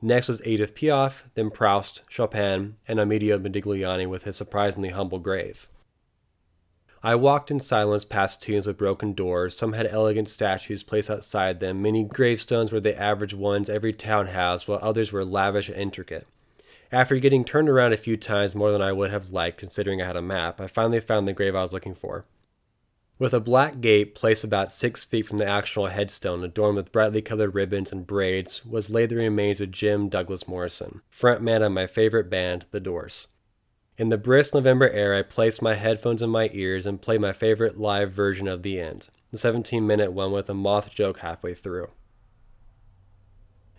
Next 0.00 0.28
was 0.28 0.40
Edith 0.46 0.72
Piaf, 0.76 1.24
then 1.34 1.50
Proust, 1.50 2.02
Chopin, 2.08 2.76
and 2.86 3.00
Amedeo 3.00 3.40
Modigliani 3.40 4.08
with 4.08 4.22
his 4.22 4.36
surprisingly 4.36 4.90
humble 4.90 5.18
grave. 5.18 5.66
I 7.02 7.16
walked 7.16 7.50
in 7.50 7.58
silence 7.58 8.04
past 8.04 8.40
tombs 8.40 8.68
with 8.68 8.78
broken 8.78 9.14
doors. 9.14 9.56
Some 9.56 9.72
had 9.72 9.88
elegant 9.88 10.28
statues 10.28 10.84
placed 10.84 11.10
outside 11.10 11.58
them. 11.58 11.82
Many 11.82 12.04
gravestones 12.04 12.70
were 12.70 12.78
the 12.78 12.96
average 12.96 13.34
ones 13.34 13.68
every 13.68 13.92
town 13.92 14.28
has, 14.28 14.68
while 14.68 14.78
others 14.80 15.10
were 15.10 15.24
lavish 15.24 15.68
and 15.68 15.76
intricate. 15.76 16.28
After 16.92 17.18
getting 17.18 17.44
turned 17.44 17.68
around 17.68 17.94
a 17.94 17.96
few 17.96 18.16
times 18.16 18.54
more 18.54 18.70
than 18.70 18.80
I 18.80 18.92
would 18.92 19.10
have 19.10 19.30
liked, 19.30 19.58
considering 19.58 20.00
I 20.00 20.06
had 20.06 20.14
a 20.14 20.22
map, 20.22 20.60
I 20.60 20.68
finally 20.68 21.00
found 21.00 21.26
the 21.26 21.32
grave 21.32 21.56
I 21.56 21.62
was 21.62 21.72
looking 21.72 21.96
for. 21.96 22.26
With 23.20 23.34
a 23.34 23.38
black 23.38 23.82
gate 23.82 24.14
placed 24.14 24.44
about 24.44 24.72
six 24.72 25.04
feet 25.04 25.26
from 25.26 25.36
the 25.36 25.46
actual 25.46 25.88
headstone, 25.88 26.42
adorned 26.42 26.76
with 26.76 26.90
brightly 26.90 27.20
colored 27.20 27.54
ribbons 27.54 27.92
and 27.92 28.06
braids, 28.06 28.64
was 28.64 28.88
laid 28.88 29.10
the 29.10 29.16
remains 29.16 29.60
of 29.60 29.70
Jim 29.70 30.08
Douglas 30.08 30.48
Morrison, 30.48 31.02
frontman 31.12 31.60
of 31.60 31.70
my 31.70 31.86
favorite 31.86 32.30
band, 32.30 32.64
The 32.70 32.80
Doors. 32.80 33.28
In 33.98 34.08
the 34.08 34.16
brisk 34.16 34.54
November 34.54 34.88
air, 34.88 35.14
I 35.14 35.20
placed 35.20 35.60
my 35.60 35.74
headphones 35.74 36.22
in 36.22 36.30
my 36.30 36.48
ears 36.54 36.86
and 36.86 37.02
played 37.02 37.20
my 37.20 37.34
favorite 37.34 37.76
live 37.76 38.10
version 38.12 38.48
of 38.48 38.62
The 38.62 38.80
End, 38.80 39.10
the 39.30 39.36
17 39.36 39.86
minute 39.86 40.12
one 40.12 40.32
with 40.32 40.48
a 40.48 40.54
moth 40.54 40.88
joke 40.90 41.18
halfway 41.18 41.54
through. 41.54 41.88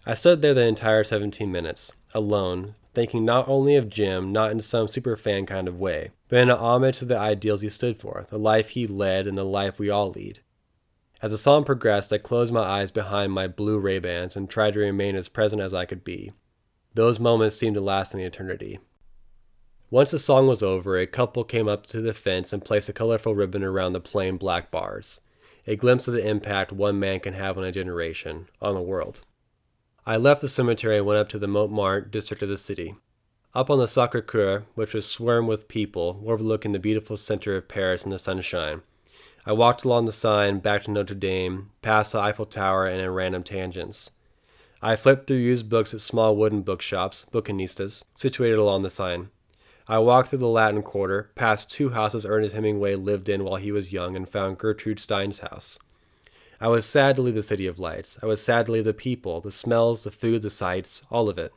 I 0.05 0.13
stood 0.13 0.43
there 0.43 0.53
the 0.53 0.67
entire 0.67 1.03
17 1.03 1.51
minutes, 1.51 1.93
alone, 2.13 2.75
thinking 2.93 3.23
not 3.23 3.47
only 3.47 3.75
of 3.75 3.89
Jim, 3.89 4.31
not 4.31 4.51
in 4.51 4.59
some 4.59 4.87
super 4.87 5.15
fan 5.15 5.45
kind 5.45 5.67
of 5.67 5.79
way, 5.79 6.11
but 6.27 6.39
in 6.39 6.49
a 6.49 6.55
homage 6.55 6.99
to 6.99 7.05
the 7.05 7.17
ideals 7.17 7.61
he 7.61 7.69
stood 7.69 7.97
for, 7.97 8.25
the 8.29 8.37
life 8.37 8.69
he 8.69 8.87
led, 8.87 9.27
and 9.27 9.37
the 9.37 9.45
life 9.45 9.79
we 9.79 9.89
all 9.89 10.09
lead. 10.09 10.39
As 11.21 11.31
the 11.31 11.37
song 11.37 11.63
progressed, 11.63 12.11
I 12.11 12.17
closed 12.17 12.51
my 12.51 12.63
eyes 12.63 12.89
behind 12.89 13.31
my 13.31 13.47
blue 13.47 13.77
Ray-Bans 13.77 14.35
and 14.35 14.49
tried 14.49 14.73
to 14.73 14.79
remain 14.79 15.15
as 15.15 15.29
present 15.29 15.61
as 15.61 15.73
I 15.73 15.85
could 15.85 16.03
be. 16.03 16.31
Those 16.95 17.19
moments 17.19 17.55
seemed 17.55 17.75
to 17.75 17.81
last 17.81 18.13
an 18.13 18.19
eternity. 18.19 18.79
Once 19.91 20.11
the 20.11 20.19
song 20.19 20.47
was 20.47 20.63
over, 20.63 20.97
a 20.97 21.05
couple 21.05 21.43
came 21.43 21.67
up 21.67 21.85
to 21.85 22.01
the 22.01 22.13
fence 22.13 22.51
and 22.51 22.65
placed 22.65 22.89
a 22.89 22.93
colorful 22.93 23.35
ribbon 23.35 23.63
around 23.63 23.91
the 23.91 23.99
plain 23.99 24.37
black 24.37 24.71
bars, 24.71 25.21
a 25.67 25.75
glimpse 25.75 26.07
of 26.07 26.13
the 26.13 26.27
impact 26.27 26.71
one 26.71 26.99
man 26.99 27.19
can 27.19 27.33
have 27.33 27.57
on 27.57 27.63
a 27.63 27.71
generation, 27.71 28.47
on 28.61 28.73
the 28.73 28.81
world. 28.81 29.21
I 30.03 30.17
left 30.17 30.41
the 30.41 30.49
cemetery 30.49 30.97
and 30.97 31.05
went 31.05 31.19
up 31.19 31.29
to 31.29 31.37
the 31.37 31.47
Montmartre 31.47 32.09
district 32.09 32.41
of 32.41 32.49
the 32.49 32.57
city. 32.57 32.95
Up 33.53 33.69
on 33.69 33.77
the 33.77 33.87
Sacre 33.87 34.21
Coeur, 34.21 34.63
which 34.73 34.95
was 34.95 35.05
swarmed 35.05 35.47
with 35.47 35.67
people, 35.67 36.23
overlooking 36.25 36.71
the 36.71 36.79
beautiful 36.79 37.17
center 37.17 37.55
of 37.55 37.67
Paris 37.67 38.03
in 38.03 38.09
the 38.09 38.17
sunshine, 38.17 38.81
I 39.45 39.51
walked 39.51 39.85
along 39.85 40.05
the 40.05 40.11
Seine 40.11 40.59
back 40.59 40.83
to 40.83 40.91
Notre 40.91 41.13
Dame, 41.13 41.69
past 41.83 42.13
the 42.13 42.19
Eiffel 42.19 42.45
Tower, 42.45 42.87
and 42.87 42.99
in 42.99 43.11
random 43.11 43.43
tangents. 43.43 44.09
I 44.81 44.95
flipped 44.95 45.27
through 45.27 45.37
used 45.37 45.69
books 45.69 45.93
at 45.93 46.01
small 46.01 46.35
wooden 46.35 46.63
bookshops, 46.63 47.27
bookinistas, 47.31 48.03
situated 48.15 48.57
along 48.57 48.81
the 48.81 48.89
Seine. 48.89 49.27
I 49.87 49.99
walked 49.99 50.29
through 50.29 50.39
the 50.39 50.47
Latin 50.47 50.81
Quarter, 50.81 51.29
past 51.35 51.69
two 51.69 51.91
houses 51.91 52.25
Ernest 52.25 52.55
Hemingway 52.55 52.95
lived 52.95 53.29
in 53.29 53.43
while 53.43 53.57
he 53.57 53.71
was 53.71 53.93
young, 53.93 54.15
and 54.15 54.27
found 54.27 54.57
Gertrude 54.57 54.99
Stein's 54.99 55.39
house. 55.39 55.77
I 56.61 56.67
was 56.67 56.85
sad 56.85 57.15
to 57.15 57.23
leave 57.23 57.33
the 57.33 57.41
City 57.41 57.65
of 57.65 57.79
Lights. 57.79 58.19
I 58.21 58.27
was 58.27 58.39
sad 58.39 58.67
to 58.67 58.71
leave 58.71 58.83
the 58.83 58.93
people, 58.93 59.41
the 59.41 59.49
smells, 59.49 60.03
the 60.03 60.11
food, 60.11 60.43
the 60.43 60.51
sights, 60.51 61.01
all 61.09 61.27
of 61.27 61.39
it. 61.39 61.51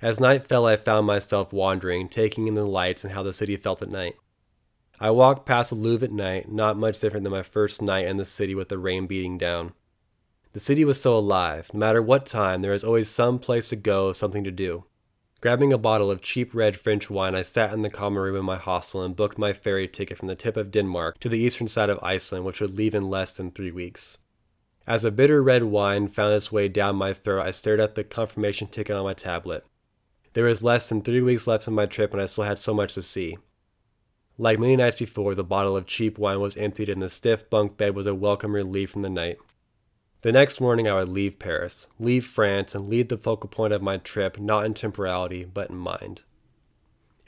As 0.00 0.18
night 0.18 0.42
fell, 0.42 0.64
I 0.64 0.76
found 0.76 1.06
myself 1.06 1.52
wandering, 1.52 2.08
taking 2.08 2.48
in 2.48 2.54
the 2.54 2.64
lights 2.64 3.04
and 3.04 3.12
how 3.12 3.22
the 3.22 3.34
city 3.34 3.58
felt 3.58 3.82
at 3.82 3.90
night. 3.90 4.16
I 4.98 5.10
walked 5.10 5.44
past 5.44 5.68
the 5.68 5.76
Louvre 5.76 6.08
at 6.08 6.14
night, 6.14 6.50
not 6.50 6.78
much 6.78 6.98
different 6.98 7.24
than 7.24 7.32
my 7.32 7.42
first 7.42 7.82
night 7.82 8.06
in 8.06 8.16
the 8.16 8.24
city 8.24 8.54
with 8.54 8.70
the 8.70 8.78
rain 8.78 9.06
beating 9.06 9.36
down. 9.36 9.74
The 10.52 10.60
city 10.60 10.86
was 10.86 10.98
so 10.98 11.14
alive. 11.14 11.70
No 11.74 11.80
matter 11.80 12.00
what 12.00 12.24
time, 12.24 12.62
there 12.62 12.72
was 12.72 12.84
always 12.84 13.10
some 13.10 13.38
place 13.38 13.68
to 13.68 13.76
go, 13.76 14.14
something 14.14 14.44
to 14.44 14.50
do. 14.50 14.84
Grabbing 15.42 15.74
a 15.74 15.78
bottle 15.78 16.10
of 16.10 16.22
cheap 16.22 16.54
red 16.54 16.76
French 16.78 17.10
wine, 17.10 17.34
I 17.34 17.42
sat 17.42 17.74
in 17.74 17.82
the 17.82 17.90
common 17.90 18.22
room 18.22 18.36
in 18.36 18.44
my 18.46 18.56
hostel 18.56 19.02
and 19.02 19.14
booked 19.14 19.36
my 19.36 19.52
ferry 19.52 19.88
ticket 19.88 20.16
from 20.16 20.28
the 20.28 20.36
tip 20.36 20.56
of 20.56 20.70
Denmark 20.70 21.18
to 21.20 21.28
the 21.28 21.38
eastern 21.38 21.68
side 21.68 21.90
of 21.90 21.98
Iceland, 22.02 22.46
which 22.46 22.62
would 22.62 22.76
leave 22.76 22.94
in 22.94 23.10
less 23.10 23.32
than 23.32 23.50
three 23.50 23.72
weeks. 23.72 24.18
As 24.86 25.04
a 25.04 25.12
bitter 25.12 25.42
red 25.42 25.64
wine 25.64 26.08
found 26.08 26.34
its 26.34 26.50
way 26.50 26.68
down 26.68 26.96
my 26.96 27.12
throat, 27.12 27.46
I 27.46 27.52
stared 27.52 27.78
at 27.78 27.94
the 27.94 28.02
confirmation 28.02 28.66
ticket 28.66 28.96
on 28.96 29.04
my 29.04 29.14
tablet. 29.14 29.64
There 30.32 30.44
was 30.44 30.62
less 30.62 30.88
than 30.88 31.02
three 31.02 31.20
weeks 31.20 31.46
left 31.46 31.66
of 31.68 31.72
my 31.72 31.86
trip, 31.86 32.12
and 32.12 32.20
I 32.20 32.26
still 32.26 32.44
had 32.44 32.58
so 32.58 32.74
much 32.74 32.94
to 32.94 33.02
see. 33.02 33.38
Like 34.38 34.58
many 34.58 34.74
nights 34.74 34.98
before, 34.98 35.34
the 35.34 35.44
bottle 35.44 35.76
of 35.76 35.86
cheap 35.86 36.18
wine 36.18 36.40
was 36.40 36.56
emptied, 36.56 36.88
and 36.88 37.00
the 37.00 37.08
stiff 37.08 37.48
bunk 37.48 37.76
bed 37.76 37.94
was 37.94 38.06
a 38.06 38.14
welcome 38.14 38.54
relief 38.54 38.90
from 38.90 39.02
the 39.02 39.10
night. 39.10 39.38
The 40.22 40.32
next 40.32 40.60
morning, 40.60 40.88
I 40.88 40.94
would 40.94 41.08
leave 41.08 41.38
Paris, 41.38 41.86
leave 41.98 42.26
France, 42.26 42.74
and 42.74 42.88
leave 42.88 43.08
the 43.08 43.18
focal 43.18 43.50
point 43.50 43.72
of 43.72 43.82
my 43.82 43.98
trip 43.98 44.38
not 44.38 44.64
in 44.64 44.74
temporality, 44.74 45.44
but 45.44 45.70
in 45.70 45.76
mind. 45.76 46.22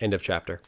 End 0.01 0.15
of 0.15 0.23
chapter. 0.23 0.61